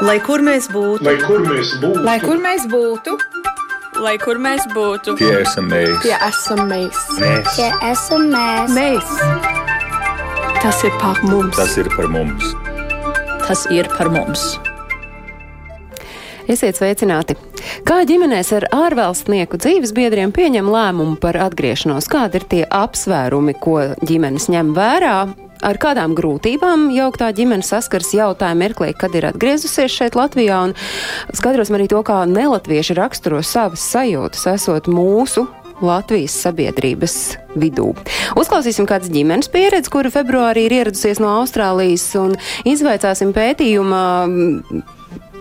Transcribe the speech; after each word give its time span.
Lai 0.00 0.16
kur 0.24 0.40
mēs 0.40 0.64
būtu, 0.72 1.04
lai 1.04 1.18
kur 1.20 1.42
mēs 1.44 1.74
būtu, 1.76 2.04
lai 2.06 2.14
kur 2.22 2.38
mēs 2.40 2.62
būtu, 2.72 3.16
lai 4.00 4.14
kur 4.22 4.38
mēs 4.40 4.62
būtu, 4.72 5.12
tie 5.20 5.28
esam 5.42 5.66
mēs, 5.68 5.98
tie 6.00 6.14
esam 6.24 6.62
mēs, 6.70 7.00
mēs. 7.20 7.50
tie 7.58 7.66
esam 7.90 8.24
mēs. 8.32 8.72
mēs. 8.72 9.10
Tas 10.62 10.80
ir 10.88 10.96
par 11.02 11.20
mums. 11.28 11.52
Tas 11.58 11.76
ir 11.76 11.92
par 11.92 12.08
mums. 12.08 12.48
Tas 13.44 13.66
ir 13.68 13.92
par 13.92 14.08
mums. 14.14 14.46
Esiet 16.48 16.80
sveicināti! 16.80 17.36
Kā 17.84 18.00
ģimenēs 18.08 18.54
ar 18.56 18.70
ārvalstnieku 18.72 19.60
dzīves 19.60 19.92
biedriem 19.92 20.32
pieņem 20.32 20.72
lēmumu 20.72 21.20
par 21.20 21.36
atgriešanos? 21.44 22.08
Kādi 22.08 22.40
ir 22.40 22.48
tie 22.48 22.64
apsvērumi, 22.64 23.52
ko 23.60 23.76
ģimenes 24.00 24.48
ņem 24.48 24.72
vērā? 24.80 25.16
Ar 25.66 25.78
kādām 25.80 26.14
grūtībām 26.18 26.88
jauktā 26.94 27.30
ģimene 27.36 27.66
saskars 27.66 28.12
jau 28.16 28.32
tā 28.38 28.50
mirklī, 28.58 28.92
kad 28.96 29.14
ir 29.16 29.28
atgriezusies 29.30 29.92
šeit 29.92 30.18
Latvijā, 30.18 30.62
un 30.68 30.76
skaidrosim 31.36 31.78
arī 31.78 31.88
to, 31.92 32.02
kā 32.06 32.22
nelatvieši 32.28 32.98
raksturo 32.98 33.42
savas 33.46 33.84
sajūtas, 33.92 34.46
esot 34.54 34.90
mūsu 34.90 35.46
Latvijas 35.80 36.34
sabiedrības 36.44 37.16
vidū. 37.56 37.94
Uzklausīsim 38.38 38.88
kādas 38.88 39.12
ģimenes 39.12 39.48
pieredzi, 39.52 39.92
kura 39.92 40.12
februārī 40.12 40.66
ir 40.68 40.76
ieradusies 40.80 41.20
no 41.22 41.32
Austrālijas, 41.40 42.04
un 42.20 42.36
izvaicāsim 42.68 43.32
pētījuma 43.36 44.02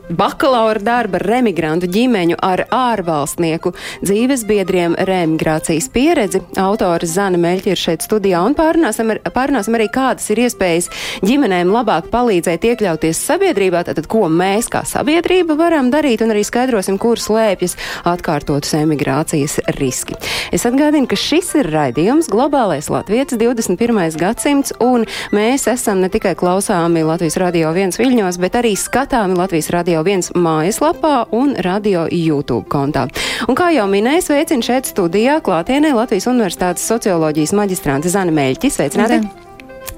bakalaura 0.10 0.82
darba 0.82 1.20
remigrantu 1.22 1.88
ģimeņu 1.92 2.38
ar 2.44 2.64
ārvalstnieku 2.74 3.74
dzīvesbiedriem 4.02 4.96
reemigrācijas 5.08 5.90
pieredzi. 5.94 6.42
Autors 6.60 7.14
Zana 7.16 7.40
Meļķi 7.42 7.74
ir 7.74 7.80
šeit 7.80 8.06
studijā 8.06 8.42
un 8.46 8.56
pārunāsim, 8.58 9.14
ar, 9.14 9.22
pārunāsim 9.36 9.78
arī, 9.78 9.90
kādas 9.94 10.30
ir 10.34 10.44
iespējas 10.46 10.90
ģimenēm 11.26 11.72
labāk 11.74 12.10
palīdzēt 12.14 12.66
iekļauties 12.72 13.22
sabiedrībā, 13.30 13.84
tātad 13.88 14.10
ko 14.10 14.26
mēs 14.34 14.70
kā 14.72 14.84
sabiedrība 14.88 15.58
varam 15.60 15.92
darīt 15.94 16.24
un 16.26 16.34
arī 16.34 16.44
skaidrosim, 16.48 16.98
kur 17.02 17.22
slēpjas 17.22 17.78
atkārtotas 18.10 18.74
emigrācijas 18.80 19.60
riski. 19.78 20.18
Es 20.56 20.66
atgādinu, 20.70 21.10
ka 21.10 21.20
šis 21.20 21.54
ir 21.62 21.70
raidījums 21.74 22.30
Globālais 22.32 22.90
Latvijas 22.92 23.36
21. 23.38 24.18
gadsimts 24.20 24.74
un 24.84 25.06
mēs 25.36 25.68
esam 25.72 26.02
ne 26.04 26.10
tikai 26.12 26.36
klausāmi 26.40 27.06
Latvijas 27.06 27.38
radio 27.42 27.74
viens 27.76 28.00
viļņos, 28.00 28.40
bet 28.42 28.58
arī 28.60 28.76
skatāmi 28.80 29.38
Latvijas 29.38 29.70
radio 29.76 29.99
Radio 30.00 30.16
1 30.16 30.32
mājaslapā 30.40 31.28
un 31.36 31.56
Radio 31.60 32.06
YouTube 32.08 32.70
kontā. 32.72 33.08
Un 33.52 33.56
kā 33.58 33.68
jau 33.76 33.84
minēju, 33.90 34.24
sveicinu 34.24 34.64
šeit 34.64 34.88
studijā 34.88 35.40
klātienē 35.44 35.92
Latvijas 35.92 36.30
Universitātes 36.32 36.86
socioloģijas 36.88 37.52
maģistrāte 37.58 38.08
Zana 38.08 38.32
Meļķis. 38.32 38.78
Sveicināti! 38.80 39.20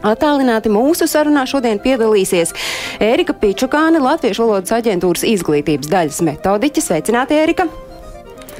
Attālināti 0.01 0.71
mūsu 0.73 1.05
sarunā 1.05 1.43
šodien 1.45 1.77
piedalīsies 1.83 2.55
Ērika 2.97 3.35
Pičukāne, 3.37 4.01
Latviešu 4.01 4.47
valodas 4.47 4.73
aģentūras 4.79 5.27
izglītības 5.35 5.91
daļas 5.91 6.21
metodiķa. 6.31 6.85
Sveicināti, 6.87 7.37
Ērika! 7.37 7.69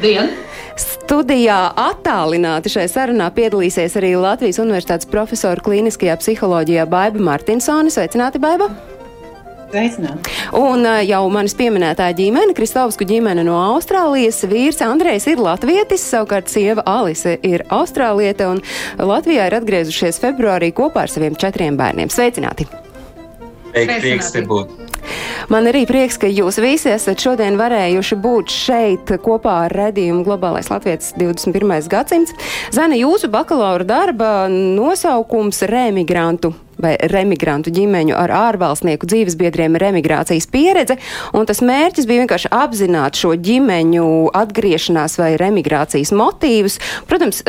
Dien! 0.02 0.30
Studijā 0.78 1.60
attālināti 1.90 2.70
šai 2.72 2.86
sarunā 2.92 3.34
piedalīsies 3.34 3.98
arī 3.98 4.14
Latvijas 4.14 4.62
Universitātes 4.62 5.10
profesora 5.10 5.66
klīniskajā 5.66 6.22
psiholoģijā 6.22 6.86
Baiba 6.90 7.30
Martinsone. 7.34 7.90
Sveicināti, 7.90 8.42
Baiba! 8.42 8.70
Sveicināti. 9.72 10.32
Un 10.60 10.84
jau 11.08 11.22
manis 11.32 11.54
pieminētā 11.56 12.10
ģimene, 12.18 12.52
Kristovsku 12.58 13.06
ģimene 13.08 13.46
no 13.48 13.56
Austrālijas, 13.70 14.42
vīrs 14.52 14.82
Andrejs 14.84 15.30
ir 15.32 15.40
latvietis, 15.40 16.04
savukārt 16.12 16.52
sieva 16.52 16.84
Alise 16.84 17.38
ir 17.48 17.64
austrāliete 17.72 18.50
un 18.52 18.60
Latvijā 19.00 19.48
ir 19.48 19.56
atgriezušies 19.62 20.20
februārī 20.20 20.74
kopā 20.76 21.06
ar 21.06 21.14
saviem 21.14 21.40
četriem 21.40 21.80
bērniem. 21.80 22.12
Sveicināti! 22.12 22.68
Prieks 23.72 24.34
te 24.36 24.44
būt! 24.44 24.76
Man 25.52 25.68
arī 25.68 25.86
prieks, 25.90 26.20
ka 26.22 26.30
jūs 26.30 26.60
visi 26.62 26.92
esat 26.92 27.24
šodien 27.24 27.56
varējuši 27.60 28.18
būt 28.24 28.52
šeit 28.54 29.14
kopā 29.24 29.56
ar 29.66 29.76
redzējumu 29.76 30.26
Globālais 30.28 30.70
Latvijas 30.72 31.14
21. 31.18 31.88
gadsimts. 31.92 32.36
Zana, 32.76 33.00
jūsu 33.00 33.32
bakalaura 33.32 33.88
darba 33.88 34.34
nosaukums- 34.52 35.64
remigrantu 35.74 36.54
vai 36.82 36.94
remigrantu 37.12 37.74
ģimeņu 37.74 38.16
ar 38.18 38.34
ārvalstnieku 38.36 39.08
dzīvesbiedriem 39.10 39.78
ir 39.78 39.86
emigrācijas 39.92 40.48
pieredze, 40.52 40.98
un 41.38 41.48
tas 41.50 41.62
mērķis 41.66 42.08
bija 42.10 42.24
vienkārši 42.24 42.52
apzināt 42.56 43.20
šo 43.20 43.34
ģimeņu 43.36 44.08
atgriešanās 44.38 45.18
vai 45.22 45.32
remigrācijas 45.42 46.14
motīvus, 46.16 46.80
protams, 47.10 47.42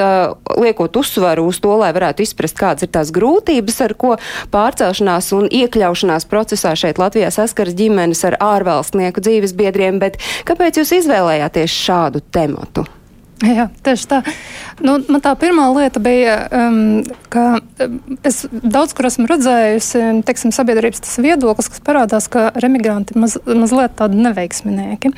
liekot 0.58 0.96
uzsvaru 1.02 1.46
uz 1.50 1.60
to, 1.62 1.74
lai 1.80 1.92
varētu 1.94 2.26
izprast, 2.26 2.58
kādas 2.58 2.86
ir 2.86 2.92
tās 2.94 3.12
grūtības, 3.14 3.80
ar 3.86 3.96
ko 3.98 4.14
pārcelšanās 4.54 5.32
un 5.36 5.50
iekļaušanās 5.50 6.28
procesā 6.30 6.74
šeit 6.78 7.00
Latvijā 7.02 7.32
saskaras 7.34 7.76
ģimenes 7.78 8.24
ar 8.28 8.38
ārvalstnieku 8.42 9.24
dzīvesbiedriem, 9.24 10.02
bet 10.02 10.20
kāpēc 10.48 10.82
jūs 10.82 10.96
izvēlējāties 11.02 11.78
šādu 11.86 12.24
tematu? 12.32 12.88
Jā, 13.42 13.66
tieši 13.82 14.06
tā. 14.06 14.20
Nu, 14.82 14.96
man 15.10 15.22
tā 15.24 15.32
pirmā 15.38 15.64
lieta 15.74 16.00
bija, 16.02 16.36
um, 16.54 17.02
ka 17.32 17.58
um, 17.58 17.96
es 18.26 18.44
daudz 18.50 18.94
kur 18.94 19.08
esmu 19.08 19.26
redzējusi 19.30 20.02
teiksim, 20.28 20.52
sabiedrības 20.54 21.16
viedoklis, 21.22 21.70
kas 21.72 21.82
parādās, 21.82 22.28
ka 22.30 22.50
remigranti 22.62 23.18
maz, 23.18 23.34
mazliet 23.46 23.96
tādi 23.98 24.20
neveiksminieki. 24.22 25.10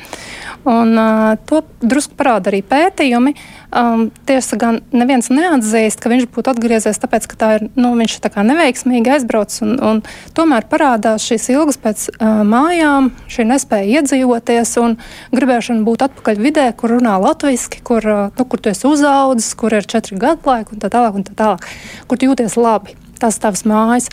Un, 0.65 0.95
uh, 0.97 1.35
to 1.45 1.61
drusku 1.85 2.17
parāda 2.17 2.49
arī 2.49 2.63
pētījumi. 2.65 3.35
Um, 3.75 4.05
tiesa 4.23 4.55
gan 4.55 4.77
neviens 4.95 5.27
neatzīst, 5.27 5.99
ka 5.99 6.07
viņš 6.07 6.29
būtu 6.31 6.47
atgriezies, 6.53 6.99
tāpēc, 7.01 7.25
ka 7.27 7.39
tā 7.41 7.49
ir, 7.57 7.65
nu, 7.75 7.89
viņš 7.99 8.13
tā 8.23 8.29
kā 8.31 8.45
neveiksmīgi 8.47 9.11
aizbraucis. 9.17 9.65
Un, 9.65 9.73
un 9.83 9.99
tomēr 10.37 10.63
parādās 10.71 11.25
šīs 11.27 11.49
ilgas 11.51 11.79
pēc 11.83 12.05
uh, 12.13 12.39
mājām, 12.47 13.09
šī 13.27 13.43
nespēja 13.49 13.99
iedzīvoties 13.99 14.71
un 14.79 14.95
gribēšana 15.35 15.83
būt 15.83 16.05
atpakaļ 16.07 16.39
vidē, 16.45 16.69
kur 16.79 16.95
runā 16.95 17.17
latviski, 17.19 17.83
kur, 17.83 18.07
uh, 18.07 18.31
nu, 18.39 18.47
kur 18.47 18.63
tu 18.63 18.71
esi 18.71 18.87
uzaudzis, 18.87 19.51
kur 19.59 19.75
ir 19.75 19.91
četri 19.91 20.21
gadu 20.23 20.47
laika 20.47 20.71
un 20.71 20.79
tā 20.79 20.93
tālāk, 20.95 21.19
un 21.19 21.27
tā 21.27 21.35
tālāk, 21.35 21.67
kur 22.07 22.21
tu 22.21 22.31
jūties 22.31 22.55
labi. 22.55 22.95
Tas 23.19 23.43
tavs 23.43 23.67
mājas. 23.67 24.07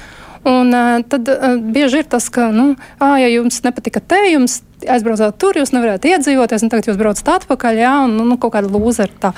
Un, 0.48 0.74
tad 1.06 1.28
bieži 1.74 2.02
ir 2.02 2.08
tas, 2.10 2.26
ka, 2.34 2.48
nu, 2.54 2.72
ā, 2.98 3.12
ja 3.22 3.28
jums 3.30 3.60
nepatika 3.62 4.00
te, 4.02 4.18
jums 4.32 4.60
aizbraucot 4.90 5.36
tur, 5.38 5.60
jūs 5.60 5.70
nevarētu 5.70 6.10
iedzīvoties, 6.10 6.64
un 6.64 6.72
tagad 6.72 6.88
jūs 6.90 6.98
braucat 6.98 7.30
atpakaļ, 7.36 7.78
jā, 7.78 7.92
un 8.08 8.16
nu, 8.18 8.26
nu, 8.32 8.38
kaut 8.42 8.56
kāda 8.56 8.72
lūzera 8.72 9.14
tā. 9.22 9.30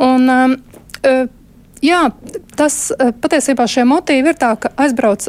Un, 0.00 0.56
jā, 1.84 2.00
tas 2.56 2.78
patiesībā 3.20 3.68
šie 3.68 3.84
motīvi 3.88 4.32
ir 4.32 4.40
tā, 4.40 4.54
ka 4.60 4.72
aizbrauc 4.80 5.28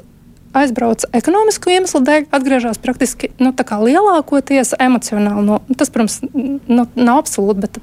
aizbrauc 0.55 1.05
ekonomisku 1.15 1.71
iemeslu 1.71 2.01
dēļ, 2.07 2.25
atgriežas 2.35 2.79
praktiski 2.83 3.31
nu, 3.39 3.53
lielākoties 3.55 4.75
emocionāli. 4.79 5.45
No, 5.47 5.61
tas, 5.79 5.91
protams, 5.93 6.19
nu, 6.31 6.87
nav 6.95 7.21
absolūti, 7.23 7.63
bet 7.63 7.79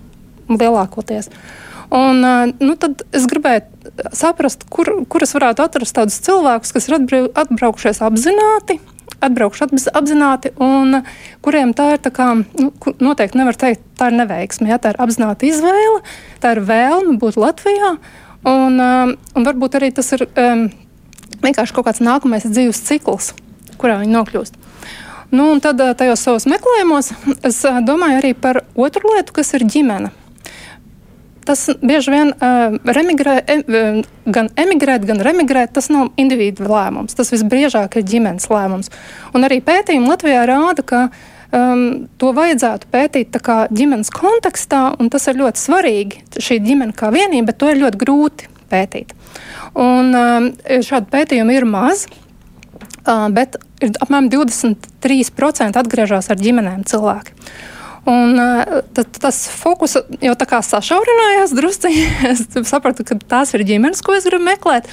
lielākoties. 0.53 1.31
Un, 1.95 2.21
nu, 2.61 2.75
tad 2.77 3.05
es 3.17 3.25
gribēju 3.31 3.65
saprast, 4.17 4.65
kur, 4.71 4.91
kur 5.11 5.25
es 5.25 5.35
varētu 5.37 5.65
atrast 5.65 5.97
tādus 5.97 6.21
cilvēkus, 6.27 6.75
kas 6.75 6.89
ir 6.89 6.97
atbraukušies 6.99 8.01
apzināti, 8.07 8.79
atbraukšu 9.25 9.67
apzināti, 9.99 10.53
un 10.63 11.01
kuriem 11.45 11.73
tā 11.77 11.95
ir 11.97 12.03
tā 12.03 12.13
kā, 12.15 12.31
nu, 12.39 12.71
noteikti 13.03 13.41
nevar 13.41 13.59
teikt, 13.59 13.83
tā 13.99 14.11
ir 14.13 14.19
neveiksme. 14.21 14.69
Ja? 14.71 14.79
Tā 14.83 14.95
ir 14.95 15.01
apzināta 15.03 15.49
izvēle, 15.49 16.03
tā 16.43 16.55
ir 16.55 16.63
vēlme 16.69 17.19
būt 17.23 17.41
Latvijā, 17.41 17.97
un, 18.47 18.79
um, 18.79 19.17
un 19.35 19.49
varbūt 19.49 19.81
arī 19.81 19.91
tas 19.97 20.13
ir 20.17 20.29
um, 20.29 20.69
vienkārši 21.43 21.75
kaut 21.75 21.89
kāds 21.91 22.05
nākamais 22.05 22.47
dzīves 22.47 22.85
cikls, 22.87 23.33
kurā 23.81 23.99
viņi 24.03 24.15
nokļūst. 24.15 24.63
Nu, 25.35 25.51
un 25.53 25.59
tad 25.65 25.81
uh, 25.85 25.93
tajos 25.99 26.23
savos 26.25 26.49
meklējumos 26.49 27.13
es 27.49 27.61
uh, 27.69 27.83
domāju 27.85 28.23
arī 28.23 28.33
par 28.39 28.63
otru 28.79 29.13
lietu, 29.17 29.35
kas 29.41 29.53
ir 29.59 29.67
ģimene 29.69 30.15
tas 31.49 31.65
bieži 31.81 32.13
vien 32.13 32.35
uh, 32.35 32.77
remigrē, 32.85 33.39
em, 33.49 34.03
gan 34.29 34.51
emigrēt, 34.61 35.07
gan 35.09 35.23
remigrēt, 35.25 35.73
tas 35.79 35.89
nav 35.93 36.13
individu 36.21 36.69
lēmums. 36.69 37.17
Tas 37.17 37.33
visbiežāk 37.33 37.97
ir 37.99 38.07
ģimenes 38.09 38.51
lēmums. 38.53 38.93
Un 39.33 39.49
arī 39.49 39.63
pētījumi 39.65 40.13
Latvijā 40.13 40.45
rāda, 40.49 40.85
ka 40.85 41.01
um, 41.09 42.09
to 42.21 42.35
vajadzētu 42.37 42.91
pētīt 42.93 43.41
ģimenes 43.73 44.13
kontekstā, 44.15 44.85
un 45.01 45.09
tas 45.13 45.29
ir 45.31 45.41
ļoti 45.41 45.65
svarīgi. 45.65 46.23
Šī 46.37 46.61
ģimene 46.69 46.97
kā 46.97 47.13
vienība, 47.15 47.51
bet 47.53 47.61
to 47.63 47.73
ir 47.73 47.81
ļoti 47.83 48.03
grūti 48.05 48.53
pētīt. 48.69 49.17
Un 49.79 50.13
um, 50.13 50.53
šādu 50.85 51.09
pētījumu 51.15 51.57
ir 51.57 51.69
maz. 51.69 52.07
Uh, 53.09 53.31
bet 53.33 53.57
ir 53.81 53.95
apmēram 54.03 54.29
23% 54.33 55.81
atgriežas 55.81 56.29
ar 56.29 56.41
ģimenēm 56.41 56.85
cilvēki. 56.89 57.33
Un, 58.09 58.41
tad, 58.97 59.11
tas 59.21 59.39
fokus 59.53 59.99
jau 60.25 60.35
tā 60.39 60.47
kā 60.49 60.63
sašaurinājās 60.65 61.53
drusciņi. 61.57 62.05
es 62.33 62.45
sapratu, 62.71 63.05
ka 63.05 63.19
tās 63.29 63.53
ir 63.57 63.67
ģimenes, 63.69 64.05
ko 64.05 64.17
es 64.17 64.29
gribu 64.29 64.47
meklēt. 64.49 64.89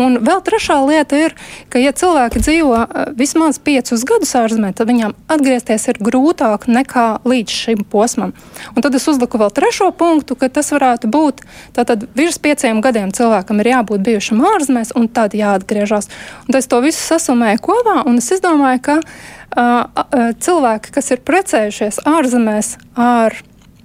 Un 0.00 0.18
vēl 0.26 0.40
trešā 0.42 0.80
lieta 0.82 1.18
ir, 1.28 1.34
ka, 1.70 1.78
ja 1.78 1.92
cilvēki 1.94 2.42
dzīvo 2.42 2.78
uh, 2.82 3.04
vismaz 3.14 3.60
piecus 3.62 4.02
gadus 4.08 4.34
ārzemē, 4.38 4.72
tad 4.74 4.90
viņam 4.90 5.14
atgriezties 5.30 5.86
ir 5.92 6.00
grūtāk 6.02 6.66
nekā 6.66 7.06
līdz 7.22 7.54
šim 7.54 7.84
posmam. 7.90 8.34
Un 8.74 8.82
tad 8.82 8.96
es 8.98 9.06
uzliku 9.10 9.38
vēl 9.38 9.52
trešo 9.54 9.92
punktu, 9.94 10.34
ka 10.38 10.50
tas 10.50 10.72
varētu 10.74 11.10
būt 11.14 11.44
tātad 11.76 12.08
virs 12.18 12.40
pieciem 12.42 12.82
gadiem 12.84 13.14
cilvēkam 13.14 13.62
ir 13.62 13.70
jābūt 13.74 14.04
bijušam 14.08 14.42
ārzemēs 14.50 14.94
un 14.98 15.06
tad 15.06 15.36
jāatgriežas. 15.38 16.10
Un 16.48 16.58
es 16.58 16.70
to 16.70 16.82
visu 16.82 16.98
sasumēju 16.98 17.62
kopā 17.62 18.00
un 18.02 18.18
es 18.18 18.32
izdomāju, 18.34 18.82
ka 18.90 19.00
uh, 19.00 20.32
cilvēki, 20.42 20.94
kas 20.94 21.14
ir 21.14 21.22
precējušies 21.22 22.02
ārzemēs 22.08 22.76
ar 22.98 23.36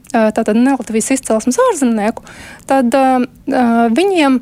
tātad 0.10 0.58
nelatvijas 0.58 1.12
izcelsmes 1.14 1.60
ārzemnieku, 1.70 2.24
tad 2.66 2.96
uh, 2.98 3.22
viņiem 3.94 4.40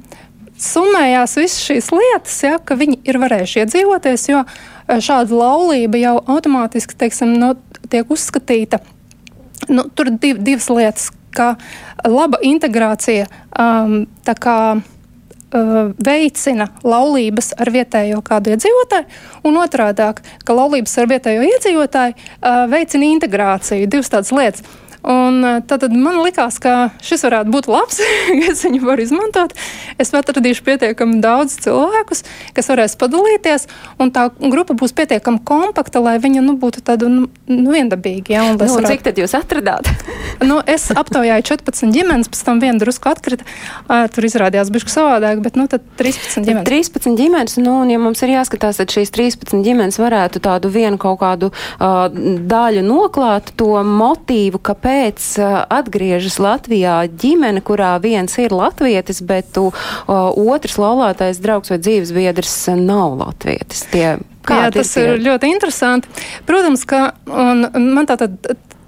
summējās 0.62 1.38
visas 1.39 1.63
šīs 1.65 1.92
lietas, 1.94 2.38
ja, 2.44 2.57
ka 2.57 2.77
viņi 2.80 3.00
ir 3.07 3.19
varējuši 3.21 3.63
iedzīvoties, 3.63 4.27
jo 4.31 4.44
šāda 4.88 5.38
laulība 5.38 6.01
jau 6.01 6.18
automātiski 6.25 6.98
teiksim, 6.98 7.36
no, 7.42 7.54
tiek 7.92 8.09
uzskatīta. 8.12 8.81
Nu, 9.68 9.88
tur 9.89 10.12
ir 10.12 10.19
div, 10.21 10.44
divas 10.45 10.69
lietas, 10.71 11.09
ka 11.36 11.56
laba 12.07 12.39
integrācija 12.45 13.27
um, 13.51 14.06
kā, 14.25 14.57
veicina 16.04 16.68
laulības 16.83 17.53
ar 17.57 17.71
vietējo 17.71 18.19
kādu 18.25 18.51
iedzīvotāju, 18.51 19.06
un 19.48 19.60
otrādi, 19.62 20.10
ka 20.44 20.56
laulības 20.57 20.98
ar 21.00 21.07
vietējo 21.07 21.45
iedzīvotāju 21.48 22.15
uh, 22.18 22.65
veicina 22.71 23.07
integrāciju. 23.13 23.88
Divas 23.88 24.12
tādas 24.12 24.33
lietas. 24.36 24.65
Un 25.07 25.39
eh, 25.45 25.59
tad 25.63 25.86
man 25.95 26.19
likās, 26.19 26.57
ka 26.59 26.89
šis 27.04 27.24
varētu 27.24 27.51
būt 27.54 27.69
labs, 27.71 28.01
ka 28.01 28.50
es 28.51 28.63
viņu 28.65 28.83
varu 28.83 29.06
izmantot. 29.06 29.54
Es 30.01 30.12
atradīšu 30.12 30.65
pietiekami 30.68 31.21
daudz 31.24 31.56
cilvēkus, 31.63 32.25
kas 32.57 32.68
varēs 32.68 32.98
padalīties, 33.00 33.68
un 34.04 34.12
tā 34.12 34.27
grupa 34.36 34.75
būs 34.75 34.92
pietiekami 34.98 35.39
kompakta, 35.48 36.01
lai 36.04 36.18
viņa 36.19 36.44
nu, 36.44 36.57
būtu 36.59 36.83
tāda 36.83 37.07
nu, 37.12 37.30
nu, 37.48 37.68
viendabīga. 37.71 38.33
Ja, 38.36 38.44
nu, 38.51 38.59
varētu... 38.59 38.89
Cik 38.92 39.06
tad 39.06 39.21
jūs 39.21 39.36
atradāt? 39.38 39.88
nu, 40.50 40.59
es 40.68 40.89
aptaujāju 40.92 41.48
14 41.53 41.95
ģimenes, 41.95 42.31
pēc 42.33 42.44
tam 42.50 42.60
viena 42.63 42.81
drusku 42.81 43.12
atkrita. 43.13 43.48
Tur 44.12 44.27
izrādījās 44.27 44.74
bišķi 44.75 44.92
savādāk, 44.92 45.39
bet 45.45 45.56
nu, 45.60 45.69
13 45.71 46.44
ģimenes. 46.44 46.68
13 46.68 47.15
ģimenes, 47.15 47.56
nu, 47.63 47.77
un 47.86 47.94
ja 47.94 48.01
mums 48.01 48.25
ir 48.25 48.36
jāskatās, 48.36 48.81
tad 48.81 48.92
šīs 48.92 49.13
13 49.15 49.63
ģimenes 49.63 50.01
varētu 50.01 50.44
tādu 50.44 50.71
vienu 50.74 51.00
kaut 51.00 51.21
kādu 51.24 51.53
uh, 51.53 52.10
daļu 52.12 52.83
noklāt, 52.83 53.53
to 53.60 53.71
motīvu, 53.88 54.60
kāpēc 54.60 54.96
kāpēc 54.97 55.25
atgriežas 55.69 56.39
Latvijā 56.41 57.05
ģimene, 57.21 57.61
kurā 57.61 57.97
viens 58.01 58.33
ir 58.41 58.53
latvietis, 58.55 59.21
bet 59.21 59.51
tu, 59.53 59.69
otrs 60.07 60.77
laulātais 60.81 61.41
draugs 61.44 61.69
vai 61.69 61.77
dzīvesbiedrs 61.81 62.55
nav 62.81 63.17
latvietis? 63.19 63.85
Tie, 63.91 64.17
Jā, 64.47 64.69
tas 64.71 64.94
ir, 64.97 65.17
ir 65.17 65.25
ļoti 65.25 65.51
interesanti. 65.51 66.09
Protams, 66.47 66.85
ka 66.88 67.11
man 67.27 68.07
tātad 68.09 68.38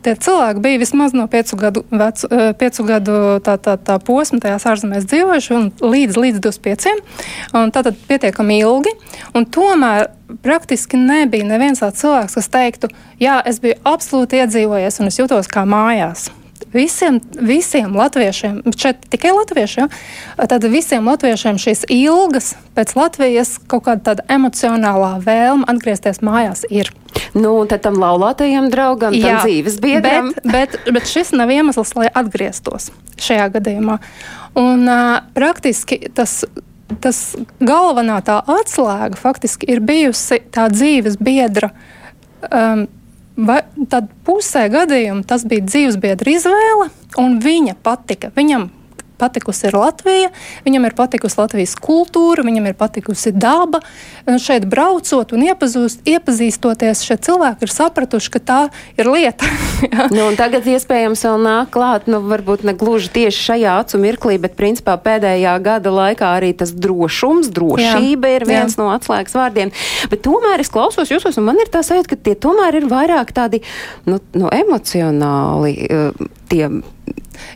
tie 0.06 0.16
cilvēki 0.16 0.64
bija 0.64 0.82
vismaz 0.82 1.14
no 1.18 1.28
piecu 1.32 1.60
gadu, 1.60 1.84
vecu, 1.92 2.30
piecu 2.60 2.86
gadu 2.88 3.18
tā, 3.46 3.58
tā, 3.62 3.76
tā 3.78 4.00
posma, 4.04 4.42
tajās 4.44 4.68
ārzemēs 4.72 5.08
dzīvojuši, 5.10 5.60
līdz, 5.84 6.20
līdz 6.24 6.42
25. 6.46 6.96
Un 7.60 7.76
tātad 7.76 8.00
pietiekami 8.10 8.60
ilgi. 8.64 8.96
Tomēr 9.60 10.10
praktiski 10.46 11.00
nebija 11.00 11.48
neviens 11.48 11.82
tāds 11.84 12.04
cilvēks, 12.04 12.38
kas 12.38 12.52
teiktu, 12.54 12.92
jā, 13.22 13.40
es 13.50 13.62
biju 13.64 13.80
absolūti 13.88 14.44
iedzīvojies 14.44 15.02
un 15.02 15.10
es 15.10 15.22
jūtos 15.22 15.50
kā 15.52 15.66
mājās 15.68 16.30
visiem, 16.74 17.20
visiem 17.42 17.96
latviešiem, 17.96 18.62
šeit 18.78 19.06
tikai 19.10 19.32
latviešiem, 19.34 19.90
tad 20.50 20.68
visiem 20.70 21.08
latviešiem 21.08 21.60
šīs 21.62 21.86
ilgas 21.94 22.54
pēc 22.78 22.96
Latvijas 22.98 23.58
kaut 23.70 23.88
kāda 23.88 24.20
emocionālā 24.30 25.18
vēlme 25.26 25.68
atgriezties 25.70 26.22
mājās 26.26 26.66
ir. 26.70 26.92
Nu, 27.40 27.54
tad 27.70 27.84
tam 27.86 28.00
laulātajam 28.02 28.70
draugam, 28.74 29.14
tam 29.16 29.30
Jā, 29.32 29.42
dzīves 29.46 29.78
biedram. 29.84 30.34
Bet, 30.36 30.50
bet, 30.52 30.80
bet 30.96 31.10
šis 31.10 31.32
nav 31.38 31.52
iemesls, 31.54 31.94
lai 31.96 32.10
atgrieztos 32.12 32.90
šajā 33.22 33.50
gadījumā. 33.56 34.00
Un 34.60 34.90
uh, 34.90 35.22
praktiski 35.36 36.02
tas 36.16 36.42
tas 37.02 37.20
galvenā 37.62 38.20
tā 38.26 38.40
atslēga 38.50 39.20
faktiski 39.20 39.70
ir 39.70 39.82
bijusi 39.86 40.40
tā 40.54 40.66
dzīves 40.74 41.20
biedra. 41.22 41.70
Um, 42.50 42.88
vai, 43.38 43.62
tad 43.92 44.10
pusē 44.26 44.66
gadījumā 44.74 45.26
tas 45.30 45.46
bija 45.48 45.66
dzīves 45.68 46.00
biedra 46.02 46.34
izvēle, 46.34 46.90
un 47.22 47.38
viņa 47.44 47.78
patika. 47.86 48.34
Viņam 48.36 48.70
patikusi 49.20 49.68
ir 49.70 49.78
Latvija, 49.78 50.32
viņam 50.66 50.88
ir 50.88 50.96
patikusi 50.98 51.40
Latvijas 51.40 51.76
kultūra, 51.80 52.46
viņam 52.48 52.70
ir 52.70 52.78
patikusi 52.80 53.34
daba. 53.36 53.82
Šeit 54.40 54.68
braucot 54.70 55.34
un 55.36 55.46
iepazūst, 55.48 56.06
iepazīstoties, 56.10 57.04
šie 57.08 57.20
cilvēki 57.30 57.66
ir 57.66 57.74
sapratuši, 57.74 58.34
ka 58.36 58.42
tā 58.44 58.60
ir 59.00 59.10
lieta. 59.10 59.48
nu, 60.16 60.30
tagad 60.40 60.68
iespējams 60.70 61.26
vēl 61.28 61.40
nāk 61.46 61.72
klāt, 61.76 62.10
nu, 62.12 62.22
varbūt 62.30 62.66
ne 62.68 62.76
gluži 62.78 63.12
tieši 63.16 63.46
šajā 63.50 63.76
acu 63.84 64.02
mirklī, 64.02 64.38
bet 64.42 64.58
principā 64.60 64.96
pēdējā 65.02 65.56
gada 65.66 65.94
laikā 65.94 66.34
arī 66.40 66.54
tas 66.58 66.74
drošums, 66.74 67.52
drošība 67.56 68.34
jā, 68.34 68.40
ir 68.40 68.48
viens 68.50 68.76
jā. 68.76 68.82
no 68.82 68.90
atslēgas 68.94 69.38
vārdiem. 69.38 69.74
Bet 70.12 70.24
tomēr 70.28 70.64
es 70.64 70.72
klausos 70.74 71.12
jūsos, 71.12 71.40
un 71.40 71.50
man 71.50 71.60
ir 71.62 71.72
tā 71.72 71.84
sajūta, 71.86 72.14
ka 72.14 72.22
tie 72.30 72.36
tomēr 72.40 72.82
ir 72.82 72.90
vairāk 72.92 73.34
tādi 73.36 73.64
nu, 74.10 74.20
nu, 74.38 74.52
emocionāli. 74.54 75.76
Uh, 75.90 76.30
tie 76.50 76.70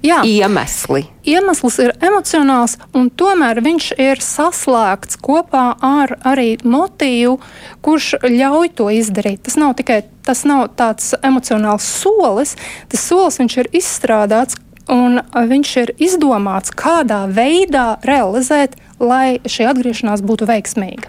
Jā, 0.04 0.22
iemesli. 0.28 1.06
Iemesls 1.28 1.78
ir 1.80 1.94
emocionāls, 2.04 2.76
un 2.96 3.10
tomēr 3.10 3.62
viņš 3.64 3.92
ir 4.02 4.22
saslēgts 4.24 5.20
kopā 5.24 5.74
ar 5.80 6.18
arī 6.28 6.58
motīvu, 6.64 7.38
kurš 7.86 8.18
ļauj 8.24 8.74
to 8.80 8.90
izdarīt. 8.92 9.44
Tas 9.48 9.56
nav 9.60 9.78
tikai 9.80 10.02
tas 10.26 10.44
nav 10.48 10.70
tāds 10.80 11.14
emocionāls 11.24 11.88
solis, 12.02 12.56
tas 12.92 13.08
solis 13.08 13.40
ir 13.40 13.72
izstrādāts. 13.72 14.60
Un 14.92 15.22
viņš 15.32 15.70
ir 15.80 15.92
izdomāts, 16.04 16.74
kādā 16.76 17.22
veidā 17.32 18.02
realizēt, 18.04 18.76
lai 19.00 19.40
šī 19.48 19.70
atgriešanās 19.72 20.20
būtu 20.20 20.44
veiksmīga. 20.50 21.08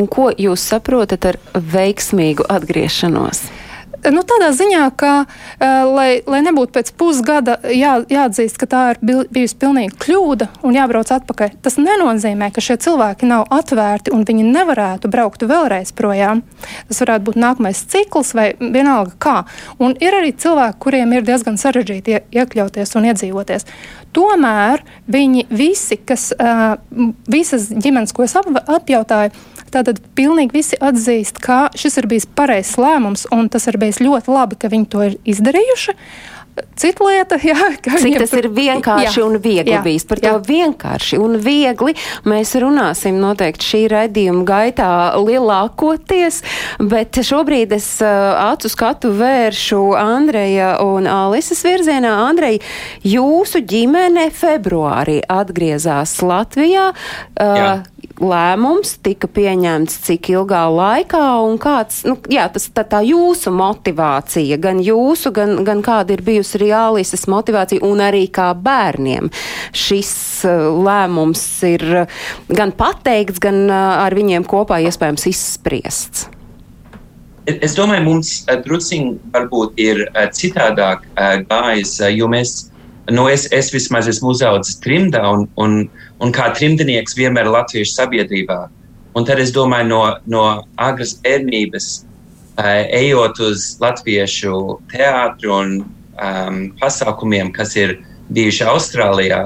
Un 0.00 0.08
ko 0.08 0.30
jūs 0.32 0.64
saprotat 0.72 1.28
ar 1.28 1.36
veiksmīgu 1.52 2.48
atgriešanos? 2.48 3.44
Nu, 4.10 4.24
tādā 4.26 4.48
ziņā, 4.50 4.86
ka, 4.98 5.10
uh, 5.22 5.84
lai, 5.86 6.08
lai 6.26 6.40
nebūtu 6.42 6.74
pēc 6.74 6.88
pusgada 6.98 7.54
jā, 7.70 8.00
jāatzīst, 8.10 8.58
ka 8.58 8.66
tā 8.66 8.80
ir 8.94 9.26
bijusi 9.30 9.58
pilnīga 9.62 9.94
kļūda 10.02 10.48
un 10.66 10.74
jābrauc 10.74 11.12
atpakaļ, 11.14 11.54
tas 11.62 11.78
nenozīmē, 11.78 12.50
ka 12.50 12.64
šie 12.64 12.80
cilvēki 12.82 13.28
nav 13.30 13.46
atvērti 13.54 14.10
un 14.14 14.26
viņi 14.26 14.48
nevarētu 14.48 15.10
braukt 15.12 15.46
vēlreiz 15.46 15.94
projām. 15.94 16.42
Tas 16.90 17.02
varētu 17.04 17.28
būt 17.30 17.40
nākamais 17.44 17.84
cikls 17.94 18.34
vai 18.34 18.48
vienalga 18.58 19.14
kā. 19.22 19.36
Un 19.78 19.94
ir 20.02 20.18
arī 20.18 20.34
cilvēki, 20.34 20.80
kuriem 20.82 21.14
ir 21.14 21.26
diezgan 21.28 21.60
sarežģīti 21.62 22.24
iekļauties 22.34 22.96
un 22.98 23.06
iedzīvoties. 23.12 23.68
Tomēr 24.12 24.82
viņi 25.08 25.46
visi, 25.54 25.96
kas, 25.96 26.32
uh, 26.34 26.74
visas 27.30 27.70
ģimenes, 27.70 28.12
ko 28.12 28.26
es 28.26 28.34
ap, 28.36 28.50
apjautāju, 28.66 29.30
Tātad 29.72 30.02
pilnīgi 30.18 30.56
visi 30.58 30.76
atzīst, 30.76 31.40
ka 31.42 31.64
šis 31.78 31.96
ir 32.02 32.10
bijis 32.10 32.28
pareizs 32.28 32.76
lēmums, 32.80 33.24
un 33.32 33.48
tas 33.52 33.68
ir 33.70 33.80
bijis 33.80 34.02
ļoti 34.04 34.32
labi, 34.34 34.60
ka 34.60 34.72
viņi 34.72 34.92
to 34.92 35.08
ir 35.08 35.18
izdarījuši. 35.34 35.96
Cita 36.76 37.04
lieta, 37.06 37.38
jā, 37.48 37.56
ka 37.80 37.96
Cik 37.96 38.18
tas 38.20 38.32
ir 38.36 38.50
vienkārši 38.52 39.20
jā, 39.22 39.24
un 39.24 39.38
viegli 39.40 39.72
jā, 39.72 39.80
bijis. 39.84 40.04
Par 40.08 40.20
jā. 40.20 40.34
to 40.34 40.42
vienkārši 40.50 41.16
un 41.22 41.38
viegli 41.40 41.94
mēs 42.28 42.52
runāsim 42.60 43.16
noteikti 43.22 43.68
šī 43.70 43.80
raidījuma 43.92 44.44
gaitā 44.48 44.90
lielākoties, 45.16 46.42
bet 46.92 47.22
šobrīd 47.24 47.72
es 47.78 47.88
uh, 48.04 48.52
acu 48.52 48.68
skatu 48.72 49.14
vēršu 49.16 49.80
Andreja 49.96 50.74
un 50.84 51.08
Alises 51.08 51.64
virzienā. 51.64 52.12
Andrej, 52.26 52.60
jūsu 53.00 53.64
ģimene 53.72 54.28
februārī 54.36 55.22
atgriezās 55.32 56.18
Latvijā. 56.20 56.90
Uh, 57.32 57.56
jā 57.56 57.72
lēmums 58.20 58.96
tika 59.04 59.28
pieņemts 59.30 59.96
cik 60.06 60.30
ilgā 60.34 60.62
laikā 60.72 61.22
un 61.46 61.56
kāds, 61.62 62.02
nu, 62.08 62.16
jā, 62.32 62.48
tas 62.52 62.68
tā, 62.74 62.84
tā 62.88 63.02
jūsu 63.06 63.52
motivācija, 63.54 64.58
gan 64.62 64.82
jūsu, 64.82 65.32
gan, 65.34 65.54
gan 65.66 65.82
kāda 65.84 66.16
ir 66.16 66.24
bijusi 66.26 66.60
reālistas 66.64 67.28
motivācija 67.30 67.84
un 67.86 68.02
arī 68.04 68.26
kā 68.32 68.50
bērniem. 68.58 69.30
Šis 69.72 70.12
uh, 70.48 70.68
lēmums 70.84 71.44
ir 71.70 71.86
uh, 72.04 72.20
gan 72.52 72.74
pateikts, 72.76 73.40
gan 73.42 73.64
uh, 73.68 74.04
ar 74.04 74.16
viņiem 74.16 74.46
kopā 74.48 74.82
iespējams 74.88 75.28
izspriests. 75.32 76.28
Es 77.42 77.72
domāju, 77.74 78.04
mums 78.06 78.28
drusciņi 78.62 79.16
varbūt 79.34 79.80
ir 79.82 80.04
citādāk 80.30 81.08
gājis, 81.48 81.96
jo 82.14 82.28
mēs 82.30 82.52
nu, 83.10 83.26
es, 83.28 83.48
es 83.50 83.72
vismaz 83.74 84.06
esmu 84.10 84.30
uzaugusi 84.30 84.78
trimdā 84.82 85.22
un, 85.26 85.48
un, 85.58 85.78
un 86.22 86.32
kā 86.34 86.52
trimdnieks 86.56 87.16
vienmēr 87.18 87.50
latviešu 87.50 87.96
sabiedrībā. 87.96 88.60
Un 89.18 89.26
tad 89.28 89.42
es 89.42 89.52
domāju, 89.52 89.88
no, 89.90 90.02
no 90.30 90.44
agras 90.80 91.16
bērnības, 91.24 91.88
uh, 92.56 92.84
ejot 92.94 93.40
uz 93.44 93.74
latviešu 93.82 94.78
teātru 94.92 95.52
un 95.58 95.74
um, 95.82 96.62
pasākumiem, 96.80 97.52
kas 97.52 97.76
ir 97.76 97.98
bijuši 98.32 98.68
Austrālijā, 98.72 99.42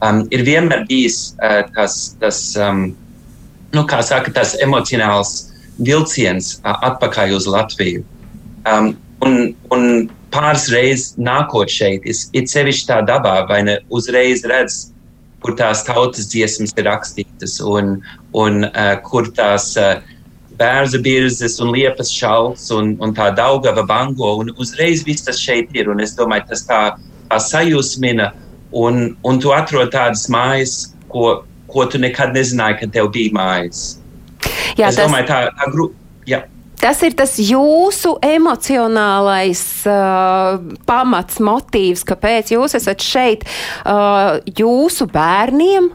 um, 0.00 0.22
ir 0.32 0.46
vienmēr 0.46 0.86
bijis 0.88 1.34
uh, 1.42 1.60
tas, 1.76 2.14
tas 2.22 2.40
um, 2.56 2.86
nu, 3.74 3.84
kā 3.88 4.00
saka, 4.06 4.32
tas 4.32 4.56
emocionāls 4.64 5.50
vilciens 5.82 6.54
uh, 6.62 6.76
atpakaļ 6.92 7.36
uz 7.36 7.50
Latviju. 7.50 8.06
Um, 8.70 8.94
un, 9.26 9.52
un 9.74 10.08
pāris 10.32 10.70
reizes 10.72 11.12
nākot 11.20 11.68
šeit, 11.68 12.06
ir 12.06 12.48
sevišķi 12.48 12.88
tā 12.88 13.02
dabā, 13.04 13.42
vai 13.50 13.60
ne 13.66 13.76
uzreiz 13.92 14.46
redz, 14.48 14.91
kur 15.42 15.56
tās 15.58 15.84
tautas 15.86 16.28
dziesmas 16.30 16.74
ir 16.78 16.86
rakstītas 16.88 17.58
un, 17.66 17.96
un 18.38 18.66
uh, 18.68 18.94
kur 19.06 19.28
tās 19.36 19.72
uh, 19.80 20.00
bērza 20.58 21.00
birzes 21.02 21.58
un 21.62 21.72
liepas 21.74 22.12
šals 22.12 22.68
un, 22.74 22.94
un 23.02 23.14
tā 23.16 23.30
daugava 23.36 23.84
bango. 23.88 24.34
Un 24.42 24.52
uzreiz 24.62 25.04
viss 25.06 25.26
tas 25.26 25.40
šeit 25.40 25.72
ir. 25.76 25.90
Un 25.92 26.02
es 26.04 26.14
domāju, 26.18 26.48
tas 26.52 26.66
tā, 26.68 26.82
tā 27.30 27.40
sajūsmina 27.40 28.32
un, 28.84 29.02
un 29.26 29.40
tu 29.42 29.52
atrod 29.54 29.92
tādas 29.94 30.28
mājas, 30.32 30.92
ko, 31.12 31.42
ko 31.72 31.88
tu 31.90 32.00
nekad 32.02 32.36
nezināji, 32.36 32.82
ka 32.82 32.92
tev 32.98 33.10
bija 33.14 33.34
mājas. 33.36 33.84
Jā, 34.78 34.88
es 34.88 34.96
tas, 34.96 35.04
domāju, 35.04 35.28
tā, 35.30 35.42
tā 35.58 35.72
grupa. 35.74 35.98
Tas 36.82 36.98
ir 37.06 37.14
tas 37.14 37.36
jūsu 37.38 38.16
emocionālais 38.26 39.60
uh, 39.86 40.56
pamats, 40.88 41.38
motīvs, 41.38 42.02
kāpēc 42.08 42.50
jūs 42.56 42.74
esat 42.74 43.04
šeit 43.06 43.44
uh, 43.46 44.40
jūsu 44.58 45.06
bērniem. 45.12 45.92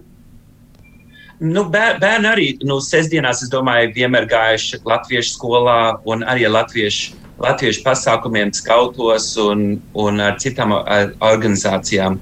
Nu, 1.44 1.66
bēr, 1.74 2.00
bērni 2.00 2.32
arī 2.32 2.48
nu, 2.66 2.80
sestdienās, 2.82 3.44
es 3.44 3.52
domāju, 3.52 3.92
vienmēr 4.00 4.30
gājuši 4.32 4.80
latviešu 4.88 5.36
skolā 5.36 5.78
un 6.08 6.24
arī 6.24 6.48
latviešu, 6.50 7.20
latviešu 7.44 7.84
pasākumiem, 7.84 8.56
skautos 8.56 9.34
un, 9.44 9.82
un 9.94 10.24
ar 10.24 10.40
citām 10.42 10.72
ar 10.80 11.12
organizācijām. 11.34 12.18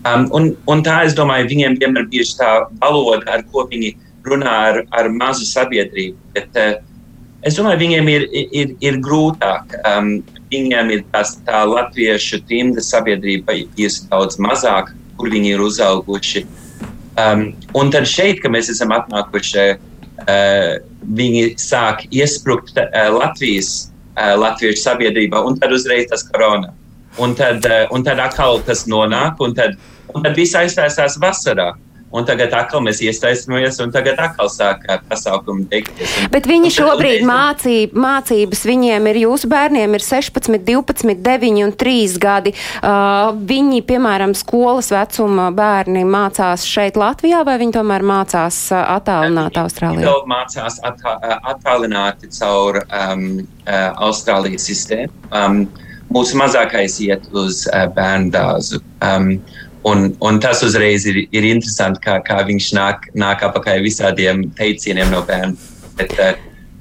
Um, 0.00 0.26
un, 0.34 0.52
un 0.68 0.82
tā, 0.84 0.98
es 1.06 1.14
domāju, 1.14 1.46
viņiem 1.54 1.78
vienmēr 1.78 2.10
bijusi 2.10 2.40
tā 2.42 2.52
valoda, 2.82 3.38
ar 3.38 3.46
ko 3.52 3.68
viņi 3.70 3.94
runā 4.26 4.60
ar, 4.74 4.82
ar 4.98 5.08
mazu 5.14 5.46
sabiedrību. 5.46 6.18
Bet, 6.34 6.58
uh, 6.58 6.89
es 7.46 7.56
domāju, 7.58 7.80
viņiem 7.80 8.08
ir, 8.12 8.26
ir, 8.32 8.72
ir 8.84 8.98
grūtāk. 9.04 9.76
Um, 9.88 10.12
viņiem 10.50 10.94
ir 10.94 11.04
tās, 11.12 11.36
tā 11.46 11.62
latviešu 11.68 12.42
trimda 12.48 12.82
sabiedrība 12.84 13.60
bijusi 13.76 14.08
daudz 14.10 14.40
mazāka, 14.42 14.96
kur 15.20 15.30
viņi 15.32 15.54
ir 15.54 15.62
uzauguši. 15.64 16.44
Um, 17.20 17.50
un 17.76 17.92
tad 17.92 18.08
šeit, 18.08 18.40
kad 18.42 18.52
mēs 18.54 18.70
esam 18.72 18.92
atnākuši, 18.96 19.66
uh, 20.24 20.72
viņi 21.20 21.54
sāk 21.60 22.06
iesprukt 22.10 22.78
uh, 22.80 22.88
Latvijas, 23.14 23.90
uh, 24.14 24.34
latviešu 24.40 24.84
sabiedrībā, 24.84 25.42
un 25.46 25.58
tad 25.60 25.74
uzreiz 25.76 26.08
tas 26.10 26.26
korona. 26.28 26.74
Un 27.20 27.34
tad, 27.38 27.64
uh, 27.66 27.86
un 27.94 28.06
tad 28.06 28.22
atkal 28.22 28.60
tas 28.66 28.86
nonāk, 28.90 29.40
un 29.42 29.54
tad, 29.56 29.78
un 30.14 30.24
tad 30.26 30.36
viss 30.38 30.56
aiztaisās 30.58 31.18
vasarā. 31.20 31.72
Un 32.10 32.26
tagad 32.26 32.50
atkal 32.58 32.82
mēs 32.82 32.98
iestaisamies, 33.06 33.76
un 33.84 33.92
tagad 33.94 34.18
atkal 34.18 34.48
sāk 34.50 34.82
pasākumi 35.06 35.68
beigties. 35.70 36.14
Bet 36.32 36.48
viņi 36.50 36.72
šobrīd 36.74 37.22
mācīb, 37.26 37.94
mācības, 37.94 38.64
viņiem 38.66 39.06
ir 39.12 39.20
jūsu 39.22 39.50
bērniem 39.50 39.94
ir 39.94 40.02
16, 40.02 40.58
12, 40.66 41.14
9 41.22 41.62
un 41.68 41.74
3 41.84 42.16
gadi. 42.22 42.54
Uh, 42.80 43.30
viņi, 43.52 43.84
piemēram, 43.86 44.34
skolas 44.38 44.90
vecuma 44.90 45.50
bērni 45.54 46.02
mācās 46.02 46.66
šeit 46.66 46.98
Latvijā, 46.98 47.44
vai 47.46 47.60
viņi 47.62 47.76
tomēr 47.78 48.02
mācās 48.10 48.58
attālināti 48.80 49.62
Austrālijā? 49.62 50.10
Vēl 50.10 50.26
mācās 50.30 50.80
attā, 50.90 51.14
attālināti 51.54 52.32
caur 52.40 52.82
um, 52.82 53.26
uh, 53.68 53.86
Austrālijas 54.08 54.66
sistēmu. 54.66 55.14
Um, 55.30 55.62
mūsu 56.10 56.38
mazākais 56.42 56.98
iet 57.06 57.30
uz 57.30 57.68
uh, 57.70 57.86
bērnu 57.94 58.34
dārzu. 58.34 58.82
Um, 58.98 59.36
un, 59.88 60.10
un 60.20 60.40
tas 60.42 60.62
uzreiz 60.66 61.06
ir, 61.08 61.22
ir 61.32 61.48
interesanti, 61.48 62.02
kā, 62.04 62.18
kā 62.26 62.40
viņš 62.48 62.70
nāk, 62.76 63.10
nāk 63.18 63.44
apakaļ 63.46 63.82
visādiem 63.84 64.44
teicieniem 64.58 65.12
no 65.12 65.22
bērna. 65.26 65.56
Bet, 65.98 66.14
uh, 66.18 66.32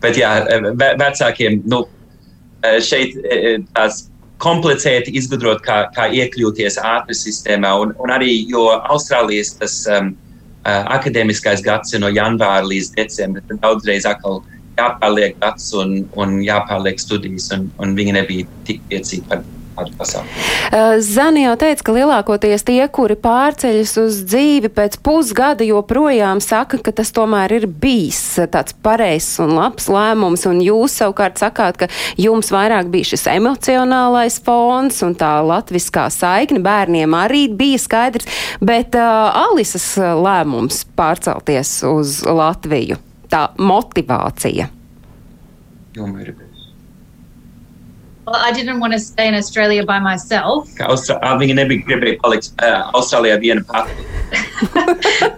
bet 0.04 0.20
jā, 0.20 0.34
ve, 0.80 0.94
vecākiem 1.00 1.62
nu, 1.70 1.84
uh, 1.86 2.80
šeit 2.84 3.18
uh, 3.20 3.60
tās 3.76 4.06
komplicēti 4.40 5.14
izgudrot, 5.20 5.62
kā, 5.66 5.82
kā 5.96 6.08
iekļūties 6.16 6.80
ātri 6.84 7.18
sistēmā. 7.18 7.74
Un, 7.84 7.94
un 8.00 8.14
arī, 8.16 8.32
jo 8.48 8.70
Austrālijas 8.78 9.56
tas 9.60 9.82
um, 9.92 10.14
akadēmiskais 10.64 11.64
gads 11.66 11.94
ir 11.96 12.04
no 12.04 12.12
janvāra 12.14 12.64
līdz 12.68 12.94
decembrim, 12.96 13.46
tad 13.50 13.62
daudzreiz 13.64 14.08
atkal 14.08 14.42
jāpārliek 14.80 15.36
gads 15.42 15.72
un, 15.76 15.96
un 16.20 16.40
jāpārliek 16.46 17.00
studijas, 17.02 17.50
un, 17.56 17.68
un 17.84 17.96
viņi 17.98 18.16
nebija 18.20 18.48
tik 18.68 18.84
priecīgi 18.88 19.28
par 19.32 19.44
tādu 19.80 19.96
pasākumu. 20.00 20.46
Uh, 20.70 20.98
Zani 21.04 21.44
jau 21.46 21.56
teica, 21.60 21.86
ka 21.86 21.96
lielākoties 21.96 22.66
tie, 22.68 22.82
kuri 22.92 23.18
pārceļas 23.20 23.96
uz 24.02 24.20
dzīvi 24.28 24.72
pēc 24.76 25.00
pusgada, 25.06 25.66
joprojām 25.68 26.42
saka, 26.44 26.82
ka 26.84 26.94
tas 26.96 27.12
tomēr 27.16 27.56
ir 27.60 27.68
bijis 27.70 28.22
tāds 28.52 28.76
pareizs 28.86 29.40
un 29.44 29.56
labs 29.58 29.90
lēmums, 29.92 30.46
un 30.50 30.62
jūs 30.64 31.00
savukārt 31.02 31.40
sakāt, 31.42 31.80
ka 31.84 31.90
jums 32.20 32.52
vairāk 32.54 32.92
bija 32.92 33.14
šis 33.14 33.28
emocionālais 33.36 34.40
fons 34.46 35.02
un 35.06 35.16
tā 35.20 35.32
latviskā 35.46 36.10
saikne 36.14 36.62
bērniem 36.66 37.16
arī 37.18 37.48
bija 37.52 37.80
skaidrs, 37.82 38.30
bet 38.62 38.98
uh, 39.00 39.32
Alises 39.50 39.92
lēmums 39.98 40.84
pārcelties 41.00 41.80
uz 41.88 42.20
Latviju, 42.26 43.00
tā 43.32 43.48
motivācija. 43.58 44.70
Jumma 45.96 46.24
ir. 46.24 46.49
Well, 48.30 48.38
I 48.46 48.52
didn't 48.52 48.80
want 48.80 48.94
to 48.94 49.00
stay 49.00 49.28
in 49.28 49.34
Australia 49.34 49.84
by 49.84 49.98
myself, 50.00 50.70
Ka 50.78 50.86
Austra 50.94 51.16
ā, 51.26 51.34
viņi 51.42 51.56
nebija 51.58 51.86
gribēja 51.88 52.20
palikt 52.22 52.52
uh, 52.62 52.92
Austrālijā 52.94 53.40
viena 53.42 53.64
pati. 53.66 53.96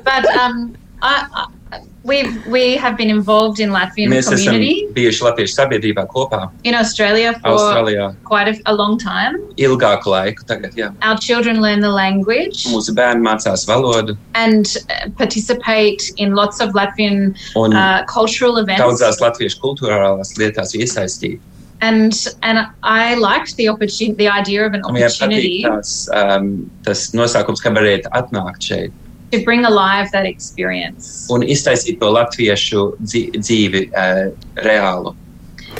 but 0.04 0.26
um, 0.36 0.76
I, 1.02 1.26
I, 1.32 1.80
we 2.04 2.18
we 2.56 2.76
have 2.76 2.98
been 2.98 3.10
involved 3.10 3.62
in 3.64 3.70
Latvian 3.72 4.10
Mēs 4.12 4.28
esam 4.28 4.42
community 4.58 4.90
bijuši 4.98 5.24
Latviešu 5.24 5.56
sabiedrībā 5.56 6.04
kopā 6.12 6.42
in 6.68 6.76
Australia 6.76 7.32
for 7.40 7.54
Austrālijā 7.54 8.10
quite 8.28 8.50
a, 8.52 8.56
a 8.66 8.74
long 8.74 8.98
time. 9.00 9.40
ilgāku 9.56 10.12
laiku. 10.12 10.44
Tagad, 10.50 10.76
jā. 10.76 10.90
Our 11.02 11.16
children 11.28 11.62
learn 11.62 11.80
the 11.80 11.94
language 11.96 12.66
Mūsu 12.74 12.92
bērni 12.98 13.24
mācās 13.24 13.64
valodu 13.70 14.18
and 14.36 14.66
uh, 14.90 15.08
participate 15.22 16.12
in 16.18 16.36
lots 16.36 16.60
of 16.60 16.76
Latvian 16.76 17.32
un 17.56 17.72
uh, 17.78 18.04
cultural 18.12 18.58
events. 18.58 18.84
daudzās 18.84 19.22
latviešu 19.24 19.62
kultūrālās 19.64 20.36
lietās 20.42 20.76
iesaistīt. 20.76 21.40
And 21.82 22.14
and 22.44 22.68
I 22.84 23.16
liked 23.16 23.56
the 23.58 23.68
opportunity, 23.70 24.14
the 24.14 24.28
idea 24.30 24.66
of 24.68 24.74
an 24.74 24.82
Un 24.86 24.94
Viņai 24.94 25.08
patīk 25.08 25.22
opportunity 25.24 25.64
tās, 25.66 25.94
um, 26.14 26.70
tas 26.86 27.08
nosākums, 27.18 27.62
ka 27.64 27.72
varētu 27.74 28.12
atnākt 28.14 28.62
šeit 28.70 28.92
to 29.32 29.40
bring 29.46 29.64
alive 29.66 30.10
that 30.12 30.26
experience, 30.26 31.26
un 31.32 31.42
iztaisīt 31.42 32.00
to 32.02 32.10
latviešu 32.12 32.82
dzī- 33.02 33.32
dzīvi 33.40 33.82
uh, 33.96 34.30
reālu. 34.68 35.16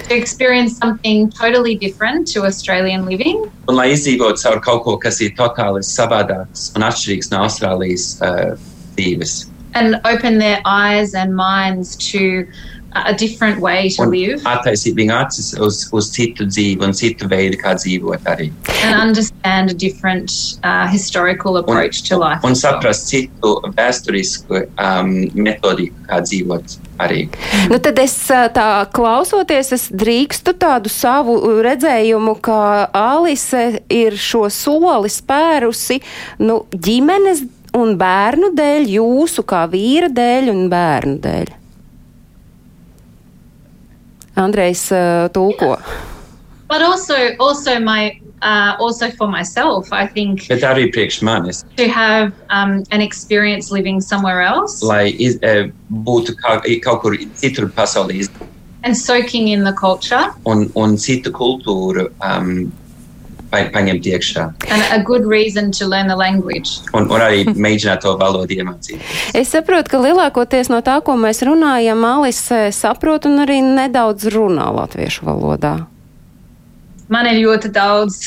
to 0.08 0.16
experience 0.16 0.78
something 0.78 1.30
totally 1.30 1.76
different 1.76 2.26
to 2.34 2.46
Australian 2.46 3.06
living. 3.06 3.44
Un 3.68 3.76
lai 3.76 3.90
izdzīvotu 3.92 4.42
caur 4.42 4.60
kaut 4.62 4.84
ko, 4.86 4.98
kas 4.98 5.20
ir 5.22 5.32
totāli 5.38 5.84
savādāks 5.84 6.72
un 6.76 6.82
atšķirīgs 6.88 7.30
no 7.32 7.44
Austrālijas 7.46 8.06
uh, 8.24 8.56
dzīves. 8.98 9.46
and 9.74 10.02
open 10.06 10.38
their 10.40 10.60
eyes 10.66 11.14
and 11.14 11.36
minds 11.36 11.96
to 11.98 12.46
a 12.94 13.14
different 13.14 13.60
way 13.60 13.90
to 13.90 14.04
Un 14.04 14.12
live 14.12 14.42
attaisīt 14.48 14.98
viņu 14.98 15.16
acis 15.16 15.54
uz, 15.60 15.86
uz 15.96 16.10
citu 16.12 16.48
dzīvi 16.50 16.84
un 16.86 16.96
citu 16.98 17.30
veidu, 17.32 17.60
kā 17.62 17.76
dzīvot 17.80 18.28
arī. 18.28 18.52
and 18.84 19.00
understand 19.00 19.70
a 19.70 19.74
different 19.74 20.32
uh, 20.64 20.88
historical 20.88 21.58
approach 21.58 22.04
to 22.10 22.18
life. 22.18 22.44
Un 22.44 22.52
as 22.52 22.64
well. 22.64 22.74
saprast 22.74 23.08
citu 23.08 23.54
vēsturisku 23.78 24.66
um, 24.76 25.14
metodiku, 25.34 25.96
kā 26.10 26.22
dzīvot 26.26 26.78
arī. 27.02 27.26
Nu, 27.72 27.80
tad 27.84 28.00
es 28.02 28.16
ā, 28.34 28.48
tā 28.54 28.68
klausoties, 28.94 29.72
es 29.78 29.88
drīkstu 29.92 30.56
tādu 30.60 30.92
savu 30.92 31.38
redzējumu, 31.64 32.36
ka 32.44 32.90
Alise 32.98 33.82
ir 33.92 34.18
šo 34.20 34.48
soli 34.52 35.12
spērusi 35.12 36.02
nu, 36.44 36.64
ģimenes 36.72 37.46
un 37.78 37.96
bērnu 38.00 38.52
dēļ, 38.58 38.92
jūsu 38.98 39.48
kā 39.48 39.64
vīra 39.72 40.12
dēļ 40.12 40.52
un 40.52 40.70
bērnu 40.72 41.18
dēļ. 41.24 41.58
Andrejs 44.44 44.88
ā, 44.92 45.30
tulko. 45.34 45.78
But 46.72 46.82
also, 46.82 47.36
also 47.38 47.80
my, 47.80 48.18
uh, 48.42 48.78
also 48.80 49.12
for 49.12 49.28
myself, 49.28 49.92
I 49.92 50.08
think 50.08 50.48
Bet 50.48 50.64
arī 50.64 50.88
priekš 50.94 51.22
manis, 51.22 51.66
to 51.76 51.88
have 51.90 52.32
um, 52.50 52.84
an 52.92 53.02
experience 53.02 53.72
living 53.72 54.00
somewhere 54.00 54.42
else. 54.42 54.82
Lai 54.82 55.12
iz, 55.20 55.36
e, 55.44 55.72
būtu 55.92 56.38
kā, 56.40 56.62
kaut 56.82 57.02
kur 57.02 57.18
citur 57.36 57.68
pasaulē 57.76 58.16
iz- 58.24 58.32
and 58.84 58.96
soaking 58.98 59.50
in 59.50 59.64
the 59.64 59.74
culture. 59.74 60.32
Un, 60.46 60.72
un 60.76 60.96
citu 60.98 61.30
kultūru 61.30 62.08
um, 62.24 62.72
pa, 62.72 62.81
paņemt 63.52 64.06
iekšā. 64.08 64.44
and 64.72 64.82
a 64.92 65.04
good 65.04 65.26
reason 65.26 65.72
to 65.72 65.86
learn 65.86 66.08
the 66.08 66.16
language. 66.16 66.80
Un, 66.94 67.10
un 67.12 67.20
arī 67.22 67.44
mēģināt 67.56 68.02
to 68.02 68.16
valodu 68.18 68.56
iemācīt. 68.56 69.00
Es 69.34 69.52
saprotu, 69.54 69.90
ka 69.92 69.98
lielākoties 70.00 70.70
no 70.70 70.82
tā, 70.82 71.02
ko 71.04 71.16
mēs 71.20 71.44
runājam, 71.44 72.04
Alise 72.06 72.72
saprot 72.72 73.26
un 73.26 73.40
arī 73.46 73.60
nedaudz 73.64 74.26
runā 74.34 74.70
latviešu 74.74 75.26
valodā. 75.28 75.86
Man 77.12 77.28
ir 77.28 77.42
ļoti 77.44 77.72
daudz, 77.76 78.22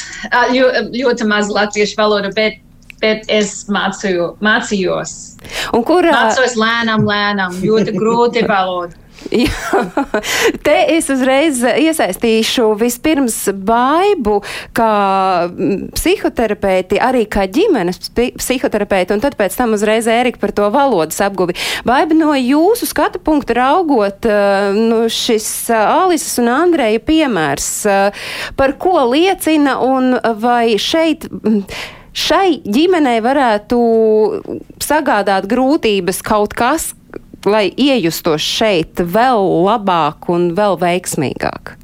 ļo- 0.53 0.91
ļoti 0.93 1.27
maz 1.27 1.49
latviešu 1.49 1.97
valoda, 1.97 2.31
bet 2.35 2.61
bet 3.05 3.27
es 3.29 3.67
mācīju, 3.69 4.39
mācījos. 4.41 5.11
Un 5.77 5.83
kur, 5.85 6.07
ā, 6.09 6.13
Mācos 6.15 6.55
lēnām, 6.57 7.03
lēnām, 7.05 7.53
ļoti 7.61 7.93
grūti 7.93 8.47
valoda. 8.49 8.95
Te 10.67 10.75
es 10.97 11.09
uzreiz 11.13 11.61
iesaistīšu 11.65 12.67
vispirms 12.81 13.37
baibu, 13.67 14.41
kā 14.77 14.91
mm, 15.49 15.89
psihoterapeiti, 15.97 17.01
arī 17.03 17.25
kā 17.31 17.47
ģimenes 17.51 18.01
psi- 18.05 18.33
psihoterapeiti, 18.41 19.15
un 19.17 19.23
tad 19.25 19.37
pēc 19.39 19.57
tam 19.59 19.75
uzreiz 19.77 20.09
Ērika 20.11 20.41
par 20.43 20.53
to 20.57 20.69
valodas 20.75 21.21
apguvi. 21.25 21.57
Baiba 21.89 22.17
no 22.19 22.35
jūsu 22.39 22.89
skatu 22.91 23.21
punkta 23.25 23.57
raugot, 23.59 24.27
eh, 24.29 24.71
nu, 24.77 25.05
šis 25.09 25.49
eh, 25.73 25.83
Alises 26.05 26.39
un 26.43 26.51
Andreja 26.53 27.03
piemērs, 27.05 27.69
eh, 27.91 28.25
par 28.59 28.77
ko 28.83 28.97
liecina 29.13 29.79
un 29.85 30.17
vai 30.41 30.77
šeit. 30.81 31.29
mm, 31.31 31.67
Šai 32.15 32.61
ģimenei 32.63 33.17
varētu 33.19 33.79
sagādāt 34.79 35.49
grūtības 35.51 36.21
kaut 36.23 36.53
kas, 36.55 36.93
lai 37.47 37.69
iejustos 37.77 38.45
šeit 38.45 39.01
vēl 39.01 39.49
labāk 39.67 40.29
un 40.33 40.53
vēl 40.57 40.79
veiksmīgāk? 40.81 41.75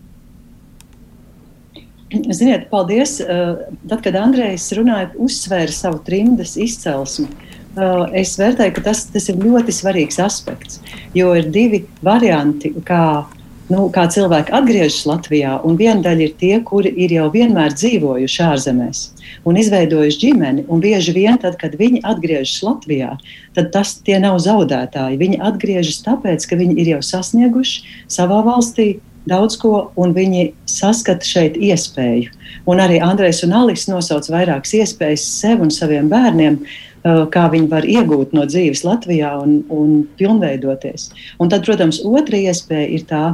Ziniet, 2.11 2.67
paldies. 2.71 3.21
Uh, 3.23 3.61
Tad, 3.89 4.01
kad 4.03 4.17
Andrejs 4.19 4.67
runāja, 4.75 5.13
uzsvēra 5.23 5.71
savu 5.71 6.01
trimdas 6.07 6.57
izcelsmi. 6.59 7.29
uh, 7.77 8.09
Es 8.17 8.35
vērtēju, 8.41 8.75
ka 8.79 8.87
tas, 8.91 9.05
tas 9.15 9.29
ir 9.31 9.39
ļoti 9.39 9.75
svarīgs 9.75 10.19
aspekts. 10.23 10.81
Jo 11.15 11.37
ir 11.39 11.51
divi 11.55 11.85
varianti, 12.03 12.73
kā, 12.87 13.27
nu, 13.71 13.87
kā 13.95 14.07
cilvēki 14.11 14.53
atgriežas 14.57 15.05
Latvijā. 15.09 15.57
Un 15.67 15.79
viena 15.81 16.03
daļa 16.05 16.27
ir 16.27 16.33
tie, 16.41 16.55
kuri 16.67 16.93
ir 17.05 17.15
jau 17.15 17.29
vienmēr 17.33 17.75
dzīvojuši 17.77 18.43
ārzemēs 18.47 19.03
un 19.49 19.59
izveidojuši 19.61 20.21
ģimeni. 20.25 20.67
Un 20.69 20.83
bieži 20.83 21.15
vien, 21.17 21.39
tad, 21.41 21.57
kad 21.61 21.77
viņi 21.79 22.03
atgriežas 22.07 22.59
Latvijā, 22.67 23.15
tad 23.57 23.71
tas 23.75 23.95
tie 24.07 24.19
nav 24.23 24.41
zaudētāji. 24.43 25.21
Viņi 25.21 25.41
atgriežas 25.51 26.03
tāpēc, 26.07 26.49
ka 26.51 26.59
viņi 26.61 26.77
ir 26.83 26.97
jau 26.97 27.05
sasnieguši 27.13 27.87
savā 28.11 28.43
valstī 28.47 28.91
daudz 29.31 29.59
ko, 29.61 29.91
un 30.01 30.15
viņi 30.17 30.51
saskata 30.69 31.27
šeit 31.27 31.59
iespēju. 31.61 32.33
Un 32.71 32.81
arī 32.83 32.99
Andrejs 33.05 33.45
un 33.47 33.53
Alis 33.55 33.87
nosauc 33.89 34.27
vairākas 34.33 34.73
iespējas 34.81 35.27
sev 35.41 35.61
un 35.63 35.71
saviem 35.75 36.09
bērniem, 36.11 36.57
uh, 36.57 36.90
kā 37.05 37.47
viņi 37.53 37.69
var 37.71 37.87
iegūt 37.89 38.35
no 38.37 38.45
dzīves 38.49 38.85
Latvijā 38.85 39.33
un, 39.41 39.61
un 39.73 40.03
pilnveidoties. 40.21 41.11
Un 41.41 41.53
tad, 41.53 41.65
protams, 41.65 42.03
otra 42.05 42.41
iespēja 42.41 42.89
ir 42.97 43.07
tā, 43.09 43.25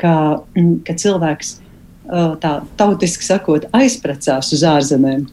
ka, 0.00 0.14
mm, 0.56 0.82
ka 0.84 0.96
cilvēks 1.00 1.54
uh, 1.56 2.34
tā 2.42 2.58
tautiski 2.80 3.24
sakot, 3.24 3.68
aizprecās 3.72 4.52
uz 4.52 4.66
ārzemēm. 4.68 5.24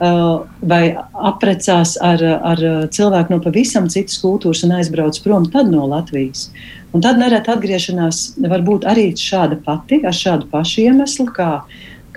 Uh, 0.00 0.46
vai 0.64 0.94
apprecās 1.12 1.96
ar, 2.00 2.22
ar 2.24 2.60
cilvēku 2.94 3.34
no 3.34 3.40
pavisam 3.44 3.88
citas 3.92 4.16
kultūras 4.22 4.62
un 4.64 4.78
aizbrauc 4.78 5.18
prom 5.20 5.44
no 5.68 5.88
Latvijas. 5.90 6.48
Un 6.94 7.02
tad 7.04 7.20
nereti 7.20 7.52
atgriešanās 7.52 8.40
var 8.50 8.62
būt 8.66 8.86
arī 8.88 9.10
šāda 9.14 9.60
pati, 9.62 10.00
ar 10.06 10.14
šādu 10.16 10.48
pašu 10.50 10.86
iemeslu, 10.86 11.26
kā, 11.36 11.60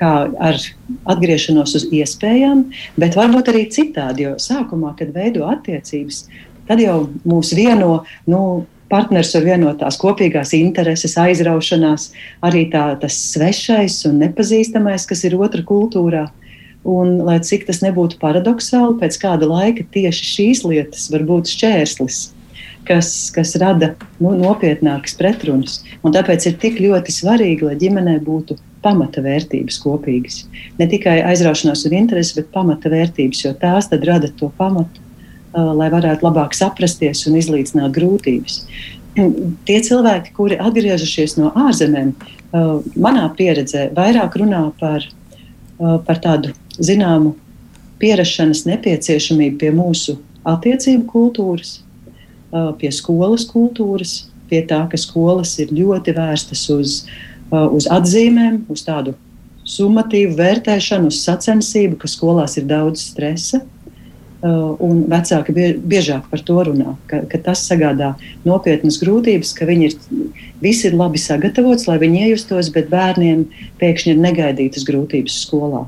kā 0.04 0.12
ar 0.44 0.60
atgriešanos 1.10 1.78
uz 1.80 1.88
iespējām, 1.96 2.68
bet 3.00 3.16
varbūt 3.20 3.54
arī 3.54 3.66
citādi. 3.72 4.28
Jo 4.28 4.36
sākumā, 4.42 4.94
kad 5.00 5.16
veido 5.16 5.48
attiecības, 5.50 6.26
tad 6.68 6.84
jau 6.84 7.06
mūs 7.28 7.56
vieno. 7.58 8.04
Nu, 8.30 8.44
Partners 8.94 9.32
var 9.34 9.46
vienot 9.48 9.80
tās 9.82 9.96
kopīgās 9.98 10.52
intereses, 10.54 11.16
aizraušanās, 11.18 12.12
arī 12.46 12.68
tā, 12.70 12.92
tas 13.02 13.16
svešais 13.32 13.96
un 14.06 14.20
nepazīstamais, 14.22 15.08
kas 15.10 15.24
ir 15.26 15.34
otra 15.40 15.64
kultūrā. 15.66 16.28
Un, 16.86 17.16
lai 17.26 17.40
cik 17.42 17.64
tas 17.66 17.80
nebūtu 17.82 18.20
paradoxāli, 18.22 19.00
pēc 19.00 19.18
kāda 19.22 19.48
laika 19.50 19.88
tieši 19.96 20.28
šīs 20.30 20.62
lietas 20.68 21.08
var 21.10 21.24
būt 21.26 21.50
šķērslis, 21.56 22.20
kas, 22.86 23.10
kas 23.34 23.56
rada 23.64 23.94
nu, 24.20 24.36
nopietnākas 24.44 25.18
pretrunas. 25.18 25.80
Un 26.04 26.14
tāpēc 26.14 26.52
ir 26.52 26.60
tik 26.62 26.78
ļoti 26.84 27.16
svarīgi, 27.16 27.72
lai 27.72 27.80
ģimenē 27.82 28.20
būtu 28.28 28.60
pamata 28.84 29.24
vērtības 29.24 29.80
kopīgas. 29.84 30.44
Ne 30.80 30.88
tikai 30.92 31.20
aizraušanās 31.32 31.86
un 31.88 31.96
interesi, 31.98 32.36
bet 32.40 32.52
pamata 32.54 32.92
vērtības, 32.92 33.44
jo 33.46 33.54
tās 33.60 33.90
rada 33.94 34.30
to 34.40 34.52
pamatu, 34.58 35.02
uh, 35.54 35.72
lai 35.78 35.90
varētu 35.94 36.26
labāk 36.28 36.56
saprasties 36.58 37.26
un 37.30 37.40
izlīdzināt 37.40 37.96
grūtības. 37.96 38.60
Tie 39.68 39.80
cilvēki, 39.88 40.34
kuri 40.38 40.60
atgriežušies 40.60 41.38
no 41.40 41.54
ārzemēm, 41.68 42.14
uh, 42.14 42.76
manā 42.96 43.30
pieredzē 43.38 43.90
vairāk 43.96 44.38
runā 44.42 44.66
par, 44.80 45.08
uh, 45.08 45.98
par 46.06 46.22
tādu 46.24 46.54
zināmu 46.80 47.36
pierašanas 48.04 48.66
nepieciešamību 48.68 49.60
pie 49.62 49.72
mūsu 49.72 50.18
attiecību 50.50 51.06
kultūras, 51.08 51.78
pie 52.78 52.90
skolas 52.92 53.46
kultūras, 53.48 54.26
pie 54.50 54.60
tā, 54.68 54.82
ka 54.92 54.98
skolas 55.00 55.54
ir 55.64 55.72
ļoti 55.74 56.12
vērstas 56.18 56.66
uz, 56.74 56.98
uh, 57.06 57.33
uz 57.54 57.88
atzīmēm, 57.92 58.64
uz 58.74 58.84
tādu 58.86 59.14
summatīvu 59.70 60.36
vērtēšanu, 60.40 61.12
uz 61.12 61.22
sacensību, 61.24 62.00
ka 62.02 62.10
skolās 62.12 62.58
ir 62.60 62.68
daudz 62.70 63.06
stresa. 63.12 63.64
Uh, 64.44 64.74
un 64.84 65.06
vecāki 65.08 65.54
bie, 65.56 65.68
biežāk 65.80 66.26
par 66.28 66.42
to 66.44 66.58
runā, 66.68 66.98
ka, 67.08 67.22
ka 67.32 67.40
tas 67.46 67.62
sagādā 67.64 68.10
nopietnas 68.44 68.98
grūtības, 69.00 69.54
ka 69.56 69.64
viņi 69.70 69.88
ir, 69.88 69.94
visi 70.60 70.90
ir 70.90 70.98
labi 71.00 71.22
sagatavots, 71.24 71.88
lai 71.88 71.96
viņi 72.02 72.26
iejustos, 72.26 72.68
bet 72.76 72.92
bērniem 72.92 73.46
pēkšņi 73.80 74.12
ir 74.12 74.20
negaidītas 74.20 74.84
grūtības 74.90 75.38
skolā. 75.46 75.86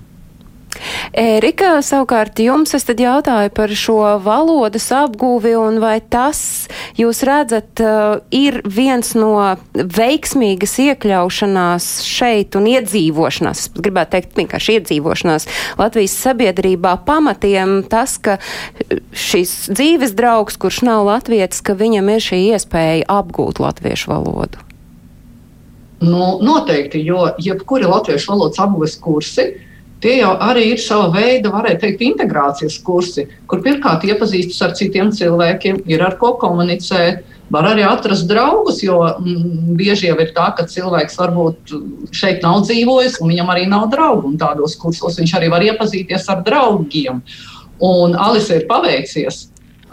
Ērika, 1.16 1.78
savukārt 1.80 2.42
jums 2.44 2.76
es 2.76 2.84
tad 2.84 3.00
jautāju 3.00 3.52
par 3.56 3.72
šo 3.72 4.00
valodas 4.20 4.90
apgūvi 4.92 5.54
un 5.56 5.78
vai 5.80 6.02
tas, 6.02 6.68
jūs 7.00 7.22
redzat, 7.24 7.80
uh, 7.80 8.18
ir 8.36 8.58
viens 8.68 9.14
no 9.16 9.38
veiksmīgas 9.72 10.74
iekļaušanās 10.84 11.88
šeit 12.04 12.58
un 12.60 12.68
iedzīvošanās, 12.74 13.62
es 13.64 13.72
gribētu 13.80 14.18
teikt 14.18 14.36
vienkārši 14.42 14.76
iedzīvošanās 14.82 15.48
Latvijas 15.80 16.18
sabiedrībā 16.26 16.98
pamatiem 17.08 17.78
tas, 17.88 18.18
ka 18.20 18.36
šis 19.16 19.70
dzīves 19.72 20.18
draugs, 20.20 20.60
kurš 20.60 20.82
nav 20.84 21.06
latvietis, 21.08 21.64
ka 21.64 21.78
viņam 21.80 22.12
ir 22.12 22.26
šī 22.28 22.42
iespēja 22.50 23.08
apgūt 23.22 23.64
latviešu 23.64 24.12
valodu. 24.12 24.60
Nu, 26.04 26.42
noteikti, 26.44 27.00
jo 27.08 27.30
jebkuri 27.40 27.88
latviešu 27.88 28.34
valodas 28.34 28.60
apgūves 28.60 29.00
kursi, 29.00 29.48
tie 30.04 30.18
jau 30.20 30.34
arī 30.42 30.66
ir 30.74 30.82
sava 30.82 31.08
veida, 31.14 31.52
varētu 31.54 31.84
teikt, 31.84 32.04
integrācijas 32.06 32.78
kursi, 32.86 33.28
kur 33.50 33.64
pirmkārt 33.66 34.06
iepazīstas 34.08 34.62
ar 34.66 34.76
citiem 34.78 35.14
cilvēkiem, 35.16 35.84
ir 35.90 36.04
ar 36.06 36.20
ko 36.22 36.36
komunicēt. 36.42 37.24
Var 37.54 37.68
arī 37.70 37.84
atrast 37.86 38.26
draugus, 38.26 38.80
jo 38.82 39.04
mm, 39.06 39.76
bieži 39.78 40.08
jau 40.10 40.16
ir 40.18 40.32
tā, 40.34 40.48
ka 40.58 40.64
cilvēks 40.66 41.20
varbūt 41.20 41.74
šeit 42.10 42.42
nav 42.42 42.64
dzīvojis, 42.66 43.20
un 43.22 43.30
viņam 43.30 43.52
arī 43.54 43.68
nav 43.70 43.86
draugu. 43.92 44.32
Un 44.32 44.40
tādos 44.42 44.74
kursos 44.82 45.20
viņš 45.22 45.36
arī 45.38 45.52
var 45.54 45.66
iepazīties 45.68 46.26
ar 46.34 46.42
draugiem. 46.48 47.22
Un 47.86 48.18
Alise 48.18 48.58
ir 48.62 48.66
paveicies. 48.72 49.44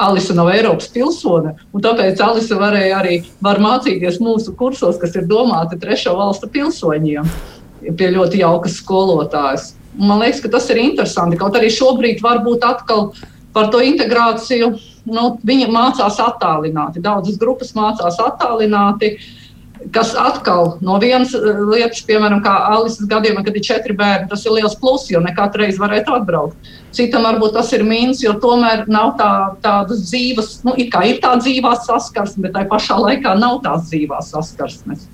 Alise 0.01 0.35
nav 0.35 0.49
Eiropas 0.49 0.89
pilsone, 0.89 1.53
un 1.77 1.85
tāpēc 1.85 2.21
Alise 2.25 2.57
varēja 2.57 3.03
arī 3.03 3.19
var 3.45 3.61
mācīties 3.61 4.17
mūsu 4.25 4.55
kursos, 4.57 4.97
kas 4.99 5.13
ir 5.21 5.29
domāti 5.29 5.77
trešo 5.79 6.17
valstu 6.17 6.49
pilsoņiem, 6.51 7.29
pie 7.99 8.11
ļoti 8.17 8.41
jaukas 8.41 8.81
skolotājas. 8.81 9.75
Man 9.99 10.23
liekas, 10.23 10.41
ka 10.41 10.49
tas 10.55 10.71
ir 10.73 10.81
interesanti. 10.81 11.37
Kaut 11.41 11.57
arī 11.59 11.69
šobrīd 11.73 12.23
varbūt 12.25 12.65
atkal 12.65 13.11
par 13.53 13.69
to 13.73 13.83
integrāciju 13.85 14.73
nu, 15.13 15.29
viņi 15.45 15.69
mācās 15.73 16.19
attālināti. 16.23 17.03
Daudzas 17.05 17.39
grupas 17.41 17.75
mācās 17.77 18.19
attālināti. 18.23 19.17
Kas 19.93 20.13
atkal 20.15 20.77
no 20.87 20.95
vienas 21.03 21.33
eh, 21.35 21.59
lietas, 21.67 22.05
piemēram, 22.07 22.39
kā 22.45 22.53
Alises 22.71 23.09
gadījumā, 23.11 23.43
kad 23.43 23.57
ir 23.59 23.65
četri 23.67 23.97
bērni, 23.99 24.29
tas 24.31 24.45
ir 24.47 24.55
liels 24.55 24.77
pluss, 24.79 25.11
jo 25.11 25.19
ne 25.21 25.33
katru 25.35 25.65
reizi 25.65 25.83
varētu 25.83 26.15
atbraukt. 26.21 26.71
Citam 26.95 27.27
varbūt 27.27 27.57
tas 27.57 27.73
ir 27.75 27.83
mīnus, 27.89 28.23
jo 28.23 28.37
tomēr 28.39 28.85
nav 28.87 29.17
tā, 29.19 29.33
tādas 29.65 30.05
dzīves, 30.07 30.53
nu, 30.69 30.77
it 30.79 30.93
kā 30.95 31.03
ir 31.11 31.19
tā 31.25 31.35
dzīvā 31.41 31.75
saskarsme, 31.83 32.47
bet 32.47 32.55
tai 32.55 32.63
pašā 32.71 33.01
laikā 33.03 33.35
nav 33.43 33.59
tās 33.67 33.91
dzīvās 33.91 34.31
saskarsmes. 34.37 35.09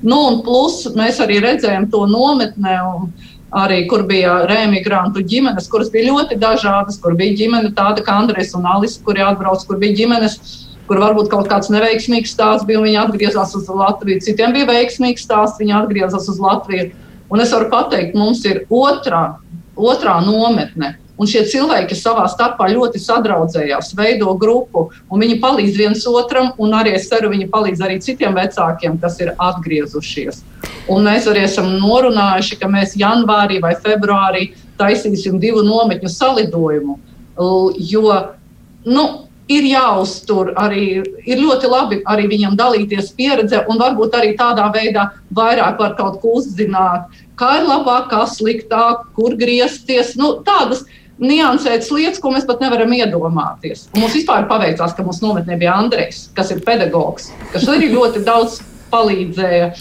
Nu, 0.00 0.16
un 0.30 0.40
plus 0.44 0.82
mēs 0.96 1.20
arī 1.24 1.38
redzējām 1.44 1.90
to 1.92 2.06
nometnē. 2.08 2.76
Un, 2.96 3.12
arī 3.56 3.82
kur 3.90 4.04
bija 4.08 4.42
remigrantu 4.50 5.22
ģimenes, 5.24 5.68
kuras 5.72 5.90
bija 5.92 6.10
ļoti 6.10 6.38
dažādas, 6.40 6.98
kur 7.02 7.16
bija 7.18 7.36
ģimene 7.40 7.72
tāda 7.76 8.04
kā 8.04 8.18
Andrēs 8.22 8.54
un 8.58 8.68
Alis, 8.68 8.98
kuri 9.04 9.24
atbrauc, 9.24 9.64
kur 9.68 9.80
bija 9.80 9.96
ģimenes, 10.02 10.36
kur 10.86 11.00
varbūt 11.02 11.30
kaut 11.32 11.48
kāds 11.50 11.72
neveiksmīgs 11.72 12.34
stāsts 12.36 12.66
bija, 12.68 12.82
un 12.82 12.88
viņi 12.88 13.00
atgriezās 13.02 13.56
uz 13.58 13.70
Latviju. 13.72 14.22
Citiem 14.26 14.54
bija 14.54 14.68
veiksmīgs 14.70 15.24
stāsts, 15.26 15.60
viņi 15.62 15.74
atgriezās 15.80 16.28
uz 16.30 16.42
Latviju. 16.42 16.92
Un 17.32 17.42
es 17.42 17.50
varu 17.54 17.70
pateikt, 17.72 18.14
mums 18.14 18.44
ir 18.46 18.62
otrā, 18.70 19.24
otrā 19.74 20.20
nometne. 20.22 20.94
Un 21.16 21.28
šie 21.30 21.46
cilvēki 21.48 21.96
savā 21.96 22.26
starpā 22.28 22.68
ļoti 22.68 23.00
sadraudzējās, 23.00 23.94
veido 23.96 24.34
grupu, 24.36 24.90
un 25.08 25.24
viņi 25.24 25.38
palīdz 25.40 25.78
viens 25.80 26.04
otram, 26.10 26.50
un 26.60 26.76
arī 26.76 26.92
es 26.98 27.08
ceru, 27.08 27.32
viņi 27.32 27.48
palīdz 27.52 27.84
arī 27.86 27.96
citiem 28.04 28.36
vecākiem, 28.36 28.98
kas 29.00 29.16
ir 29.24 29.32
atgriezušies. 29.32 30.42
Un 30.92 31.08
mēs 31.08 31.26
arī 31.30 31.46
esam 31.48 31.72
norunājuši, 31.80 32.60
ka 32.60 32.68
mēs 32.70 32.94
janvārī 33.00 33.62
vai 33.64 33.72
februārī 33.80 34.50
taisīsim 34.78 35.40
divu 35.40 35.64
nometņu 35.64 36.12
salidojumu. 36.12 36.98
jo 37.36 38.12
nu, 38.84 39.26
ir 39.48 39.66
jāuztur 39.70 40.52
arī, 40.58 41.02
ir 41.26 41.38
ļoti 41.38 41.70
labi 41.70 42.00
arī 42.08 42.26
viņam 42.30 42.56
dalīties 42.58 43.12
pieredze, 43.18 43.62
un 43.70 43.78
varbūt 43.78 44.16
arī 44.18 44.34
tādā 44.38 44.66
veidā 44.74 45.10
vairāk 45.34 45.78
var 45.78 45.94
kaut 45.98 46.20
ko 46.22 46.36
uzzināt, 46.40 47.06
kā 47.38 47.60
ir 47.60 47.68
labāk, 47.68 48.08
kā 48.10 48.24
sliktāk, 48.30 49.06
kur 49.14 49.36
griezties. 49.38 50.16
Nu, 50.18 50.40
tādas 50.46 50.84
niansētas 51.22 51.90
lietas, 51.94 52.20
ko 52.22 52.32
mēs 52.34 52.46
pat 52.48 52.62
nevaram 52.64 52.92
iedomāties. 52.96 53.86
Un 53.94 54.04
mums 54.04 54.16
vispār 54.16 54.48
paveicās, 54.50 54.94
ka 54.96 55.04
mums 55.06 55.22
nometnē 55.24 55.58
bija 55.60 55.76
Andrejs, 55.80 56.26
kas 56.36 56.52
ir 56.54 56.62
pedagogs, 56.66 57.30
kas 57.54 57.66
arī 57.72 57.90
ļoti 57.94 58.24
daudz 58.26 58.60
palīdzēja 58.92 59.72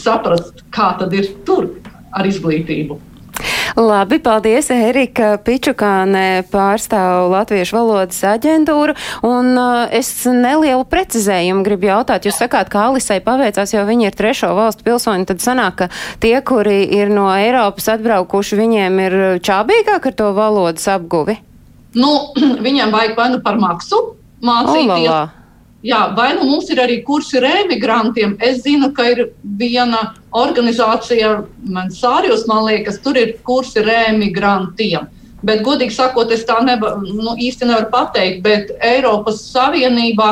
saprast, 0.00 0.64
kā 0.74 0.92
tad 1.00 1.14
ir 1.16 1.30
tur 1.48 1.70
ar 2.16 2.26
izglītību. 2.26 2.98
Labi, 3.76 4.18
paldies. 4.22 4.70
Erika 4.70 5.36
Pičukāne 5.44 6.42
pārstāv 6.50 7.30
Latviešu 7.30 7.76
valodas 7.76 8.18
aģentūru. 8.26 8.96
Un 9.26 9.52
uh, 9.54 9.86
es 9.94 10.10
nelielu 10.26 10.84
precizējumu 10.90 11.64
gribu 11.66 11.90
jautāt. 11.90 12.26
Jūs 12.26 12.40
sakāt, 12.42 12.70
ka 12.72 12.88
Alisai 12.88 13.20
paveicās, 13.24 13.74
jo 13.74 13.84
viņi 13.86 14.10
ir 14.10 14.18
trešo 14.18 14.52
valstu 14.58 14.86
pilsoņi. 14.86 15.28
Tad 15.30 15.44
sanāk, 15.44 15.76
ka 15.82 15.90
tie, 16.22 16.36
kuri 16.42 16.82
ir 16.98 17.12
no 17.14 17.28
Eiropas 17.30 17.92
atbraukuši, 17.94 18.60
viņiem 18.60 19.02
ir 19.06 19.18
čābīgāk 19.44 20.10
ar 20.10 20.16
to 20.18 20.30
valodas 20.36 20.88
apguvi? 20.90 21.38
Nu, 21.98 22.32
viņam 22.66 22.94
vajag 22.94 23.18
vai 23.18 23.28
nu 23.34 23.44
par 23.44 23.60
maksu 23.60 24.02
mācīties. 24.42 24.86
Olala. 24.86 25.39
Jā, 25.80 26.00
vai 26.12 26.34
nu 26.36 26.44
mums 26.44 26.68
ir 26.68 26.80
arī 26.82 26.98
kursi 27.06 27.40
remigrantiem? 27.40 28.34
Es 28.44 28.60
zinu, 28.66 28.90
ka 28.92 29.06
ir 29.08 29.22
viena 29.56 30.10
organizācija, 30.36 31.38
Mansārijos, 31.72 32.44
man 32.50 32.66
liekas, 32.66 32.98
tur 33.00 33.16
ir 33.16 33.38
kursi 33.46 33.80
remigrantiem. 33.86 35.08
Bet, 35.40 35.62
godīgi 35.64 35.94
sakot, 35.96 36.32
es 36.36 36.44
tā 36.44 36.58
neba, 36.66 36.98
nu, 37.00 37.32
īsti 37.32 37.70
nevaru 37.70 37.88
pateikt, 37.94 38.42
bet 38.44 38.74
Eiropas 38.84 39.40
Savienībā, 39.54 40.28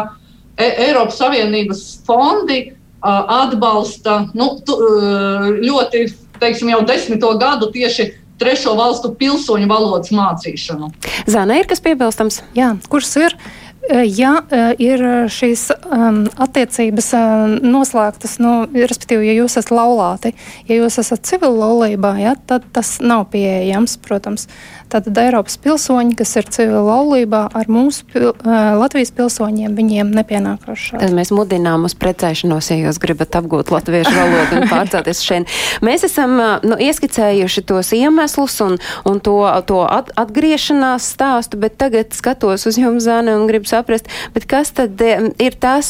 e 0.61 0.69
Eiropas 0.85 1.17
Savienības 1.23 1.85
fondi 2.05 2.59
uh, 2.69 3.23
atbalsta 3.39 4.19
nu, 4.37 4.51
tu, 4.69 4.77
uh, 4.77 5.49
ļoti, 5.63 6.03
teiksim, 6.43 6.75
jau 6.75 6.83
desmito 6.85 7.31
gadu 7.41 7.71
tieši 7.73 8.11
trešo 8.39 8.75
valstu 8.77 9.15
pilsoņu 9.17 9.71
valodas 9.71 10.13
mācīšanu. 10.15 10.93
Zana, 11.25 11.57
ir 11.57 11.73
kas 11.73 11.81
piebilstams? 11.83 12.43
Jā, 12.59 12.75
kurš 12.93 13.15
ir? 13.25 13.39
Eh, 13.39 13.58
Ja 13.89 14.35
eh, 14.53 14.75
ir 14.85 15.03
šīs 15.33 15.69
um, 15.87 16.25
attiecības 16.41 17.13
um, 17.19 17.55
noslēgtas, 17.75 18.39
nu, 18.43 18.55
respektīvi, 18.75 19.31
ja 19.31 19.37
jūs 19.41 19.59
esat 19.59 19.73
laulāti, 19.75 20.35
ja 20.69 20.79
jūs 20.81 20.99
esat 21.03 21.27
civil 21.29 21.57
laulībā, 21.59 22.15
ja, 22.23 22.35
tad 22.49 22.67
tas 22.75 22.97
nav 23.05 23.29
pieejams, 23.33 23.99
protams. 24.05 24.49
Tātad 24.89 25.19
Eiropas 25.21 25.59
pilsoņi, 25.61 26.15
kas 26.17 26.31
ir 26.41 26.49
civil 26.49 26.87
laulībā 26.87 27.43
ar 27.59 27.69
mūsu 27.69 28.07
pil, 28.09 28.31
uh, 28.33 28.79
Latvijas 28.81 29.13
pilsoņiem, 29.17 29.75
viņiem 29.77 30.13
nepienākās 30.17 30.87
šādi. 30.89 31.03
Tad 31.05 31.17
mēs 31.17 31.33
mudinām 31.35 31.85
uz 31.85 31.97
precēšanos, 31.99 32.71
ja 32.73 32.79
jūs 32.81 33.01
gribat 33.03 33.37
apgūt 33.37 33.73
latviešu 33.75 34.15
valodu 34.17 34.63
un 34.63 34.71
pārcelties 34.71 35.21
šeit. 35.25 35.53
Mēs 35.85 36.07
esam 36.09 36.39
ā, 36.41 36.49
nu, 36.65 36.79
ieskicējuši 36.81 37.67
tos 37.69 37.93
iemeslus 37.97 38.57
un, 38.65 38.79
un 39.09 39.21
to, 39.25 39.37
to 39.69 39.83
at, 39.85 40.13
atgriešanās 40.21 41.11
stāstu, 41.15 41.61
bet 41.61 41.77
tagad 41.81 42.17
skatos 42.17 42.65
uz 42.69 42.81
jums, 42.81 43.05
Zana, 43.09 43.37
un 43.39 43.47
gribu 43.49 43.69
saprast, 43.69 44.09
kas 44.49 44.73
tad 44.77 45.01
em, 45.05 45.31
ir 45.43 45.55
tas, 45.69 45.89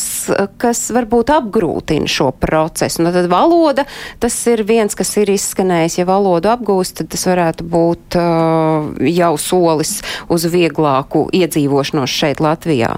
kas 0.58 0.80
varbūt 0.94 1.30
apgrūtina 1.34 2.10
šo 2.10 2.30
procesu? 2.34 3.04
Nu, 3.04 3.12
tad 3.14 3.28
valoda, 3.30 3.86
tas 4.22 4.36
ir 4.50 4.64
viens, 4.66 4.96
kas 4.98 5.14
ir 5.20 5.30
izskanējis. 5.34 6.00
Ja 6.00 6.08
valodu 6.08 6.50
apgūst, 6.52 6.98
tad 7.00 7.12
tas 7.14 7.26
varētu 7.28 7.66
būt 7.68 8.18
uh, 8.18 8.90
jau 9.06 9.34
solis 9.40 9.98
uz 10.32 10.48
vieglāku 10.50 11.28
iedzīvošanos 11.38 12.18
šeit 12.20 12.42
Latvijā. 12.44 12.96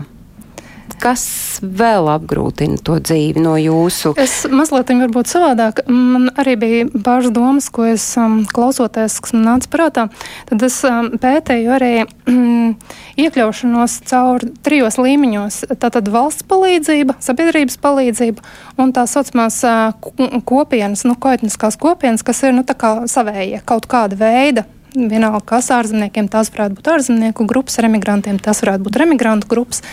Kas 1.01 1.23
vēl 1.65 2.11
apgrūtina 2.13 2.77
to 2.85 2.99
dzīvi 3.01 3.41
no 3.41 3.55
jūsu? 3.57 4.13
Es 4.21 4.43
mazliet 4.53 4.91
varbūt 4.93 5.31
savādāk. 5.31 5.81
Man 5.89 6.29
arī 6.41 6.57
bija 6.61 6.89
pāris 7.07 7.33
domas, 7.33 7.71
ko 7.73 7.87
es 7.89 8.05
um, 8.21 8.43
klausoties, 8.45 9.17
kas 9.25 9.33
man 9.33 9.47
nāca 9.49 9.71
prātā. 9.73 10.07
Tad 10.51 10.65
es 10.67 10.77
um, 10.85 11.09
pētēju 11.23 11.73
arī 11.73 11.93
um, 12.05 12.75
iekļaušanos 13.21 13.95
caur 14.11 14.45
trijos 14.67 14.99
līmeņos. 15.01 15.63
Tātad 15.81 16.11
valsts 16.13 16.45
palīdzība, 16.51 17.17
sabiedrības 17.25 17.81
palīdzība 17.81 18.45
un 18.85 18.93
tā 18.97 19.07
saucamās 19.09 19.63
uh, 19.65 19.95
ko- 20.05 20.43
kopienas, 20.53 21.07
nu, 21.09 21.17
koetniskās 21.17 21.81
kopienas, 21.81 22.27
kas 22.27 22.45
ir 22.45 22.53
nu, 22.59 22.67
kā 22.69 22.99
savējie 23.09 23.65
kaut 23.65 23.89
kāda 23.91 24.21
veida. 24.21 24.67
Vienalga, 24.91 25.39
kas 25.47 25.69
ārzemniekiem 25.71 26.27
tās 26.27 26.49
varētu 26.51 26.81
būt 26.81 26.89
ārzemnieku 26.91 27.45
grupas, 27.47 27.77
ar 27.79 27.87
emigrantiem 27.87 28.41
tas 28.43 28.59
varētu 28.65 28.89
būt 28.89 28.97
emigrantu 29.05 29.47
grupas. 29.51 29.85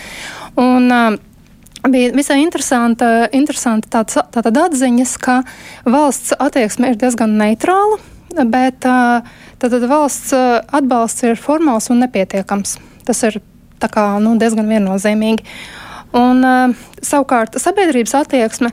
Un, 0.58 0.90
uh, 0.90 1.16
Bija 1.88 2.10
visai 2.12 2.40
interesanta, 2.42 3.28
interesanta 3.32 3.88
tāds, 3.92 4.18
tātad 4.34 4.56
atziņas, 4.58 5.12
ka 5.22 5.36
valsts 5.86 6.34
attieksme 6.34 6.90
ir 6.90 6.98
diezgan 6.98 7.36
neitrāla, 7.38 8.00
bet 8.50 8.82
tātad 8.82 9.86
valsts 9.88 10.34
atbalsts 10.34 11.24
ir 11.24 11.38
formāls 11.38 11.88
un 11.94 12.02
nepietiekams. 12.02 12.76
Tas 13.06 13.22
ir 13.30 13.38
kā, 13.78 14.08
nu, 14.20 14.34
diezgan 14.40 14.68
viennozīmīgi. 14.68 15.46
Un, 16.18 16.42
savukārt 17.04 17.60
sabiedrības 17.62 18.16
attieksme 18.24 18.72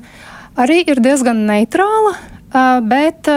arī 0.57 0.81
ir 0.89 1.03
diezgan 1.03 1.45
neitrāla, 1.45 2.15
bet 2.89 3.29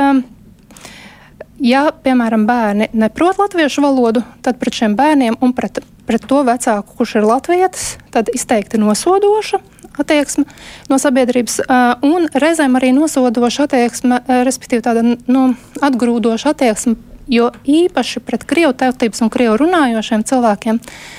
Ja, 1.58 1.88
piemēram, 1.90 2.44
bērni 2.46 2.86
neprot 2.94 3.38
latviešu 3.40 3.82
valodu, 3.82 4.22
tad 4.46 4.60
pret 4.60 4.76
šiem 4.78 4.94
bērniem 4.98 5.40
un 5.42 5.54
pret, 5.56 5.80
pret 6.06 6.26
to 6.30 6.44
vecāku, 6.46 6.94
kurš 7.00 7.16
ir 7.18 7.26
latvietis, 7.26 7.88
tad 8.14 8.30
izteikti 8.34 8.78
nosodoša 8.78 9.58
attieksme 9.98 10.44
no 10.86 10.98
sabiedrības, 11.02 11.58
un 12.06 12.28
reizēm 12.30 12.78
arī 12.78 12.92
nosodoša 12.94 13.66
attieksme, 13.66 14.20
respektīvi 14.46 14.84
tāda 14.86 15.02
nu, 15.02 15.42
atgrūdoša 15.82 16.54
attieksme, 16.54 16.94
jo 17.28 17.50
īpaši 17.66 18.22
pret 18.22 18.46
krievu 18.48 18.76
tautības 18.78 19.24
un 19.26 19.32
krievu 19.32 19.58
runājošiem 19.64 20.22
cilvēkiem, 20.28 20.78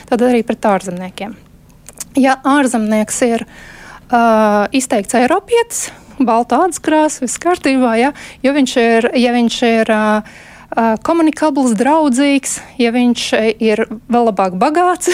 tad 0.10 0.24
arī 0.26 0.46
pret 0.48 0.66
ārzemniekiem. 0.72 1.36
Ja 2.16 2.40
ārzemnieks 2.48 3.20
ir 3.28 3.44
uh, 3.46 4.66
izteikts 4.72 5.20
Eiropietis, 5.20 5.90
balta 6.28 6.64
ādas 6.66 6.82
krāsa, 6.84 7.24
viss 7.26 7.42
kārtībā, 7.42 7.96
ja, 8.00 8.14
jo 8.44 8.54
viņš 8.56 8.78
ir, 8.84 9.12
ja 9.20 9.34
viņš 9.36 9.60
ir 9.70 9.94
uh, 9.96 10.38
komunikabls, 11.04 11.74
draudzīgs, 11.78 12.60
ja 12.78 12.92
viņš 12.94 13.24
ir 13.58 13.82
vēl 13.90 14.28
labāk 14.30 14.54
bagāts, 14.62 15.10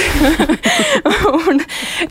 un 1.47 1.61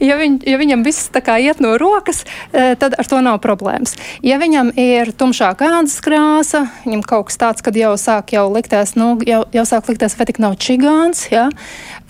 ja, 0.01 0.17
viņ, 0.17 0.39
ja 0.49 0.57
viņam 0.61 0.85
viss 0.87 1.11
tā 1.13 1.21
kā 1.25 1.37
iet 1.43 1.61
no 1.61 1.75
rokas, 1.81 2.25
tad 2.53 2.97
ar 2.97 3.09
to 3.09 3.21
nav 3.25 3.41
problēmas. 3.45 3.99
Ja 4.25 4.39
viņam 4.41 4.73
ir 4.81 5.13
tumšāka 5.13 5.69
ādas 5.81 5.99
krāsa, 6.05 6.65
viņam 6.87 7.05
kaut 7.05 7.29
kas 7.29 7.41
tāds, 7.41 7.65
kad 7.65 7.77
jau 7.77 7.93
sāk 8.01 8.33
jau 8.35 8.47
likties, 8.53 8.97
nu, 8.97 9.15
jau, 9.29 9.45
jau 9.53 9.67
sāk 9.69 9.93
likties, 9.93 10.17
vai 10.17 10.29
tik 10.31 10.41
nav 10.41 10.57
čigāns, 10.57 11.27
ja, 11.33 11.51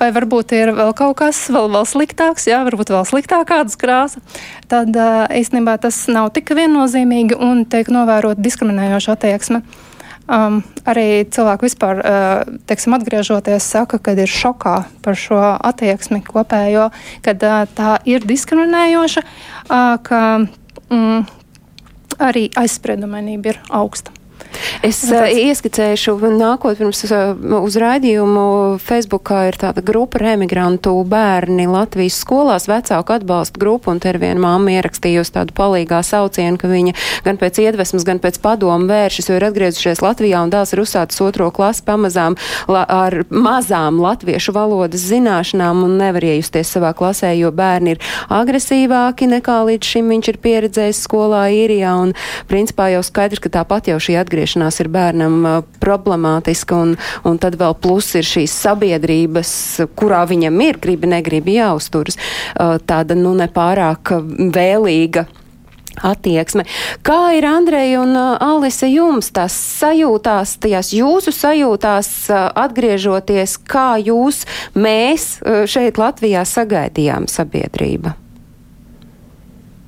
vai 0.00 0.10
varbūt 0.14 0.54
ir 0.56 0.74
vēl 0.76 0.92
kaut 0.96 1.16
kas 1.22 1.44
vēl, 1.52 1.70
vēl 1.72 1.88
sliktāks, 1.88 2.48
jā, 2.50 2.60
varbūt 2.66 2.92
vēl 2.94 3.06
sliktākā 3.08 3.62
ādas 3.62 3.78
krāsa, 3.80 4.22
tad 4.70 4.94
īstenībā 5.34 5.78
tas 5.82 6.04
nav 6.10 6.32
tik 6.36 6.54
viennozīmīgi 6.56 7.38
un 7.38 7.64
tiek 7.70 7.90
novērot 7.92 8.40
diskriminējoša 8.42 9.18
attieksme. 9.18 9.64
Um, 10.24 10.62
arī 10.88 11.26
cilvēki 11.28 11.66
vispār, 11.66 11.98
uh, 12.00 12.52
teiksim, 12.64 12.94
atgriežoties, 12.96 13.66
saka, 13.74 13.98
ka 14.00 14.14
ir 14.16 14.30
šokā 14.30 14.76
par 15.04 15.18
šo 15.20 15.36
attieksmi 15.36 16.22
kopējo, 16.24 16.86
kad 17.26 17.44
uh, 17.44 17.66
tā 17.68 17.98
ir 18.08 18.24
diskriminējoša, 18.24 19.20
uh, 19.20 20.00
ka 20.00 20.22
mm, 20.88 21.26
arī 22.24 22.46
aizspriedumainība 22.56 23.52
ir 23.52 23.60
augsta. 23.68 24.16
Es 24.84 25.00
uh, 25.08 25.24
ieskicēšu, 25.28 26.16
nākot 26.34 26.78
pirms 26.78 27.04
uh, 27.08 27.32
uz 27.64 27.76
raidījumu, 27.80 28.44
Facebookā 28.84 29.46
ir 29.48 29.58
tāda 29.60 29.82
grupa 29.84 30.20
remigrantu 30.20 30.92
bērni 31.08 31.66
Latvijas 31.70 32.18
skolās, 32.20 32.68
vecāku 32.70 33.14
atbalsta 33.16 33.60
grupa, 33.60 33.92
un 33.94 34.00
te 34.02 34.12
ir 34.12 34.20
viena 34.22 34.40
mamma 34.44 34.74
ierakstījusi 34.76 35.34
tādu 35.38 35.56
palīgā 35.56 36.02
saucienu, 36.06 36.60
ka 36.60 36.70
viņa 36.70 36.94
gan 37.24 37.40
pēc 37.40 37.60
iedvesmas, 37.64 38.06
gan 38.06 38.20
pēc 38.22 38.38
padomu 38.44 38.88
vēršas, 38.90 39.30
jo 39.30 39.38
ir 39.38 39.48
atgriezušies 39.48 40.04
Latvijā 40.04 40.44
un 40.44 40.52
dēls 40.52 40.74
ir 40.76 40.84
uzsācis 40.84 41.24
otro 41.24 41.48
klasi 41.54 41.84
pamazām 41.86 42.38
la, 42.70 42.84
ar 42.84 43.24
mazām 43.32 44.02
latviešu 44.04 44.54
valodas 44.56 45.08
zināšanām 45.08 45.84
un 45.86 45.96
nevar 46.02 46.28
iejusties 46.28 46.74
savā 46.76 46.92
klasē, 46.96 47.32
jo 47.38 47.52
bērni 47.54 47.96
ir 47.96 48.04
agresīvāki 48.32 49.30
nekā 49.32 49.60
līdz 49.70 49.94
šim 49.94 50.12
viņš 50.12 50.32
ir 50.34 50.40
pieredzējis 50.44 51.02
skolā 51.08 51.46
īrijā, 51.56 51.96
un 52.04 52.14
principā 52.50 52.90
jau 52.94 53.02
skaidrs, 53.06 53.42
ka 53.42 53.52
tāpat 53.58 53.92
jau 53.92 54.00
šī 54.02 54.20
atgriešanās 54.20 54.43
atgriešanās 54.44 54.80
ir 54.82 54.90
bērnam 54.92 55.36
uh, 55.44 55.62
problemātiska, 55.80 56.76
un, 56.76 56.96
un 57.24 57.38
tad 57.40 57.56
vēl 57.56 57.74
plus 57.80 58.12
ir 58.18 58.26
šīs 58.28 58.52
sabiedrības, 58.52 59.52
kurā 59.96 60.24
viņam 60.28 60.60
ir 60.60 60.78
gribi, 60.78 61.08
negribi 61.08 61.56
jāuzturas, 61.56 62.18
uh, 62.18 62.76
tāda 62.84 63.16
nu 63.16 63.34
nepārāk 63.34 64.12
vēlīga 64.54 65.26
attieksme. 66.04 66.64
Kā 67.06 67.36
ir 67.38 67.46
Andreja 67.48 68.02
un 68.02 68.12
uh, 68.18 68.36
Alise 68.42 68.90
jums 68.90 69.30
tas 69.32 69.54
sajūtās, 69.54 70.58
tajās 70.60 70.92
jūsu 70.92 71.32
sajūtās 71.32 72.10
uh, 72.28 72.50
atgriežoties, 72.66 73.56
kā 73.64 73.94
jūs, 74.02 74.44
mēs 74.74 75.38
uh, 75.40 75.64
šeit 75.70 76.00
Latvijā 76.02 76.44
sagaidījām 76.44 77.30
sabiedrība? 77.30 78.18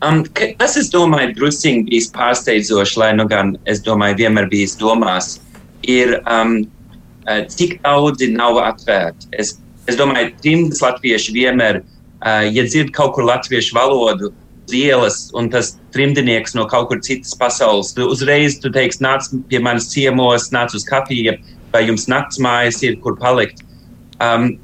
Um, 0.07 0.23
ka- 0.38 0.53
tas, 0.61 0.77
es 0.77 0.90
domāju, 0.92 1.35
drusciņi 1.35 1.87
bijis 1.88 2.11
pārsteidzoši, 2.14 2.99
lai 3.01 3.11
nu 3.16 3.27
gan, 3.27 3.57
es 3.66 3.81
domāju, 3.83 4.21
vienmēr 4.23 4.49
bijis 4.53 4.77
domās, 4.79 5.40
ir, 5.83 6.21
um, 6.31 6.61
uh, 7.27 7.42
cik 7.51 7.81
daudzi 7.83 8.31
nav 8.35 8.61
atvērti. 8.62 9.31
Es, 9.33 9.57
es 9.90 9.99
domāju, 9.99 10.35
trimdas 10.45 10.83
latvieši 10.85 11.35
vienmēr, 11.35 11.81
uh, 11.83 12.45
ja 12.47 12.66
dzird 12.69 12.92
kaut 12.95 13.16
kur 13.16 13.27
latviešu 13.27 13.75
valodu, 13.75 14.33
ielas, 14.75 15.31
un 15.35 15.49
tas 15.51 15.77
trimdinieks 15.95 16.55
no 16.59 16.66
kaut 16.66 16.88
kur 16.90 17.01
citas 17.01 17.35
pasaules, 17.38 17.92
tu 17.95 18.07
uzreiz 18.11 18.59
tu 18.62 18.71
teiksi, 18.71 19.03
nāc 19.05 19.29
pie 19.51 19.61
manis 19.62 19.90
ciemos, 19.92 20.51
nāc 20.55 20.75
uz 20.75 20.85
kafiju, 20.87 21.37
vai 21.73 21.87
jums 21.87 22.09
nakts 22.11 22.40
mājas 22.42 22.83
ir, 22.83 22.99
kur 23.03 23.19
palikt. 23.21 23.62
Um, 24.23 24.57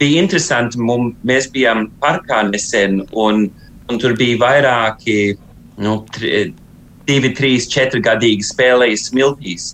bija 0.00 0.22
interesanti, 0.22 0.80
mum, 0.80 1.12
mēs 1.26 1.50
bijām 1.52 1.90
parkā 2.02 2.42
nesen, 2.48 3.02
un 3.12 3.50
tur 4.00 4.14
bija 4.18 4.38
vairāki, 4.40 5.36
nu, 5.82 5.98
tri, 6.14 6.52
divi, 7.08 7.32
trīs, 7.36 7.68
četri 7.70 8.02
gadīgi 8.04 8.46
spēlēja 8.46 8.98
smiltīs. 9.08 9.72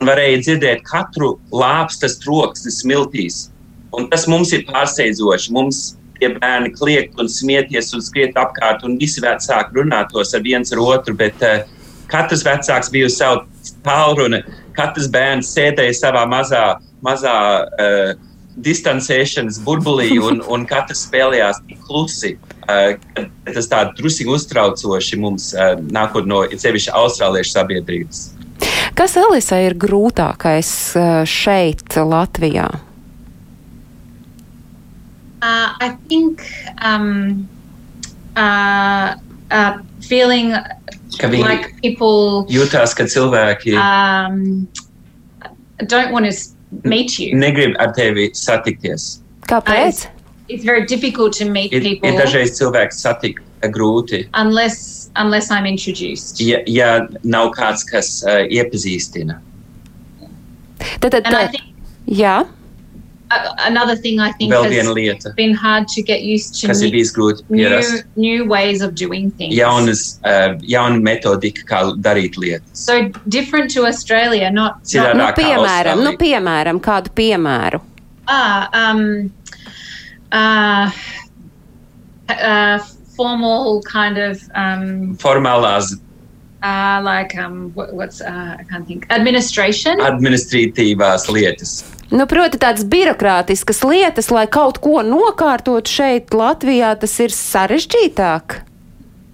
Un 0.00 0.08
varēja 0.08 0.40
dzirdēt 0.44 0.84
katru 0.88 1.34
lāpstas 1.52 2.18
troksni 2.22 2.72
smiltīs. 2.72 3.48
Un 3.96 4.06
tas 4.12 4.26
mums 4.30 4.52
ir 4.56 4.64
pārsteidzoši. 4.68 5.52
Mums 5.52 5.82
tie 6.20 6.30
bērni 6.36 6.72
kliegt 6.76 7.20
un 7.20 7.28
smieties 7.28 7.92
un 7.96 8.04
skriet 8.04 8.38
apkārt, 8.38 8.84
un 8.86 8.96
visi 9.00 9.22
vecāki 9.24 9.76
runātos 9.76 10.34
ar 10.36 10.44
viens 10.44 10.72
ar 10.72 10.82
otru, 10.84 11.16
bet 11.16 11.44
uh, 11.44 11.64
katrs 12.12 12.44
vecāks 12.46 12.92
bija 12.92 13.08
uz 13.08 13.16
savu 13.16 13.44
tālruni, 13.84 14.42
katrs 14.76 15.08
bērns 15.12 15.52
sēdēja 15.56 15.96
savā 15.96 16.26
mazā, 16.28 16.64
mazā 17.04 17.36
uh, 17.64 18.12
distancēšanas 18.60 19.60
burbulī, 19.64 20.12
un, 20.20 20.42
un 20.48 20.68
katrs 20.68 21.06
spēlējās 21.08 21.62
klusi. 21.88 22.36
Uh, 22.36 22.49
tas 23.54 23.70
tā 23.70 23.84
drusīgi 23.98 24.32
uztraucoši 24.34 25.18
mums 25.20 25.50
uh, 25.56 25.74
nākot 25.80 26.28
no 26.28 26.42
sevišķi 26.50 26.94
austrāliešu 26.96 27.54
sabiedrības. 27.54 28.22
Kas 28.98 29.16
Elisai 29.16 29.62
ir 29.70 29.76
grūtākais 29.80 30.70
uh, 30.98 31.10
šeit, 31.28 31.86
Latvijā? 31.96 32.68
Uh, 35.40 35.72
I 35.80 35.96
think 36.08 36.44
um, 36.84 37.48
uh, 38.36 39.16
uh, 39.50 39.78
feeling 40.04 40.52
like 41.22 41.74
people 41.80 42.44
jūtās, 42.52 42.92
ka 42.96 43.08
cilvēki 43.08 43.72
um, 43.80 44.68
don't 45.88 46.12
want 46.12 46.28
to 46.28 46.34
meet 46.84 47.18
you. 47.18 47.32
negrib 47.36 47.76
ar 47.80 47.94
tevi 47.96 48.30
satikties. 48.36 49.22
Kāpēc? 49.48 50.06
It's 50.52 50.64
very 50.64 50.84
difficult 50.86 51.32
to 51.38 51.44
meet 51.56 51.72
Ir, 51.72 51.80
people 51.86 52.08
ir 52.10 52.18
dažreiz 52.20 52.56
cilvēks 52.58 53.00
satikt 53.06 53.40
grūti, 53.76 54.24
unless 54.34 55.10
unless 55.16 55.50
I'm 55.50 55.66
introduced. 55.66 56.40
ja, 56.40 56.58
ja 56.66 56.90
nav 57.24 57.50
kāds, 57.58 57.84
kas 57.90 58.08
uh, 58.26 58.42
iepazīstina. 58.50 59.38
Tad, 61.00 61.12
tad, 61.12 61.22
And 61.26 61.36
I 61.36 61.44
tad, 61.46 61.50
think 61.52 62.18
jā, 62.18 62.36
uh, 63.30 63.54
another 63.66 63.94
thing 63.96 64.18
I 64.18 64.32
think 64.32 64.52
Vēl 64.52 64.64
has 64.64 64.72
viena 64.72 64.94
lieta, 64.96 65.32
been 65.36 65.52
hard 65.54 65.86
to 65.94 66.02
get 66.02 66.22
used 66.22 66.56
to 66.60 66.70
kas 66.70 66.80
ir 66.82 66.88
new, 66.88 66.94
bijis 66.96 67.12
grūti 67.16 67.44
new, 67.50 67.58
pierast. 67.68 68.04
new 68.16 68.46
ways 68.48 68.80
of 68.86 68.94
doing 68.94 69.30
things. 69.32 69.54
Jaunas, 69.58 70.02
uh, 70.24 70.56
jauna 70.74 70.98
metodika, 71.04 71.66
kā 71.68 71.82
darīt 72.08 72.38
lietas. 72.40 72.64
So 72.86 72.98
different 73.28 73.70
to 73.76 73.84
Australia, 73.86 74.50
not, 74.50 74.80
not 74.80 74.88
Citādāk 74.94 75.20
nu, 75.20 75.26
kā 75.28 75.36
piemēram, 75.42 76.02
nu, 76.02 76.14
Austrālija. 76.14 76.22
piemēram, 76.24 76.80
kādu 76.90 77.14
piemēru. 77.20 77.82
ah 78.30 78.68
um 78.80 79.30
uh, 80.32 80.90
uh 82.30 82.78
formal 83.16 83.82
kind 83.82 84.18
of 84.18 84.40
um 84.54 85.16
Formālās 85.18 85.92
uh 86.62 87.00
like 87.02 87.36
um 87.36 87.72
what, 87.74 87.92
what's 87.92 88.20
uh 88.20 88.56
I 88.58 88.64
can't 88.70 88.86
think 88.86 89.06
administration. 89.10 90.00
administratīvās 90.00 91.28
lietas. 91.28 91.82
Nu, 92.10 92.26
proti, 92.26 92.58
tādas 92.58 92.82
birokrātiskas 92.90 93.84
lietas, 93.86 94.32
lai 94.34 94.48
kaut 94.50 94.80
ko 94.82 94.98
nokārtot 95.06 95.86
šeit, 95.86 96.34
Latvijā, 96.34 96.96
tas 96.98 97.12
ir 97.22 97.30
sarežģītāk. 97.30 98.56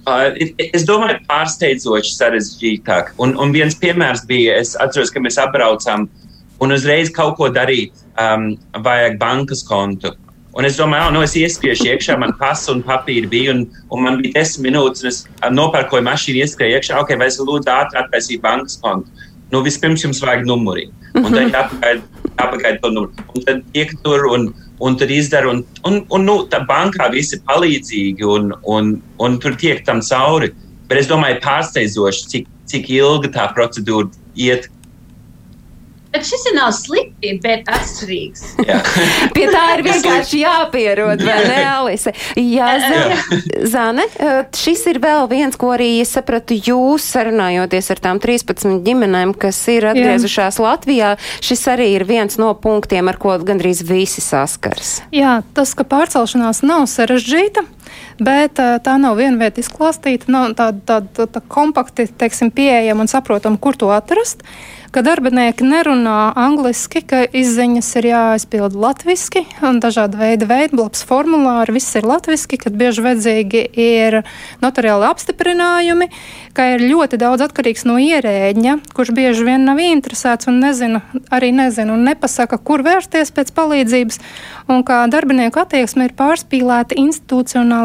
Uh, 0.07 0.29
es 0.61 0.85
domāju, 0.87 1.23
pārsteidzoši 1.27 2.13
sarežģītāk. 2.15 3.15
Un, 3.23 3.33
un 3.41 3.55
viens 3.55 3.75
piemērs 3.81 4.27
bija, 4.29 4.59
es 4.61 4.75
atceros, 4.79 5.09
ka 5.11 5.23
mēs 5.25 5.41
apbraucām 5.41 6.05
un 6.61 6.77
uzreiz 6.77 7.09
kaut 7.17 7.39
ko 7.41 7.49
darīt, 7.51 7.97
um, 8.21 8.53
vajag 8.85 9.17
bankas 9.23 9.65
kontu. 9.67 10.13
Un 10.57 10.65
es 10.65 10.79
domāju, 10.81 11.11
oh, 11.11 11.13
nu 11.13 11.21
es 11.21 11.35
ieskriešu 11.37 11.91
iekšā, 11.91 12.15
man 12.17 12.33
pasa 12.41 12.71
un 12.73 12.79
papīri 12.85 13.29
bija, 13.29 13.53
un, 13.53 13.67
un 13.93 14.05
man 14.07 14.15
bija 14.23 14.39
desmit 14.39 14.71
minūtes, 14.71 15.03
un 15.05 15.11
es 15.11 15.19
uh, 15.27 15.51
nopērkoju 15.53 16.07
mašīnu, 16.07 16.41
ieskrēju 16.41 16.79
iekšā, 16.79 17.01
ok, 17.03 17.13
vai 17.21 17.29
es 17.29 17.37
lūdzu 17.43 17.69
ātri 17.69 18.01
attaisīt 18.01 18.41
bankas 18.45 18.79
kontu. 18.81 19.27
Nu, 19.53 19.61
vispirms 19.67 20.03
jums 20.03 20.23
vajag 20.25 20.47
numuri, 20.49 20.87
un 21.21 21.29
tad 21.29 21.53
jāpagaida, 21.53 22.79
to 22.81 22.93
numuru. 22.95 23.27
Un 23.37 23.45
tad 23.45 23.61
tiek 23.75 23.93
tur 24.01 24.25
un, 24.33 24.49
un 24.81 24.97
tur 24.97 25.13
izdara, 25.13 25.53
un, 25.53 25.61
un, 25.87 26.01
un 26.09 26.25
nu, 26.25 26.39
tā 26.51 26.63
bankā 26.67 27.11
visi 27.13 27.39
palīdzīgi, 27.45 28.25
un, 28.25 28.55
un, 28.65 28.95
un 29.23 29.39
tur 29.43 29.61
tiek 29.61 29.85
tam 29.85 30.01
cauri. 30.09 30.55
Bet 30.89 31.03
es 31.03 31.11
domāju, 31.11 31.37
pārsteidzoši, 31.45 32.27
cik, 32.33 32.49
cik 32.73 32.91
ilga 32.97 33.35
tā 33.37 33.47
procedūra 33.53 34.09
iet. 34.41 34.71
Bet 36.17 36.25
šis 36.25 36.47
ir 36.49 36.55
nav 36.57 36.71
slikti, 36.73 37.35
bet 37.45 37.67
atšķirīgs. 37.69 38.45
Jā. 38.65 38.79
Pie 39.37 39.45
tā 39.53 39.65
ir 39.75 39.83
vienkārši 39.85 40.39
jāpierod, 40.41 41.21
vai 41.27 41.35
ne, 41.45 41.59
Alise? 41.69 42.15
Jā, 42.41 42.71
Zane, 42.81 43.19
Zane, 43.69 44.07
eh, 44.17 44.39
šis 44.57 44.87
ir 44.95 45.01
vēl 45.03 45.29
viens, 45.29 45.59
ko 45.61 45.75
arī 45.75 45.91
es 46.01 46.15
sapratu 46.17 46.57
jūs 46.57 47.05
sarunājoties 47.13 47.93
ar 47.93 48.01
tām 48.07 48.21
13 48.23 48.81
ģimenēm, 48.87 49.37
kas 49.37 49.61
ir 49.75 49.91
atgriezušās 49.93 50.57
Latvijā. 50.65 51.19
Šis 51.45 51.67
arī 51.75 51.91
ir 51.99 52.07
viens 52.09 52.41
no 52.41 52.55
punktiem, 52.57 53.13
ar 53.13 53.21
ko 53.21 53.37
gandrīz 53.37 53.85
visi 53.85 54.25
saskars. 54.25 55.03
Jā, 55.13 55.43
tas, 55.53 55.77
ka 55.77 55.85
pārcelšanās 55.85 56.65
nav 56.65 56.89
sarežģīta, 56.97 57.69
bet 58.19 58.57
tā 58.57 58.97
nav 59.01 59.19
vienvieta 59.21 59.61
izklāstīta, 59.63 60.31
nav 60.33 60.57
tāda 60.59 60.81
tā, 60.87 61.03
tā, 61.17 61.29
tā 61.37 61.45
kompakti, 61.49 62.09
teiksim, 62.09 62.53
pieejama 62.55 63.05
un 63.05 63.13
saprotama, 63.13 63.61
kur 63.61 63.77
to 63.79 63.93
atrast. 63.95 64.45
Ka 64.95 65.03
darbinieki 65.05 65.67
nerunā 65.67 66.31
angliski, 66.41 67.03
ka 67.05 67.25
izziņas 67.27 67.89
ir 67.99 68.07
jāaizpilda 68.09 68.79
latviski, 68.81 69.43
un 69.67 69.77
dažāda 69.83 70.17
veida 70.17 70.47
veidlaps, 70.49 71.03
formulāri, 71.05 71.75
viss 71.77 71.99
ir 71.99 72.07
latviski, 72.09 72.57
kad 72.63 72.77
bieži 72.79 73.05
vajadzīgi 73.05 73.61
ir 73.83 74.21
notariāli 74.63 75.05
apstiprinājumi, 75.11 76.09
ka 76.57 76.71
ir 76.73 76.87
ļoti 76.87 77.21
daudz 77.21 77.45
atkarīgs 77.45 77.85
no 77.85 77.99
ierēģņa, 78.01 78.77
kurš 78.97 79.13
bieži 79.19 79.45
vien 79.45 79.67
nav 79.69 79.83
interesēts 79.85 80.49
un 80.49 80.63
nezina, 80.65 81.03
arī 81.29 81.51
nezina 81.53 81.93
un 81.93 82.07
nepasaka, 82.09 82.57
kur 82.57 82.87
vērsties 82.87 83.35
pēc 83.37 83.53
palīdzības, 83.59 84.23
un 84.73 84.81
kā 84.87 85.03
darbinieku 85.13 85.61
attieksme 85.61 86.09
ir 86.09 86.17
pārspīlēta 86.17 86.97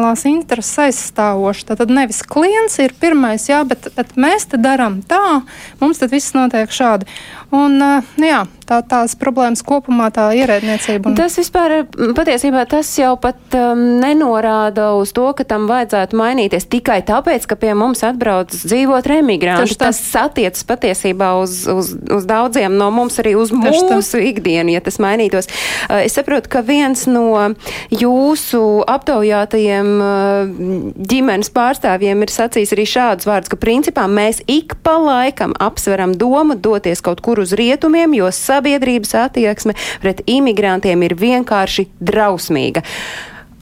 institucionālās 0.02 0.24
intereses 0.26 0.78
aizstāvoša. 0.78 1.76
Tad 1.76 1.90
nevis 1.90 2.22
klients 2.22 2.78
ir 2.82 2.94
pirmais, 2.98 3.48
jā, 3.48 3.62
bet, 3.64 3.90
bet 3.96 4.16
mēs 4.16 4.48
te 4.50 4.58
darām 4.58 5.02
tā, 5.02 5.42
mums 5.80 5.98
tad 5.98 6.10
viss 6.10 6.34
notiek 6.34 6.70
šādi. 6.70 7.06
Un, 7.52 7.80
uh, 7.80 8.02
jā, 8.18 8.46
tā, 8.68 8.80
tās 8.86 9.16
problēmas 9.18 9.64
kopumā, 9.66 10.10
tā 10.14 10.28
ierēdniecība. 10.38 11.10
Un... 11.10 11.16
Tas 11.18 11.38
vispār, 11.40 11.82
m, 11.84 12.12
patiesībā, 12.18 12.64
tas 12.70 12.90
jau 12.98 13.14
pat 13.20 13.56
um, 13.58 13.82
nenorāda 14.02 14.92
uz 14.98 15.14
to, 15.16 15.28
ka 15.38 15.46
tam 15.48 15.66
vajadzētu 15.70 16.18
mainīties 16.18 16.68
tikai 16.72 17.00
tāpēc, 17.08 17.48
ka 17.48 17.58
pie 17.58 17.72
mums 17.78 18.04
atbrauc 18.06 18.52
dzīvot 18.54 19.08
tā. 19.10 19.88
Tas 19.88 20.02
attiecas 20.22 20.66
patiesībā 20.68 21.32
uz, 21.40 21.62
uz, 21.72 21.92
uz 21.92 22.28
daudziem 22.28 22.76
no 22.78 22.90
mums, 22.94 23.18
arī 23.22 23.34
uz 23.38 23.54
tā. 23.54 23.98
mūsu 23.98 24.22
ikdienu, 24.32 24.76
ja 24.76 24.84
tas 24.84 25.00
mainītos. 25.02 25.50
Uh, 25.88 26.02
Es 26.02 26.16
saprotu, 26.18 26.50
ka 26.50 26.60
viens 26.66 27.04
no 27.08 27.54
jūsu 27.92 28.60
aptaujātajiem 28.90 29.90
uh, 30.02 30.92
ģimenes 31.08 31.52
pārstāvjiem 31.54 32.24
ir 32.24 32.32
sacījis 32.32 32.74
arī 32.74 32.86
šādus 32.88 33.28
vārdus, 33.28 33.52
ka 33.52 33.58
principā 33.60 34.04
mēs 34.10 34.42
ik 34.50 34.76
pa 34.84 34.96
laikam 35.00 35.54
apsveram 35.62 36.16
domu 36.18 36.56
doties 36.58 37.04
kaut 37.04 37.22
kur 37.24 37.42
uz 37.42 37.54
rietumiem, 37.58 38.16
jo 38.18 38.30
sabiedrības 38.62 39.14
attieksme 39.18 39.74
pret 40.02 40.22
imigrantiem 40.30 41.02
ir 41.02 41.16
vienkārši 41.18 41.88
drausmīga. 42.00 42.84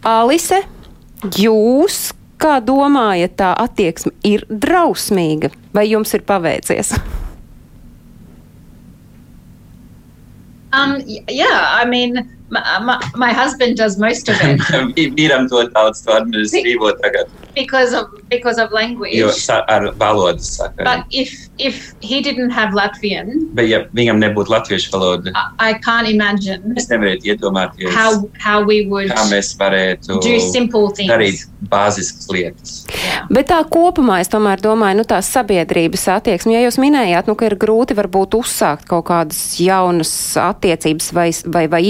Alise, 0.04 0.62
jūs, 1.36 2.12
kā 2.40 2.60
domājat, 2.64 3.36
tā 3.40 3.54
attieksme 3.56 4.12
ir 4.24 4.44
drausmīga, 4.48 5.50
vai 5.72 5.88
jums 5.88 6.12
ir 6.16 6.24
paveicies? 6.28 6.94
Um, 10.72 11.00
yeah, 11.26 11.80
I 11.80 11.84
mean, 11.84 12.28
my, 12.50 12.62
my, 12.80 12.98
my 13.16 13.32
husband 13.32 13.76
does 13.76 13.98
most 13.98 14.28
of 14.28 14.36
it. 14.42 14.60
Vīram 15.18 15.48
to 15.48 15.68
daudz 15.74 16.04
to 16.04 16.12
administrīvo 16.18 16.92
tagad. 17.02 17.30
because 17.54 17.92
of 17.92 18.06
because 18.28 18.58
of 18.58 18.70
language. 18.72 19.14
Jo 19.14 19.30
sa, 19.30 19.64
ar 19.68 19.90
valodas 19.98 20.56
sakari. 20.58 20.84
But 20.84 21.04
if 21.10 21.30
if 21.58 21.94
he 22.00 22.20
didn't 22.22 22.50
have 22.50 22.74
Latvian, 22.74 23.32
Bet 23.54 23.68
ja 23.68 23.82
viņam 23.94 24.20
nebūtu 24.22 24.52
latviešu 24.52 24.92
valoda, 24.94 25.32
I, 25.34 25.70
I 25.70 25.72
can't 25.82 26.08
imagine 26.08 26.74
es 26.76 26.88
nevarētu 26.90 27.26
iedomāties, 27.32 27.90
how 27.94 28.30
how 28.38 28.62
we 28.62 28.86
would 28.86 29.10
kā 29.10 29.26
mēs 29.30 29.54
varētu 29.58 30.20
do 30.22 30.36
simple 30.52 30.90
things. 30.94 31.10
darīt 31.10 31.46
bāziskas 31.70 32.30
lietas. 32.32 32.76
Bet 33.30 33.50
tā 33.50 33.60
kopumā 33.68 34.20
es 34.22 34.30
tomēr 34.32 34.62
domāju, 34.62 35.00
nu 35.02 35.06
tā 35.08 35.18
sabiedrības 35.24 36.06
attieksme, 36.16 36.54
ja 36.54 36.62
jūs 36.64 36.78
minējāt, 36.82 37.28
nu, 37.28 37.36
ka 37.38 37.50
ir 37.50 37.58
grūti 37.60 37.96
varbūt 37.98 38.38
uzsākt 38.38 38.86
kaut 38.90 39.08
kādas 39.10 39.42
jaunas 39.60 40.12
attiecības 40.40 41.10
vai, 41.16 41.28
vai, 41.46 41.66
vai 41.70 41.82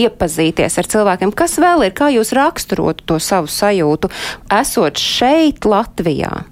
iepazīties 0.51 0.79
ar 0.81 0.89
cilvēkiem, 0.91 1.33
kas 1.37 1.59
vēl 1.61 1.87
ir, 1.87 1.93
kā 1.95 2.11
jūs 2.13 2.33
raksturotu 2.37 3.05
to 3.07 3.19
savu 3.21 3.47
sajūtu, 3.49 4.11
esot 4.51 4.99
šeit 4.99 5.65
Latvijā? 5.65 6.47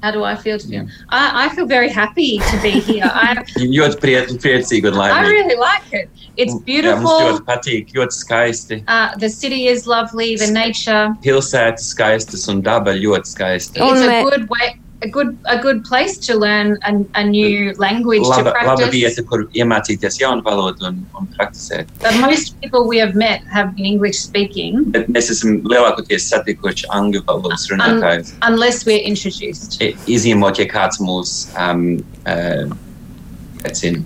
How 0.00 0.12
do 0.12 0.22
I 0.22 0.36
feel 0.36 0.60
to 0.60 0.68
be? 0.68 0.78
I, 1.08 1.46
I 1.46 1.48
feel 1.56 1.66
very 1.66 1.88
happy 1.88 2.38
to 2.38 2.62
be 2.62 2.70
here. 2.70 3.10
I 3.12 3.34
Ļoti 3.58 3.98
prie, 3.98 4.20
priecīgi 4.38 4.86
un 4.86 4.94
I 4.94 5.08
laimīgi. 5.10 5.32
really 5.32 5.56
like 5.58 5.92
it. 5.92 6.08
It's 6.36 6.54
Jā, 6.54 6.60
mums 6.60 6.64
beautiful. 6.68 7.18
ļoti 7.26 7.42
patīk, 7.48 7.90
ļoti 7.96 8.14
skaisti. 8.14 8.78
Uh, 8.86 9.16
the 9.18 9.28
city 9.28 9.66
is 9.66 9.88
lovely. 9.88 10.36
The 10.36 10.52
nature. 10.52 11.08
Pilsētas 11.24 11.90
skaistas 11.96 12.46
un 12.48 12.62
daba 12.62 12.94
ļoti 12.94 13.26
skaista. 13.26 13.82
It's 13.82 14.06
a 14.06 14.22
good 14.22 14.46
way. 14.48 14.78
A 15.00 15.06
good 15.06 15.36
a 15.46 15.56
good 15.62 15.84
place 15.84 16.18
to 16.26 16.34
learn 16.34 16.76
a, 16.82 16.92
a 17.14 17.22
new 17.22 17.72
language 17.78 18.22
to 18.24 18.30
Laba, 18.42 18.50
laba 18.50 18.64
practice. 18.82 18.90
vieta, 18.94 19.22
kur 19.30 19.44
iemācīties 19.54 20.18
jaunu 20.18 20.42
valodu 20.42 20.88
un, 20.88 20.96
un 21.14 21.28
praktizēt. 21.36 21.86
But 22.02 22.18
most 22.18 22.58
people 22.60 22.88
we 22.88 22.98
have 22.98 23.14
met 23.14 23.46
have 23.52 23.76
been 23.76 23.86
English 23.86 24.18
speaking, 24.18 24.90
Bet 24.90 25.06
mēs 25.14 25.30
esam 25.30 25.60
lielākoties 25.70 26.26
satikuši 26.32 26.90
angļu 26.90 27.22
valodas 27.30 27.68
runātājus. 27.70 28.34
unless 28.42 28.86
we're 28.86 29.04
introduced. 29.06 29.78
Izņemot, 30.10 30.58
ja 30.58 30.66
kāds 30.66 30.98
mūs 30.98 31.46
um, 31.54 32.02
uh, 32.26 32.66
aicina. 33.64 34.02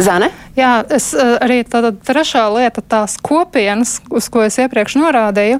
Zane? 0.00 0.30
Jā, 0.56 0.84
es 0.92 1.10
eh, 1.16 1.36
arī 1.42 1.62
tāda 1.68 1.90
trešā 1.92 2.44
lieta, 2.54 2.80
tās 2.84 3.16
kopienas, 3.20 3.98
uz 4.12 4.28
ko 4.32 4.42
es 4.46 4.56
iepriekš 4.60 4.94
norādīju, 5.00 5.58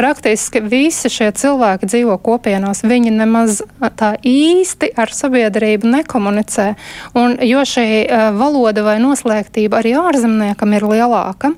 praktiski 0.00 0.62
visi 0.64 1.10
šie 1.12 1.28
cilvēki 1.36 1.88
dzīvo 1.90 2.16
kopienās. 2.24 2.80
Viņi 2.88 3.12
nemaz 3.12 3.60
tā 4.00 4.14
īsti 4.24 4.94
ar 4.96 5.12
sabiedrību 5.12 5.90
nekomunicē. 5.92 6.70
Un, 7.20 7.36
jo 7.44 7.60
šī 7.68 7.86
valoda 8.38 8.84
vai 8.86 8.96
noslēgtība 9.02 9.82
arī 9.82 9.92
ārzemniekam 10.00 10.72
ir 10.76 10.86
lielāka, 10.88 11.52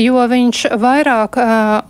jo 0.00 0.24
viņš 0.32 0.64
vairāk 0.82 1.38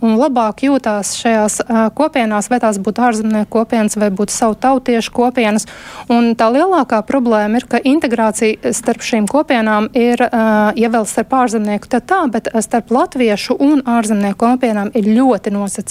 un 0.05 0.13
labāk 0.19 0.61
jūtās 0.67 1.15
šajās 1.17 1.57
kopienās, 1.97 2.51
vai 2.53 2.61
tās 2.61 2.77
būtu 2.83 3.05
ārzemnieku 3.07 3.49
kopienas 3.57 3.97
vai 3.97 4.11
būtu 4.13 4.35
savu 4.35 4.57
tautiešu 4.61 5.15
kopienas. 5.15 5.65
Un 6.13 6.35
tā 6.37 6.51
lielākā 6.53 7.01
problēma 7.07 7.57
ir, 7.57 7.67
ka 7.71 7.81
integrācija 7.81 8.73
starp 8.75 9.01
šīm 9.07 9.25
kopienām 9.31 9.89
ir, 9.97 10.21
ja 10.21 10.93
vēl 10.93 11.09
starp 11.09 11.33
ārzemnieku, 11.41 11.89
tad 11.89 12.05
tā, 12.11 12.21
bet 12.31 12.51
starp 12.61 12.93
latviešu 12.93 13.57
un 13.57 13.81
ārzemnieku 13.97 14.43
kopienām 14.45 14.93
ir 14.93 15.09
ļoti 15.17 15.57
nosacīta. 15.57 15.86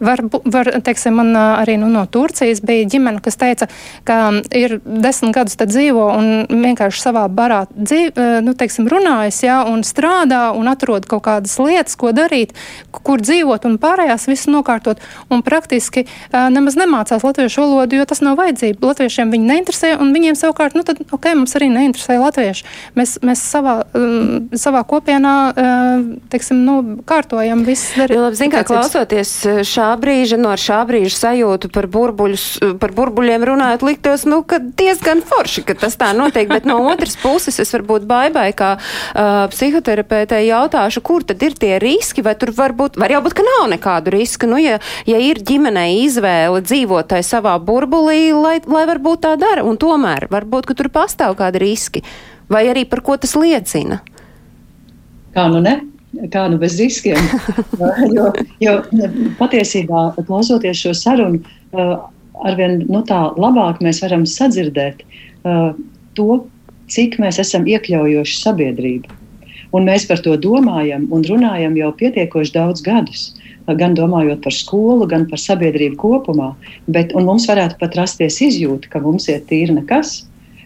Var, 0.00 0.22
bu- 0.22 0.42
var 0.44 0.70
teiksim, 0.84 1.16
man 1.20 1.32
arī 1.36 1.76
nu, 1.80 1.88
no 1.92 2.04
Turcijas 2.06 2.60
bija 2.64 2.88
ģimene, 2.92 3.20
kas 3.24 3.36
teica, 3.40 3.68
ka 4.04 4.18
ir 4.56 4.78
desmit 4.84 5.34
gadus 5.34 5.56
te 5.56 5.66
dzīvo 5.66 6.06
un 6.16 6.30
vienkārši 6.50 7.02
savā 7.04 7.26
barā 7.28 7.64
dzīv, 7.74 8.18
nu, 8.44 8.54
teiksim, 8.54 8.88
runājas, 8.90 9.42
jā, 9.44 9.60
un 9.68 9.82
strādā 9.86 10.50
un 10.56 10.68
atrod 10.70 11.06
kaut 11.10 11.22
kādas 11.26 11.56
lietas, 11.60 11.96
ko 12.00 12.12
darīt, 12.16 12.54
kur 12.90 13.20
dzīvot 13.20 13.64
un 13.68 13.78
pārējās 13.82 14.26
visu 14.30 14.50
nokārtot. 14.54 15.00
Un 15.30 15.42
praktiski 15.46 16.06
nemaz 16.32 16.76
nemācās 16.80 17.22
latviešu 17.24 17.60
valodu, 17.64 17.96
jo 18.00 18.04
tas 18.08 18.20
nav 18.24 18.36
vajadzība. 18.40 18.80
Latviešiem 18.90 19.30
viņi 19.34 19.46
neinteresē, 19.52 19.92
un 20.00 20.12
viņiem 20.14 20.36
savukārt, 20.38 20.74
nu, 20.74 20.82
tad, 20.86 21.00
ok, 21.12 21.30
mums 21.38 21.54
arī 21.58 21.68
neinteresē 21.72 22.18
latvieši. 22.20 22.64
Mēs, 22.98 23.18
mēs 23.26 23.42
savā, 23.52 23.74
savā 24.58 24.82
kopienā, 24.88 25.34
teiksim, 26.32 26.62
nu, 26.66 26.76
kārtojam. 27.08 27.62
Jo, 28.14 28.22
labi, 28.26 28.36
zin, 28.38 28.50
kā 28.50 28.62
klausoties 28.64 29.19
eh, 29.48 29.60
šā 29.66 29.88
brīža, 30.00 30.38
no 30.40 30.52
šā 30.58 30.80
brīža 30.88 31.16
sajūtu 31.16 31.70
par, 31.74 31.88
burbuļus, 31.92 32.44
par 32.80 32.94
burbuļiem 32.96 33.44
runājot, 33.48 33.84
liktos, 33.86 34.24
nu, 34.28 34.40
ka 34.46 34.60
diezgan 34.60 35.22
forši, 35.26 35.64
ka 35.68 35.76
tas 35.78 35.98
tā 36.00 36.10
notiek, 36.16 36.48
bet 36.50 36.68
no 36.68 36.78
otras 36.90 37.16
puses 37.20 37.60
es 37.62 37.74
varbūt 37.74 38.06
baibai, 38.08 38.48
kā 38.56 38.72
uh, 38.78 39.44
psihoterapeitei 39.52 40.46
jautāšu, 40.48 41.02
kur 41.04 41.26
tad 41.26 41.42
ir 41.46 41.56
tie 41.60 41.76
riski, 41.82 42.24
vai 42.26 42.36
tur 42.40 42.54
varbūt, 42.56 42.98
var 43.00 43.12
jau 43.12 43.22
būt, 43.24 43.36
ka 43.38 43.46
nav 43.46 43.68
nekādu 43.74 44.14
riska, 44.14 44.48
nu, 44.50 44.60
ja, 44.60 44.80
ja 45.08 45.20
ir 45.22 45.42
ģimenei 45.46 46.02
izvēle 46.06 46.62
dzīvot 46.64 47.10
tai 47.12 47.22
savā 47.26 47.56
burbulī, 47.62 48.30
lai, 48.36 48.58
lai 48.66 48.86
varbūt 48.90 49.24
tā 49.26 49.36
dara, 49.40 49.64
un 49.66 49.80
tomēr 49.80 50.28
varbūt, 50.32 50.70
ka 50.70 50.78
tur 50.78 50.90
pastāv 50.92 51.38
kādi 51.40 51.62
riski, 51.62 52.04
vai 52.50 52.66
arī 52.72 52.86
par 52.88 53.04
ko 53.06 53.18
tas 53.20 53.36
liecina. 53.38 54.02
Kā 55.34 55.46
nu 55.50 55.62
ne? 55.62 55.78
Kā 56.10 56.46
nu 56.50 56.58
bez 56.58 56.74
riskiem? 56.80 57.18
jo, 58.16 58.30
jo 58.62 58.76
patiesībā, 59.38 60.08
klausoties 60.18 60.82
šo 60.82 60.94
sarunu, 60.96 61.38
uh, 61.70 62.00
arvien 62.46 62.80
nu, 62.88 63.04
tā 63.06 63.28
labāk 63.38 63.78
mēs 63.84 64.02
varam 64.02 64.26
sadzirdēt 64.26 65.04
uh, 65.04 65.70
to, 66.18 66.42
cik 66.90 67.20
mēs 67.22 67.38
esam 67.42 67.68
iekļaujoši 67.70 68.40
sabiedrība. 68.40 69.14
Un 69.70 69.86
mēs 69.86 70.08
par 70.10 70.18
to 70.24 70.34
domājam 70.34 71.04
un 71.14 71.22
runājam 71.22 71.76
jau 71.78 71.92
pietiekoši 72.00 72.56
daudz 72.56 72.82
gadus. 72.82 73.28
Gan 73.78 73.94
domājot 73.94 74.40
par 74.42 74.54
skolu, 74.56 75.06
gan 75.06 75.28
par 75.30 75.38
sabiedrību 75.38 75.94
kopumā. 76.00 76.48
Bet, 76.90 77.12
mums 77.14 77.46
varētu 77.46 77.78
pat 77.78 77.94
rasties 77.94 78.40
izjūta, 78.42 78.90
ka 78.90 79.02
mums 79.04 79.28
ir 79.30 79.44
tīri 79.46 79.76
nekas. 79.76 80.24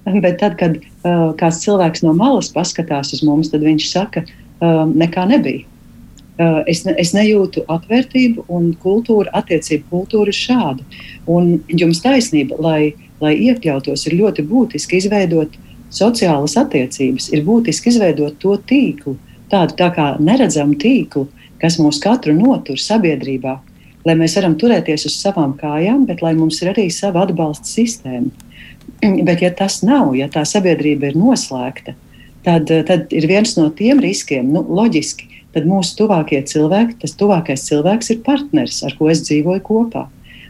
Bet 0.08 0.38
tad, 0.40 0.56
kad 0.56 0.78
uh, 0.80 1.34
kāds 1.36 1.60
cilvēks 1.66 2.00
no 2.06 2.14
malas 2.16 2.48
paskatās 2.54 3.12
uz 3.12 3.20
mums, 3.24 3.52
tad 3.52 3.64
viņš 3.66 3.90
saka, 3.92 4.24
uh, 4.24 4.40
nekā 4.94 5.28
nebija. 5.30 5.66
Uh, 6.34 6.64
es, 6.66 6.80
ne, 6.82 6.96
es 6.98 7.12
nejūtu 7.14 7.62
atvērtību, 7.70 8.48
un 8.50 8.72
kultūra, 8.82 9.30
attiecību 9.38 9.84
kultūra 9.92 10.32
ir 10.32 10.34
šāda. 10.34 10.86
Un 11.30 11.60
jums 11.70 12.00
taisnība, 12.02 12.58
lai, 12.58 12.94
lai 13.22 13.36
iekļautos, 13.38 14.02
ir 14.08 14.16
ļoti 14.18 14.42
būtiski 14.50 14.98
izveidot 14.98 15.54
sociālas 15.94 16.56
attiecības, 16.58 17.28
ir 17.30 17.44
būtiski 17.46 17.92
izveidot 17.92 18.40
to 18.42 18.56
tīklu, 18.66 19.14
tādu 19.52 19.78
tā 19.78 19.92
kā 19.94 20.08
neredzamu 20.18 20.74
tīklu, 20.82 21.28
kas 21.62 21.78
mūs 21.78 22.00
katru 22.02 22.34
notur 22.34 22.82
sabiedrībā, 22.82 23.54
lai 24.04 24.16
mēs 24.18 24.34
varam 24.38 24.56
turēties 24.60 25.06
uz 25.08 25.14
savām 25.20 25.54
kājām, 25.60 26.02
bet 26.08 26.22
lai 26.24 26.34
mums 26.36 26.58
ir 26.62 26.72
arī 26.74 26.88
sava 26.92 27.24
atbalsta 27.28 27.70
sistēma. 27.70 28.50
Bet, 29.26 29.40
ja 29.42 29.50
tas 29.52 29.82
nav, 29.84 30.12
ja 30.16 30.26
tā 30.32 30.42
sabiedrība 30.48 31.10
ir 31.10 31.16
noslēgta, 31.18 31.94
tad, 32.44 32.70
tad 32.88 33.14
ir 33.14 33.28
viens 33.30 33.56
no 33.58 33.68
tiem 33.74 34.02
riskiem, 34.04 34.50
nu, 34.54 34.64
loģiski, 34.64 35.30
tad 35.54 35.68
mūsu 35.70 35.96
tuvākie 36.02 36.42
cilvēki, 36.46 36.98
tas 37.04 37.16
tuvākais 37.18 37.64
cilvēks 37.68 38.12
ir 38.14 38.20
partneris, 38.26 38.82
ar 38.86 38.96
ko 38.98 39.10
es 39.12 39.24
dzīvoju 39.26 39.64
kopā. 39.64 40.08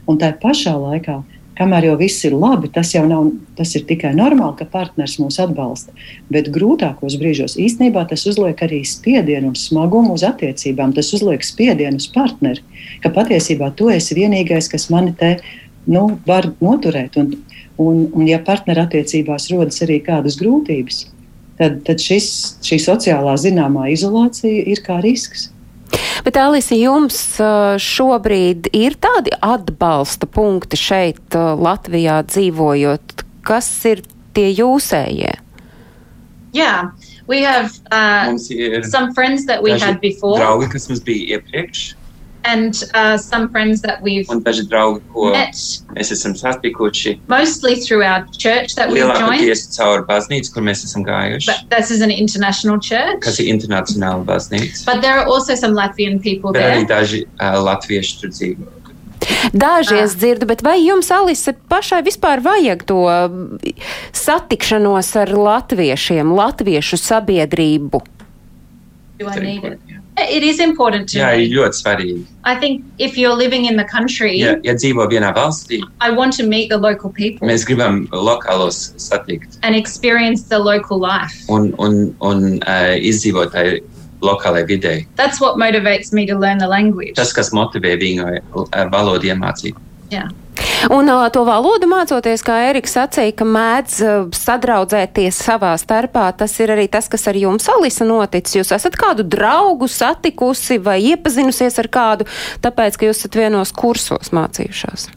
Un 0.08 0.18
tā 0.20 0.30
pašā 0.40 0.74
laikā, 0.76 1.20
kamēr 1.58 1.88
jau 1.88 1.96
viss 2.00 2.24
ir 2.26 2.34
labi, 2.36 2.68
tas 2.72 2.90
jau 2.94 3.04
nav, 3.08 3.30
tas 3.58 3.72
ir 3.78 3.84
tikai 3.88 4.12
normāli, 4.16 4.56
ka 4.58 4.66
partneris 4.70 5.16
mūs 5.22 5.38
atbalsta. 5.42 5.94
Bet 6.32 6.50
grūtākos 6.54 7.16
brīžos 7.20 7.56
īstenībā 7.60 8.04
tas 8.10 8.26
uzliek 8.28 8.58
arī 8.66 8.82
spiedienu 8.88 9.52
un 9.52 9.58
smagumu 9.58 10.16
uz 10.18 10.26
attiecībām. 10.26 10.94
Tas 10.96 11.12
uzliek 11.16 11.44
spiedienu 11.46 12.00
uz 12.02 12.08
partneri, 12.12 12.64
ka 13.04 13.12
patiesībā 13.14 13.70
tu 13.78 13.90
esi 13.92 14.18
vienīgais, 14.18 14.70
kas 14.72 14.90
mani 14.92 15.14
te 15.18 15.36
nu, 15.86 16.06
var 16.26 16.50
noturēt. 16.64 17.18
Un, 17.20 17.34
un, 17.80 18.04
un 18.12 18.28
ja 18.28 18.40
partnerattiecībās 18.44 19.50
rodas 19.52 19.82
arī 19.86 20.00
kādas 20.04 20.38
grūtības, 20.40 21.04
tad, 21.58 21.80
tad 21.86 22.02
šis, 22.02 22.28
šī 22.64 22.78
sociālā 22.82 23.34
zināmā 23.40 23.90
izolācija 23.94 24.64
ir 24.70 24.82
kā 24.84 25.00
risks. 25.04 25.50
Bet, 26.24 26.38
Alisa, 26.40 26.74
jums 26.78 27.18
uh, 27.42 27.76
šobrīd 27.80 28.70
ir 28.74 28.96
tādi 28.98 29.34
atbalsta 29.44 30.26
punkti 30.26 30.78
šeit, 30.80 31.22
uh, 31.36 31.54
Latvijā 31.58 32.22
dzīvojot? 32.26 33.24
Kas 33.44 33.68
ir 33.90 34.02
tie 34.34 34.48
jūsējie? 34.50 35.34
Yeah, 36.54 36.90
we 37.26 37.42
have 37.42 37.72
uh, 37.90 38.30
Mums 38.30 38.50
ir 38.50 38.82
some 38.84 39.12
friends 39.12 39.46
that 39.46 39.62
we 39.62 39.74
had 39.74 40.00
before, 40.00 40.38
draugi, 40.38 40.70
kas 40.70 40.88
mums 40.88 41.02
bija 41.04 41.38
iepriekš, 41.38 41.94
and 42.44 42.74
uh, 42.94 43.16
some 43.16 43.48
friends 43.48 43.80
that 43.82 44.02
we've 44.02 44.28
un 44.30 44.42
daži 44.44 44.66
draugi, 44.68 45.00
ko 45.12 45.30
met 45.32 45.54
mēs 45.96 46.12
esam 46.12 46.34
satikuši 46.36 47.18
mostly 47.28 47.76
through 47.80 48.02
our 48.04 48.26
church 48.38 48.74
that 48.76 48.90
we've 48.90 49.08
joined. 49.18 50.06
baznīcu, 50.08 50.52
kur 50.54 50.62
mēs 50.62 50.84
esam 50.84 51.04
gājuši, 51.06 51.46
But 51.46 51.70
this 51.78 51.90
is 51.90 52.00
an 52.02 52.10
international 52.10 52.78
church. 52.78 53.20
kas 53.24 53.40
ir 53.40 53.48
internacionāla 53.54 54.24
baznīca. 54.24 54.84
But 54.84 55.02
there 55.02 55.18
are 55.18 55.26
also 55.26 55.54
some 55.54 55.74
Latvian 55.74 56.20
people 56.22 56.52
Bet 56.52 56.62
arī 56.62 56.86
there. 56.86 57.00
daži 57.00 57.24
uh, 57.40 57.58
latvieši 57.64 58.20
tur 58.20 58.30
dzīvo. 58.30 58.70
Daži 59.54 59.96
es 60.02 60.12
dzirdu, 60.20 60.44
bet 60.46 60.60
vai 60.60 60.76
jums, 60.84 61.08
Alise, 61.10 61.54
pašai 61.68 62.02
vispār 62.04 62.42
vajag 62.44 62.82
to 62.84 62.98
satikšanos 64.12 65.08
ar 65.16 65.32
latviešiem, 65.32 66.28
latviešu 66.36 66.98
sabiedrību? 67.00 68.02
Do 69.18 69.28
I 69.30 69.38
need 69.40 69.64
it? 69.64 69.93
It 70.16 70.44
is 70.44 70.60
important 70.60 71.08
to 71.10 71.18
Jā, 71.18 71.32
me. 71.36 71.46
ir 71.46 71.56
ļoti 71.58 71.74
svarīgi. 71.82 72.24
I 72.44 72.54
think 72.54 72.84
if 72.98 73.16
you're 73.18 73.34
living 73.34 73.64
in 73.64 73.76
the 73.76 73.84
country, 73.84 74.38
Ja, 74.38 74.54
ja 74.62 74.74
dzīvo 74.74 75.08
vienā 75.10 75.32
valstī, 75.34 75.80
I 76.00 76.10
want 76.10 76.36
to 76.36 76.46
meet 76.46 76.68
the 76.70 76.78
local 76.78 77.10
people 77.10 77.48
mēs 77.48 77.64
gribam 77.66 78.06
lokālos 78.12 78.92
satikt 78.96 79.58
and 79.62 79.74
experience 79.74 80.44
the 80.44 80.58
local 80.58 80.98
life. 81.00 81.34
un, 81.48 81.74
un, 81.78 82.14
un 82.20 82.60
uh, 82.62 82.94
izdzīvot 82.94 83.50
tajā 83.56 83.80
lokālajā 84.22 84.66
vidē. 84.70 84.94
That's 85.16 85.40
what 85.40 85.56
motivates 85.58 86.12
me 86.12 86.24
to 86.26 86.38
learn 86.38 86.58
the 86.58 86.68
language. 86.68 87.14
Tas, 87.16 87.32
kas 87.32 87.50
motivē 87.50 87.96
viņu 88.00 88.24
uh, 88.30 88.86
valodu 88.94 89.26
iemācīt. 89.34 89.74
Yeah. 90.10 90.28
Un 90.90 91.08
uh, 91.08 91.24
to 91.32 91.44
valodu 91.46 91.88
mācoties, 91.88 92.42
kā 92.44 92.58
Eriks 92.68 92.96
sacīja, 92.96 93.32
ka 93.38 93.46
mēdz 93.48 93.98
uh, 94.04 94.14
sadraudzēties 94.36 95.38
savā 95.46 95.72
starpā, 95.80 96.26
tas 96.36 96.54
ir 96.60 96.74
arī 96.74 96.86
tas, 96.92 97.08
kas 97.12 97.24
ar 97.30 97.38
jums, 97.38 97.68
Alisa, 97.72 98.04
noticis. 98.08 98.58
Jūs 98.58 98.72
esat 98.76 98.98
kādu 99.00 99.24
draugu 99.24 99.88
satikusi 99.88 100.80
vai 100.82 100.98
iepazinusies 101.14 101.80
ar 101.80 101.88
kādu, 101.92 102.28
tāpēc, 102.64 102.98
ka 103.00 103.08
jūs 103.08 103.22
esat 103.22 103.40
vienos 103.40 103.72
kursos 103.76 104.34
mācījušās 104.36 105.08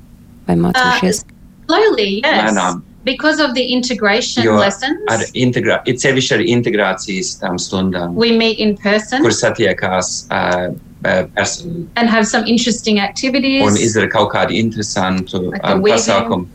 vai 0.47 0.59
mācījušies. 0.61 1.26
Slowly, 1.68 2.11
yes. 2.22 2.45
Lēnām. 2.47 2.84
Because 3.07 3.39
of 3.39 3.53
the 3.55 3.63
integration 3.72 4.43
Jo 4.43 4.57
lessons, 4.59 4.99
ar 5.07 5.22
integrā, 5.32 5.78
it 5.88 6.03
sevišķi 6.03 6.34
ar 6.36 6.41
integrācijas 6.43 7.38
tām 7.39 7.55
stundām, 7.59 8.18
we 8.20 8.34
meet 8.36 8.59
in 8.59 8.76
person 8.76 9.24
kur 9.24 9.32
satiekās 9.32 10.26
uh, 10.28 10.74
uh, 11.06 11.26
personīgi 11.38 11.86
and 11.95 12.10
have 12.10 12.26
some 12.28 12.45
interesting 12.48 13.00
activities. 13.00 13.64
un 13.68 13.76
izdara 13.78 14.10
kaut 14.10 14.32
kādu 14.34 14.54
interesantu 14.58 15.41
Like 15.52 15.62
the 15.62 15.74
um, 15.74 15.84
pasākumu, 15.84 16.48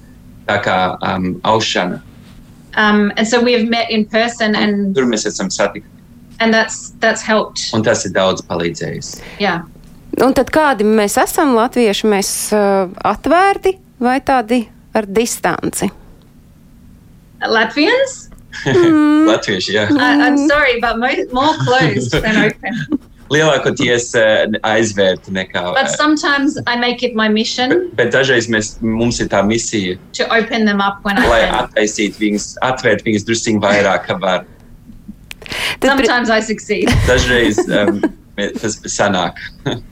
tā 0.49 0.59
kā 0.64 0.78
um, 1.03 1.40
aušana. 1.45 2.01
Um, 2.76 3.12
and 3.18 3.28
so 3.28 3.40
we 3.40 3.53
have 3.53 3.68
met 3.68 3.90
in 3.90 4.05
person, 4.07 4.55
and 4.57 4.95
Tur 4.97 5.05
mēs 5.05 5.26
esam 5.28 5.51
satikti, 5.53 5.84
and 6.40 6.55
that's 6.55 6.93
that's 7.01 7.20
helped. 7.22 7.68
un 7.74 7.82
tas 7.82 8.05
ir 8.07 8.12
daudz 8.16 8.43
palīdzējis. 8.49 9.20
Yeah. 9.40 9.62
Un 10.22 10.32
tad 10.36 10.51
kādi 10.53 10.84
mēs 10.84 11.16
esam 11.20 11.55
latvieši, 11.57 12.07
mēs 12.09 12.30
uh, 12.53 12.88
atvērti 13.05 13.78
vai 14.01 14.18
tādi 14.20 14.66
ar 14.95 15.07
distanci? 15.09 15.88
Latvians? 17.43 18.28
Latvieši, 19.30 19.72
jā. 19.74 19.86
I, 19.90 20.28
I'm 20.28 20.36
sorry, 20.49 20.80
but 20.80 20.99
mo- 20.99 21.28
more 21.32 21.55
closed 21.64 22.12
than 22.12 22.36
open. 22.49 22.99
Lielākoties 23.33 24.11
uh, 24.18 24.47
aizvērti 24.66 25.33
nekā. 25.35 25.64
But 25.72 25.91
uh, 25.91 25.97
sometimes 25.97 26.59
I 26.66 26.76
make 26.76 27.03
it 27.03 27.14
my 27.18 27.28
mission 27.33 27.72
Bet, 27.72 27.95
bet 27.99 28.11
dažreiz 28.16 28.49
mēs, 28.53 28.74
mums 28.85 29.20
ir 29.24 29.30
tā 29.33 29.43
misija, 29.47 29.99
to 30.18 30.26
open 30.28 30.66
them 30.68 30.83
up 30.85 31.05
when 31.07 31.18
I 31.18 31.28
lai 31.28 31.41
can. 31.47 31.55
attaisītu 31.66 32.20
viņus, 32.26 32.49
atvērt 32.64 33.07
viņus 33.07 33.28
drusciņā 33.28 33.62
vairāk, 33.62 34.09
kā 34.11 34.18
var. 34.22 34.45
Sometimes 35.83 36.30
I 36.30 36.41
succeed. 36.41 36.93
Dažreiz 37.09 37.59
um, 37.68 38.03
tas 38.62 38.78
sanāk. 38.87 39.41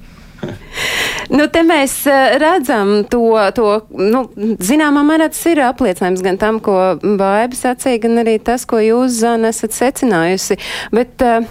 Nu, 1.31 1.45
te 1.53 1.63
mēs 1.63 1.95
eh, 2.11 2.37
redzam 2.43 3.05
to, 3.11 3.23
to 3.55 3.69
nu, 3.95 4.25
zināmā 4.59 5.05
mērā 5.07 5.29
tas 5.31 5.43
ir 5.47 5.61
apliecinājums 5.63 6.25
gan 6.27 6.39
tam, 6.41 6.59
ko 6.65 6.77
Baiba 7.03 7.55
sacīja, 7.55 8.01
gan 8.03 8.23
arī 8.25 8.39
tas, 8.43 8.67
ko 8.69 8.81
jūs, 8.83 9.21
Zana, 9.21 9.53
esat 9.55 9.77
secinājusi. 9.77 10.59
Bet, 10.95 11.23
eh, 11.23 11.47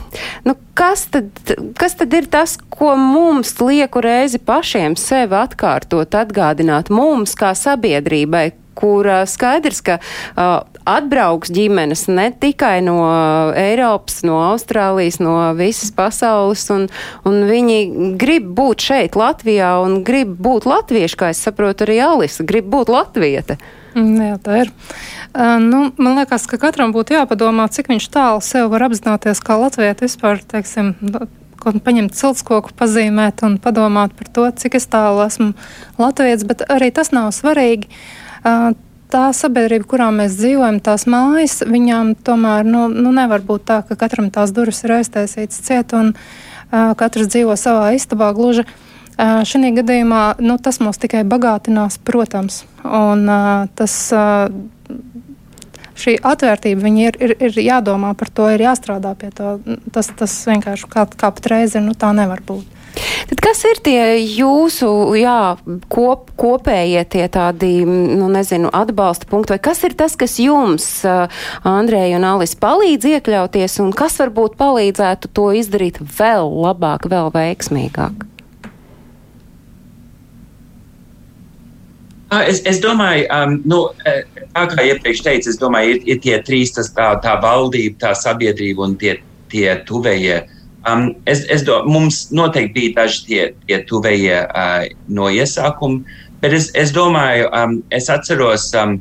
nu, 0.47 0.57
kas 0.75 1.05
tad, 1.13 1.31
kas 1.79 1.95
tad 1.99 2.15
ir 2.17 2.27
tas, 2.31 2.57
ko 2.75 2.95
mums 2.99 3.55
lieku 3.63 4.03
reizi 4.03 4.41
pašiem 4.43 4.97
sev 4.99 5.35
atkārtot, 5.37 6.17
atgādināt 6.19 6.91
mums 6.91 7.37
kā 7.39 7.53
sabiedrībai, 7.55 8.49
kur 8.79 9.07
skaidrs, 9.29 9.81
ka 9.85 9.99
atbrauks 10.89 11.51
ģimenes 11.53 12.05
ne 12.11 12.29
tikai 12.41 12.79
no 12.85 12.97
Eiropas, 13.57 14.21
no 14.27 14.39
Austrālijas, 14.49 15.19
no 15.23 15.35
visas 15.57 15.91
pasaules, 15.95 16.65
un, 16.73 16.87
un 17.27 17.41
viņi 17.49 17.79
grib 18.19 18.47
būt 18.57 18.89
šeit, 18.89 19.17
Latvijā, 19.19 19.75
un 19.83 20.01
grib 20.07 20.31
būt 20.39 20.67
latvieši, 20.69 21.19
kā 21.19 21.33
es 21.33 21.43
saprotu, 21.45 21.85
arī 21.85 21.99
Alisa, 22.05 22.45
grib 22.47 22.69
būt 22.71 22.91
latvieta. 22.93 23.59
Mm, 23.95 24.15
Jā, 24.21 24.37
tā 24.43 24.61
ir. 24.63 24.71
Uh, 25.33 25.57
nu, 25.61 25.89
man 25.97 26.19
liekas, 26.19 26.45
ka 26.49 26.59
katram 26.61 26.93
būtu 26.93 27.15
jāpadomā, 27.17 27.67
cik 27.73 27.89
viņš 27.91 28.07
tālu 28.13 28.45
sev 28.45 28.69
var 28.73 28.85
apzināties, 28.89 29.41
kā 29.45 29.57
Latvijas 29.61 30.01
vispār, 30.03 30.41
teiksim, 30.45 30.93
paņemt 31.59 32.15
ciltskoku, 32.15 32.73
pazīmēt 32.79 33.43
un 33.45 33.57
padomāt 33.61 34.15
par 34.17 34.31
to, 34.33 34.47
cik 34.61 34.79
es 34.79 34.87
tālu 34.89 35.25
esmu 35.25 35.51
Latvijas, 35.99 36.45
bet 36.47 36.63
arī 36.69 36.93
tas 36.95 37.11
nav 37.15 37.33
svarīgi. 37.35 37.89
Uh, 37.89 38.18
Tā 39.09 39.23
sabiedrība, 39.33 39.87
kurā 39.89 40.11
mēs 40.13 40.35
dzīvojam, 40.37 40.75
tās 40.85 41.07
mājas, 41.09 41.63
viņām 41.65 42.11
tomēr 42.21 42.67
nu, 42.67 42.83
nu 42.93 43.09
nevar 43.09 43.41
būt 43.41 43.63
tā, 43.65 43.79
ka 43.81 43.97
katram 43.97 44.27
tās 44.29 44.53
durvis 44.53 44.83
ir 44.85 44.99
aiztaisītas 44.99 45.63
ciet 45.65 45.95
un 45.97 46.11
uh, 46.13 46.91
katrs 46.93 47.31
dzīvo 47.33 47.55
savā 47.57 47.89
istabā 47.97 48.29
gluži. 48.37 48.67
Uh, 49.17 49.41
Šī 49.49 49.73
gadījumā 49.79 50.37
nu, 50.45 50.59
tas 50.61 50.77
mūs 50.77 51.01
tikai 51.01 51.23
bagātinās, 51.25 51.97
protams. 52.05 52.61
Un, 52.85 53.25
uh, 53.25 53.65
tas, 53.73 53.95
uh, 54.13 54.53
šī 55.97 56.19
atvērtība 56.21 56.93
ir, 57.01 57.17
ir, 57.17 57.33
ir 57.49 57.61
jādomā 57.65 58.13
par 58.13 58.29
to, 58.29 58.45
ir 58.53 58.61
jāstrādā 58.63 59.15
pie 59.17 59.33
to. 59.33 59.57
Tas, 59.89 60.13
tas 60.21 60.37
vienkārši 60.53 60.85
kā, 60.85 61.09
kā 61.09 61.33
pat 61.33 61.49
reizi 61.49 61.81
nu, 61.81 61.97
tā 61.97 62.13
nevar 62.13 62.45
būt. 62.45 62.78
Tad 63.29 63.41
kas 63.43 63.61
ir 63.69 63.81
tie 63.85 64.01
jūsu 64.23 64.89
jā, 65.19 65.57
kop, 65.91 66.31
kopējie 66.39 67.03
tie 67.13 67.27
tādi, 67.31 67.71
nu, 67.85 68.29
nezinu, 68.31 68.71
atbalsta 68.73 69.29
punkti, 69.29 69.53
vai 69.55 69.61
kas 69.69 69.83
ir 69.87 69.95
tas, 69.99 70.17
kas 70.19 70.39
jums, 70.41 70.87
uh, 71.07 71.43
Andrēja 71.67 72.17
un 72.19 72.27
Alis, 72.31 72.55
palīdz 72.59 73.11
iekļauties, 73.13 73.79
un 73.83 73.93
kas 73.95 74.17
varbūt 74.21 74.57
palīdzētu 74.59 75.31
to 75.33 75.51
izdarīt 75.59 76.01
vēl 76.01 76.49
labāk, 76.65 77.09
vēl 77.11 77.31
veiksmīgāk? 77.35 78.29
Es, 82.29 82.61
es 82.69 82.77
domāju, 82.77 83.25
um, 83.33 83.55
nu, 83.65 83.77
eh, 84.05 84.21
tā 84.53 84.67
kā 84.69 84.83
iepriekš 84.85 85.23
teicu, 85.25 85.49
es 85.49 85.57
domāju, 85.57 85.95
ir, 85.95 86.03
ir 86.13 86.19
tie 86.21 86.35
trīs, 86.45 86.75
tas, 86.75 86.91
tā, 86.93 87.07
tā 87.23 87.33
valdība, 87.41 87.97
tā 88.03 88.11
sabiedrība 88.13 88.85
un 88.85 88.93
tie, 89.01 89.15
tie 89.49 89.73
tuvējie. 89.87 90.43
Um, 90.87 91.09
es, 91.27 91.43
es 91.51 91.65
do, 91.67 91.81
mums 91.89 92.29
noteikti 92.31 92.71
bija 92.75 92.95
daži 93.01 93.23
tie, 93.27 93.41
tie 93.67 93.81
tuvējie 93.89 94.41
uh, 94.47 94.85
no 95.11 95.27
iesākuma, 95.27 96.05
bet 96.39 96.55
es, 96.55 96.69
es 96.79 96.93
domāju, 96.95 97.49
um, 97.51 97.79
es 97.95 98.07
atceros, 98.11 98.69
um, 98.79 98.95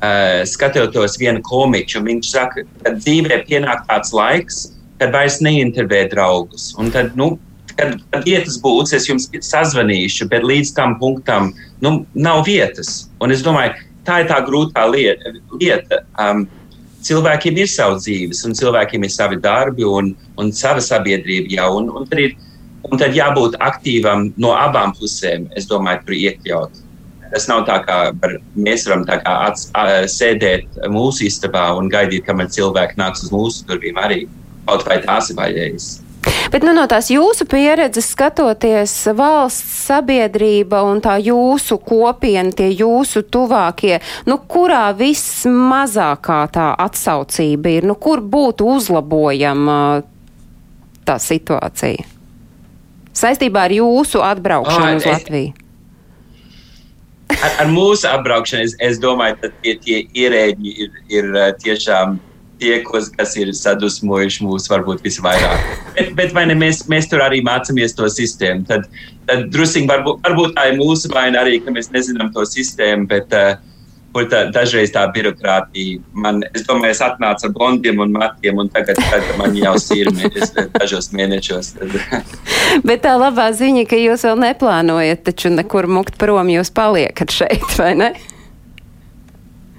uh, 0.00 0.42
skatoties 0.48 1.18
vienu 1.20 1.42
komiķu, 1.46 2.02
viņš 2.06 2.32
saka, 2.32 2.66
ka 2.82 2.96
dzīvē 2.98 3.44
pienāk 3.46 3.86
tāds 3.86 4.12
laiks, 4.16 4.64
kad 5.00 5.14
vairs 5.14 5.38
neintervē 5.44 6.06
draugus. 6.10 6.72
Un 6.80 6.90
tad, 6.90 7.14
nu, 7.18 7.36
kad, 7.76 7.96
kad 8.10 8.26
vietas 8.26 8.58
būs, 8.62 8.94
es 8.96 9.08
jums 9.08 9.28
sazvanīšu, 9.30 10.28
bet 10.32 10.46
līdz 10.46 10.74
tam 10.76 10.96
punktam 11.00 11.52
nu, 11.84 12.00
nav 12.14 12.44
vietas. 12.48 13.06
Un 13.22 13.34
es 13.34 13.44
domāju, 13.46 13.76
tā 14.06 14.22
ir 14.22 14.30
tā 14.30 14.40
grūtā 14.46 14.86
lieta. 14.90 15.34
lieta. 15.60 16.02
Um, 16.18 16.46
cilvēkiem 17.06 17.60
ir 17.62 17.70
savas 17.70 18.06
dzīves, 18.06 18.42
un 18.48 18.56
cilvēkiem 18.58 19.06
ir 19.06 19.12
savi 19.12 19.38
darbi 19.42 19.86
un, 19.86 20.14
un 20.40 20.52
sava 20.54 20.82
sabiedrība 20.84 21.54
jau. 21.58 21.68
Un, 21.80 21.90
un, 22.00 22.08
tad 22.10 22.22
ir, 22.22 22.34
un 22.86 23.02
tad 23.02 23.16
jābūt 23.16 23.58
aktīvam 23.64 24.30
no 24.42 24.54
abām 24.56 24.94
pusēm, 24.98 25.48
es 25.58 25.68
domāju, 25.70 26.04
tur 26.06 26.18
iekļaut. 26.18 26.82
Tas 27.32 27.48
nav 27.50 27.64
tā, 27.66 27.80
kā 27.82 27.98
var, 28.22 28.36
mēs 28.54 28.86
varam 28.86 29.02
ats, 29.10 29.68
a, 29.74 30.04
sēdēt 30.10 30.78
mūsu 30.94 31.26
istabā 31.26 31.68
un 31.78 31.90
gaidīt, 31.92 32.24
kamēr 32.28 32.52
cilvēki 32.54 33.00
nāks 33.00 33.26
uz 33.26 33.34
mūsu 33.34 33.66
durvīm 33.70 33.98
arī. 33.98 34.24
Kaut 34.66 34.86
vai 34.86 35.00
tās 35.02 35.30
ir 35.30 35.38
vaļējas. 35.38 35.90
Bet 36.50 36.62
nu, 36.66 36.72
no 36.76 36.84
tās 36.90 37.08
jūsu 37.10 37.44
pieredzes 37.50 38.08
skatoties, 38.14 38.92
valsts 39.18 39.86
sabiedrība 39.88 40.80
un 40.86 41.00
tā 41.04 41.16
jūsu 41.22 41.78
kopiena, 41.82 42.52
tie 42.54 42.70
jūsu 42.72 43.22
tuvākie, 43.32 43.98
nu, 44.26 44.38
kurā 44.50 44.88
vismazākā 44.98 46.40
tā 46.54 46.68
atsaucība 46.86 47.76
ir, 47.78 47.86
nu, 47.90 47.94
kur 47.98 48.22
būtu 48.22 48.66
uzlabojama 48.76 49.78
tā 51.06 51.18
situācija? 51.22 52.06
Saistībā 53.16 53.66
ar 53.68 53.72
jūsu 53.72 54.20
atbraukšanu 54.20 54.90
Ā, 54.90 54.96
uz 54.98 55.06
es- 55.06 55.12
Latviju. 55.14 55.52
ar, 57.36 57.52
ar 57.64 57.70
mūsu 57.72 58.06
apbraukšanu, 58.10 58.62
es, 58.68 58.74
es 58.80 58.98
domāju, 59.02 59.38
ka 59.40 59.48
tie, 59.62 59.74
tie 59.82 60.02
ierēģi 60.14 60.74
ir, 60.84 60.90
ir 61.08 61.30
uh, 61.34 61.50
tiešām 61.62 62.18
tie, 62.60 62.78
kas, 62.86 63.10
kas 63.16 63.36
ir 63.40 63.52
sadusmojuši 63.56 64.46
mūs 64.46 64.70
varbūt 64.72 65.04
visvairāk. 65.04 65.70
Bet, 65.96 66.12
bet 66.18 66.34
vai 66.36 66.46
ne, 66.50 66.56
mēs, 66.58 66.84
mēs 66.90 67.10
tur 67.10 67.24
arī 67.24 67.42
mācāmies 67.46 67.96
to 67.96 68.08
sistēmu. 68.12 68.66
Tad, 68.68 68.88
tad 69.28 69.48
drusīgi 69.54 69.90
varbūt, 69.90 70.20
varbūt 70.26 70.56
tā 70.56 70.70
ir 70.72 70.80
mūsu 70.80 71.12
vaina 71.12 71.44
arī, 71.44 71.60
ka 71.64 71.74
mēs 71.74 71.92
nezinām 71.94 72.32
to 72.34 72.46
sistēmu, 72.48 73.08
bet 73.10 73.34
uh, 73.36 73.56
tā, 74.24 74.46
dažreiz 74.54 74.92
tā 74.94 75.04
birokrātija, 75.12 76.00
man, 76.16 76.40
es 76.56 76.64
domāju, 76.68 76.94
es 76.94 77.02
atnācu 77.04 77.48
ar 77.48 77.52
blondiem 77.56 78.00
un 78.04 78.14
matiem, 78.14 78.62
un 78.62 78.70
tagad, 78.72 79.00
tagad 79.10 79.36
man 79.40 79.56
jau 79.58 79.74
ir 79.96 80.10
mēnesis, 80.14 80.54
dažos 80.76 81.10
mēnešos. 81.16 81.74
Bet 82.88 83.04
tā 83.04 83.16
labā 83.20 83.50
ziņa, 83.56 83.84
ka 83.90 84.00
jūs 84.00 84.24
vēl 84.28 84.40
neplānojat 84.46 85.26
taču 85.28 85.52
nekur 85.52 85.90
mukt 85.90 86.16
prom, 86.20 86.48
jūs 86.52 86.72
paliekat 86.72 87.34
šeit, 87.34 87.68
vai 87.76 87.92
ne? 87.98 88.10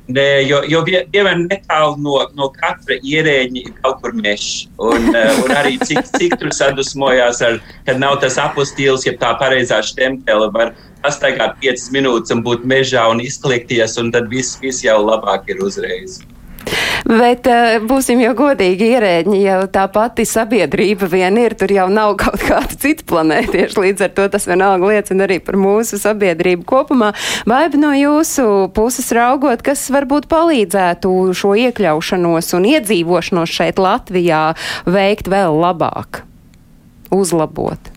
Nē, 0.08 0.24
jo, 0.48 0.62
jo 0.72 0.80
vienmēr 0.88 1.42
netālu 1.42 1.98
no, 2.00 2.14
no 2.40 2.48
katra 2.56 2.96
ierēģa 3.04 3.60
ir 3.60 3.74
kaut 3.82 4.00
kur 4.04 4.14
mežs. 4.16 4.70
Un, 4.80 5.10
uh, 5.12 5.42
un 5.44 5.52
arī 5.52 5.76
cik, 5.84 6.08
cik 6.14 6.38
tur 6.40 6.54
sadusmojās, 6.56 7.42
ar, 7.44 7.60
kad 7.90 8.00
nav 8.00 8.22
tas 8.24 8.40
apostīls, 8.40 9.04
ja 9.04 9.18
tā 9.20 9.34
pareizā 9.42 9.82
štempele 9.84 10.48
var 10.56 10.72
pastaigāt 11.04 11.60
5 11.64 11.92
minūtes 11.96 12.32
un 12.36 12.46
būt 12.46 12.64
mežā 12.64 13.04
un 13.12 13.20
izkliekties, 13.24 14.00
un 14.00 14.16
tad 14.16 14.32
viss, 14.32 14.56
viss 14.64 14.86
jau 14.88 15.02
labāk 15.04 15.52
ir 15.52 15.60
uzreiz. 15.68 16.22
Bet 17.08 17.48
uh, 17.48 17.78
būsim 17.88 18.20
jau 18.20 18.34
godīgi 18.36 18.90
ierēģi, 18.92 19.38
jau 19.46 19.60
tā 19.72 19.86
pati 19.92 20.26
sabiedrība 20.28 21.08
vien 21.08 21.38
ir, 21.40 21.56
tur 21.56 21.72
jau 21.72 21.86
nav 21.92 22.18
kaut 22.20 22.42
kāda 22.44 22.76
cita 22.76 23.06
planētieša, 23.08 23.80
līdz 23.80 24.04
ar 24.04 24.12
to 24.18 24.26
tas 24.34 24.48
vienalga 24.50 24.90
liecina 24.92 25.24
arī 25.24 25.38
par 25.44 25.56
mūsu 25.56 26.02
sabiedrību 26.02 26.68
kopumā. 26.68 27.14
Vai 27.48 27.64
no 27.80 27.94
jūsu 27.96 28.68
puses 28.76 29.08
raugot, 29.16 29.64
kas 29.64 29.86
varbūt 29.94 30.28
palīdzētu 30.32 31.14
šo 31.32 31.54
iekļaušanos 31.68 32.52
un 32.60 32.68
iedzīvošanos 32.74 33.56
šeit 33.56 33.80
Latvijā 33.80 34.44
veikt 34.84 35.32
vēl 35.32 35.56
labāk, 35.64 36.26
uzlabot? 37.16 37.94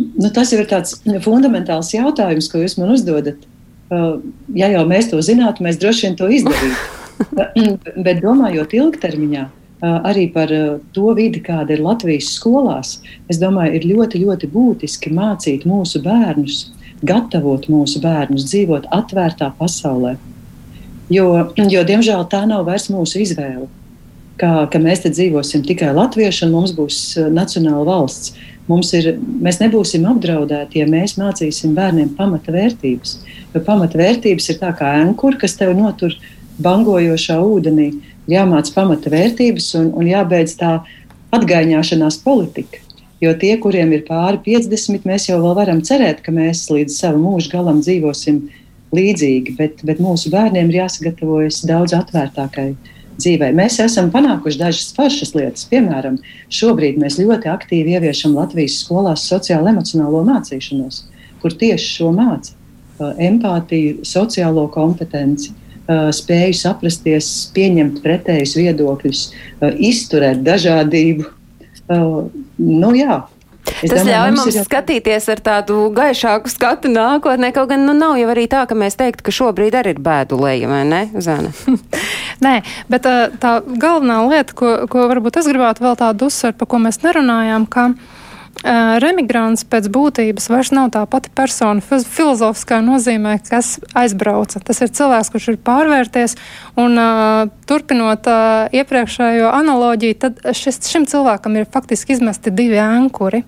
Nu, 0.00 0.32
tas 0.32 0.56
ir 0.56 0.64
tāds 0.70 1.02
fundamentāls 1.22 1.92
jautājums, 1.92 2.48
ko 2.48 2.64
jūs 2.64 2.80
man 2.80 2.96
uzdodat. 2.96 3.44
Uh, 3.92 4.22
ja 4.56 4.72
jau 4.72 4.88
mēs 4.88 5.12
to 5.12 5.20
zinātu, 5.20 5.68
mēs 5.68 5.76
droši 5.82 6.08
vien 6.08 6.16
to 6.16 6.32
izdarītu. 6.32 7.03
Bet 8.06 8.22
domājot 8.22 8.74
ilgtermiņā, 8.76 9.44
arī 9.84 10.28
par 10.32 10.52
to 10.96 11.12
vidi, 11.16 11.42
kāda 11.44 11.76
ir 11.76 11.82
Latvijas 11.84 12.32
skolās, 12.38 12.98
es 13.30 13.40
domāju, 13.42 13.76
ir 13.78 13.88
ļoti, 13.90 14.22
ļoti 14.24 14.50
būtiski 14.52 15.12
mācīt 15.14 15.66
mūsu 15.68 16.02
bērnus, 16.04 16.68
gatavot 17.04 17.68
mūsu 17.68 18.00
bērnus 18.04 18.46
dzīvot 18.48 18.88
atvērtā 18.94 19.52
pasaulē. 19.58 20.16
Jo, 21.12 21.50
jo 21.58 21.82
diemžēl 21.84 22.24
tā 22.32 22.44
nav 22.48 22.64
vairs 22.68 22.88
mūsu 22.92 23.20
izvēle. 23.26 23.68
Kā, 24.40 24.64
ka 24.66 24.80
mēs 24.82 25.04
te 25.04 25.12
dzīvosim 25.14 25.62
tikai 25.62 25.92
latvieši 25.94 26.46
un 26.48 26.56
mums 26.56 26.72
būs 26.74 26.96
nacionāla 27.30 27.84
valsts. 27.86 28.32
Mums 28.66 28.88
ir, 28.96 29.12
mēs 29.44 29.60
nebūsim 29.60 30.06
apdraudēti, 30.08 30.80
ja 30.80 30.88
mēs 30.90 31.18
mācīsim 31.20 31.74
bērniem 31.76 32.14
pamata 32.16 32.50
vērtības. 32.54 33.18
Jo 33.52 33.60
pamata 33.62 34.00
vērtības 34.00 34.48
ir 34.50 34.58
tā 34.62 34.72
kā 34.74 34.88
ankura, 35.04 35.36
kas 35.38 35.54
tev 35.60 35.76
notur 35.76 36.16
uh, 36.16 36.33
bangojošā 36.62 37.38
ūdenī. 37.42 37.90
Jāmāc 38.30 38.70
pamata 38.72 39.10
vērtības 39.12 39.74
un, 39.80 39.90
un 39.98 40.08
jābeidz 40.08 40.56
tā 40.60 40.78
atgaiņāšanās 41.34 42.22
politika. 42.24 42.80
Jo 43.22 43.32
tie, 43.40 43.54
kuriem 43.60 43.92
ir 43.96 44.04
pāri 44.08 44.40
50, 44.44 45.06
mēs 45.08 45.28
jau 45.28 45.38
varam 45.56 45.80
cerēt, 45.84 46.20
ka 46.24 46.32
mēs 46.34 46.66
līdz 46.72 46.96
savu 46.98 47.20
mūža 47.22 47.52
galam 47.54 47.80
dzīvosim 47.84 48.42
līdzīgi, 48.94 49.54
bet, 49.58 49.84
bet 49.86 50.02
mūsu 50.02 50.32
bērniem 50.32 50.70
ir 50.70 50.82
jāsagatavojas 50.82 51.62
daudz 51.68 51.94
atvērtākai 51.96 52.72
dzīvē. 53.18 53.50
Mēs 53.54 53.78
esam 53.82 54.10
panākuši 54.14 54.60
dažas 54.60 54.90
foršas 54.96 55.34
lietas. 55.36 55.66
Piemēram, 55.70 56.18
šobrīd 56.52 56.98
mēs 57.00 57.18
ļoti 57.20 57.50
aktīvi 57.52 57.96
ieviešam 57.96 58.36
Latvijas 58.38 58.80
skolās 58.82 59.26
sociālo 59.30 59.70
emocionālo 59.72 60.24
mācīšanos, 60.26 61.04
kur 61.42 61.54
tieši 61.60 61.90
šo 61.98 62.10
māca 62.14 62.54
empātiju, 63.00 64.02
sociālo 64.06 64.66
kompetenci, 64.74 65.52
spēju 65.88 66.56
saprasties, 66.56 67.30
pieņemt 67.56 68.00
pretējus 68.04 68.56
viedokļus, 68.60 69.22
izturēt 69.90 70.42
dažādību. 70.46 71.28
Nu, 72.58 72.90
jā, 72.96 73.24
Es 73.64 73.88
Tas 73.88 74.02
domāju, 74.02 74.10
ļauj 74.12 74.32
mums, 74.36 74.56
jau... 74.58 74.62
skatīties 74.66 75.26
ar 75.32 75.40
tādu 75.44 75.76
gaišāku 75.96 76.50
skatu 76.52 76.90
nākotnē, 76.92 77.48
kaut 77.56 77.70
gan 77.70 77.86
nu, 77.88 77.94
nav 77.96 78.18
jau 78.20 78.28
arī 78.34 78.44
tā, 78.50 78.66
ka 78.68 78.76
mēs 78.76 78.98
teiktu, 79.00 79.24
ka 79.24 79.32
šobrīd 79.32 79.76
arī 79.80 79.94
ir 79.94 80.02
bēdu 80.04 80.36
leja, 80.40 80.68
vai 80.68 80.82
ne, 80.88 81.00
Zana? 81.24 81.52
Nē, 82.44 82.58
bet 82.92 83.08
tā 83.40 83.54
galvenā 83.64 84.20
lieta, 84.28 84.56
ko, 84.56 84.74
ko 84.92 85.06
varbūt 85.08 85.40
es 85.40 85.48
gribētu 85.48 85.86
vēl 85.86 85.96
tādu 86.00 86.28
uzsvert, 86.28 86.58
par 86.60 86.70
ko 86.70 86.82
mēs 86.84 87.00
nerunājām, 87.06 87.64
ka 87.72 87.88
uh, 87.94 88.13
Remigrants 88.62 89.64
pēc 89.68 89.90
būtības 89.92 90.46
vairs 90.48 90.70
nav 90.72 90.92
tā 90.94 91.02
pati 91.10 91.28
persona 91.34 91.82
filozofiskā 91.84 92.78
nozīmē, 92.84 93.36
kas 93.44 93.74
aizbrauca. 93.98 94.62
Tas 94.64 94.80
ir 94.80 94.92
cilvēks, 94.94 95.30
kurš 95.34 95.48
ir 95.52 95.58
pārvērties, 95.64 96.36
un 96.80 96.96
turpinot 97.68 98.28
iepriekšējo 98.72 99.50
analoģiju, 99.52 100.16
tad 100.22 100.40
šis, 100.56 100.80
šim 100.88 101.04
cilvēkam 101.10 101.58
ir 101.60 101.68
faktiski 101.68 102.16
izmesti 102.16 102.52
divi 102.54 102.80
ankuri. 102.80 103.42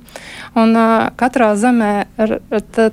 Un 0.56 0.76
katrā 1.16 1.52
zemē 1.60 1.92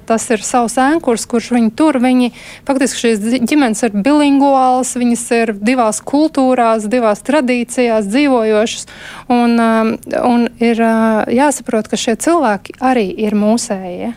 tas 0.07 0.29
ir 0.31 0.45
savs 0.45 0.77
ankurs, 0.79 1.27
kurš 1.27 1.51
viņi 1.57 1.73
tur. 1.75 1.99
Viņi, 2.03 2.31
faktiski 2.67 3.03
šīs 3.03 3.43
ģimenes 3.43 3.83
ir 3.87 3.99
bilinguālas, 4.05 4.93
viņas 4.99 5.25
ir 5.39 5.53
divās 5.59 5.99
kultūrās, 6.03 6.87
divās 6.91 7.23
tradīcijās 7.25 8.07
dzīvojošas, 8.11 8.87
un, 9.33 9.59
un 9.59 10.47
ir 10.63 10.83
jāsaprot, 11.31 11.91
ka 11.91 11.99
šie 12.03 12.17
cilvēki 12.19 12.77
arī 12.83 13.07
ir 13.25 13.35
mūsējie. 13.37 14.13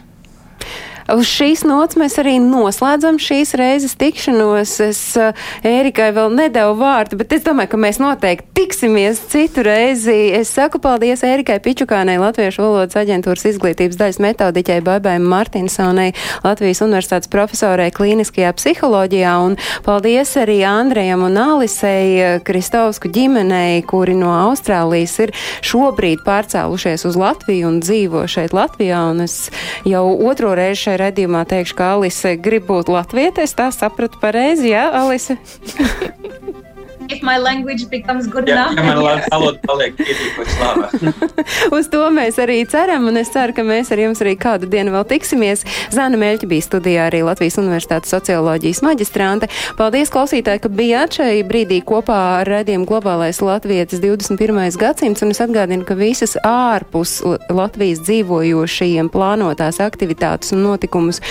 Uz 1.13 1.29
šīs 1.31 1.63
nots 1.67 1.95
mēs 1.99 2.17
arī 2.19 2.37
noslēdzam 2.43 3.21
šīs 3.23 3.55
reizes 3.59 3.95
tikšanos. 3.99 4.73
Es 4.83 5.01
uh, 5.21 5.37
Ērikai 5.67 6.09
vēl 6.17 6.33
nedevu 6.35 6.75
vārdu, 6.81 7.19
bet 7.21 7.37
es 7.37 7.45
domāju, 7.47 7.71
ka 7.75 7.81
mēs 7.81 8.01
noteikti 8.03 8.49
tiksimies 8.59 9.21
citu 9.31 9.63
reizi. 9.67 10.17
Es 10.35 10.51
saku 10.57 10.81
paldies 10.83 11.23
Ērikai 11.27 11.61
Pičukānei, 11.63 12.19
Latviešu 12.19 12.65
valodas 12.65 12.99
aģentūras 12.99 13.47
izglītības 13.53 14.01
daļas 14.01 14.19
metodiķai 14.25 14.81
Baibai 14.87 15.17
Martinsonai, 15.23 16.09
Latvijas 16.43 16.83
universitātes 16.83 17.31
profesorai 17.31 17.93
klīniskajā 17.95 18.51
psiholoģijā 18.59 19.37
un 19.47 19.57
paldies 19.87 20.35
arī 20.43 20.59
Andrejam 20.67 21.23
un 21.29 21.39
Alisei 21.39 22.41
Kristovsku 22.47 23.13
ģimenei, 23.15 23.85
kuri 23.87 24.17
no 24.19 24.35
Austrālijas 24.49 25.17
ir 25.23 25.35
šobrīd 25.67 26.27
pārcēlušies 26.27 27.07
uz 27.07 27.21
Latviju 27.21 27.71
un 27.71 27.81
dzīvo 27.85 28.27
šeit 28.31 28.57
Latvijā. 28.57 29.07
Un 29.13 29.23
es 29.29 29.39
jau 29.87 30.05
otro 30.27 30.55
reizi 30.59 30.96
šajā 30.97 31.11
redzījumā 31.11 31.45
teikšu, 31.49 31.77
ka 31.77 31.95
Alise 31.97 32.37
grib 32.41 32.67
būt 32.69 32.89
latviete. 32.89 33.45
Es 33.45 33.55
tā 33.55 33.71
sapratu 33.73 34.19
pareizi, 34.21 34.73
jā, 34.73 34.89
Alise? 34.93 35.37
if 37.13 37.23
my 37.23 37.37
language 37.39 37.89
becomes 37.91 38.27
good 38.27 38.49
ja, 38.49 38.55
enough. 38.55 38.77
Ja 38.77 38.83
man 38.95 39.21
valoda 39.31 39.59
paliek 39.67 39.97
pietiekoši 39.97 40.57
laba. 40.61 40.89
Uz 41.77 41.89
to 41.93 42.03
mēs 42.15 42.41
arī 42.43 42.61
ceram, 42.69 43.09
un 43.11 43.21
es 43.21 43.31
ceru, 43.35 43.55
ka 43.57 43.65
mēs 43.67 43.93
ar 43.95 44.03
jums 44.03 44.23
arī 44.25 44.37
kādu 44.41 44.69
dienu 44.71 44.95
vēl 44.95 45.07
tiksimies. 45.11 45.65
Zana 45.95 46.19
Meļķa 46.21 46.49
bija 46.51 46.67
studijā 46.67 47.07
arī 47.11 47.23
Latvijas 47.27 47.59
Universitātes 47.63 48.13
socioloģijas 48.15 48.83
maģistrante. 48.87 49.51
Paldies, 49.79 50.13
klausītāji, 50.15 50.63
ka 50.65 50.73
bijāt 50.73 51.19
šai 51.21 51.43
brīdī 51.47 51.81
kopā 51.87 52.19
ar 52.41 52.51
redzējumu 52.51 52.89
globālais 52.89 53.41
Latvijas 53.45 54.01
21. 54.03 54.79
gadsimts, 54.81 55.25
un 55.25 55.35
es 55.35 55.43
atgādinu, 55.45 55.87
ka 55.87 55.97
visas 55.99 56.37
ārpus 56.47 57.19
Latvijas 57.51 58.03
dzīvojošajiem 58.07 59.11
plānotās 59.13 59.81
aktivitātes 59.85 60.55
un 60.57 60.65
notikumus 60.67 61.23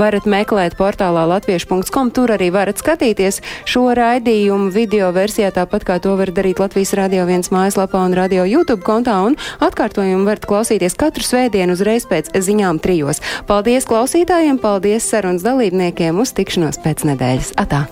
varat 0.00 0.26
meklēt 0.28 0.76
portālā 0.78 1.24
latviešu.com. 1.34 2.12
Tur 2.12 2.34
arī 2.36 2.50
varat 2.54 2.80
skatīties 2.82 3.40
šo 3.68 3.88
raidījumu 3.96 4.70
video 4.74 5.12
versijā, 5.22 5.52
tāpat 5.54 5.86
kā 5.88 5.98
to 6.02 6.16
var 6.18 6.34
darīt 6.34 6.60
Latvijas 6.62 6.94
Radio 6.98 7.24
1 7.28 7.52
mājaslapā 7.54 8.02
un 8.02 8.18
Radio 8.18 8.44
YouTube 8.48 8.82
kontā, 8.86 9.20
un 9.28 9.38
atkārtojumu 9.62 10.26
varat 10.28 10.46
klausīties 10.50 10.98
katru 10.98 11.26
svētdienu 11.26 11.78
uzreiz 11.78 12.08
pēc 12.10 12.34
ziņām 12.34 12.82
trijos. 12.82 13.22
Paldies 13.48 13.88
klausītājiem, 13.88 14.60
paldies 14.62 15.08
sarunas 15.08 15.46
dalībniekiem, 15.46 16.22
uz 16.22 16.34
tikšanos 16.36 16.82
pēc 16.82 17.06
nedēļas. 17.12 17.56
Atā! 17.62 17.86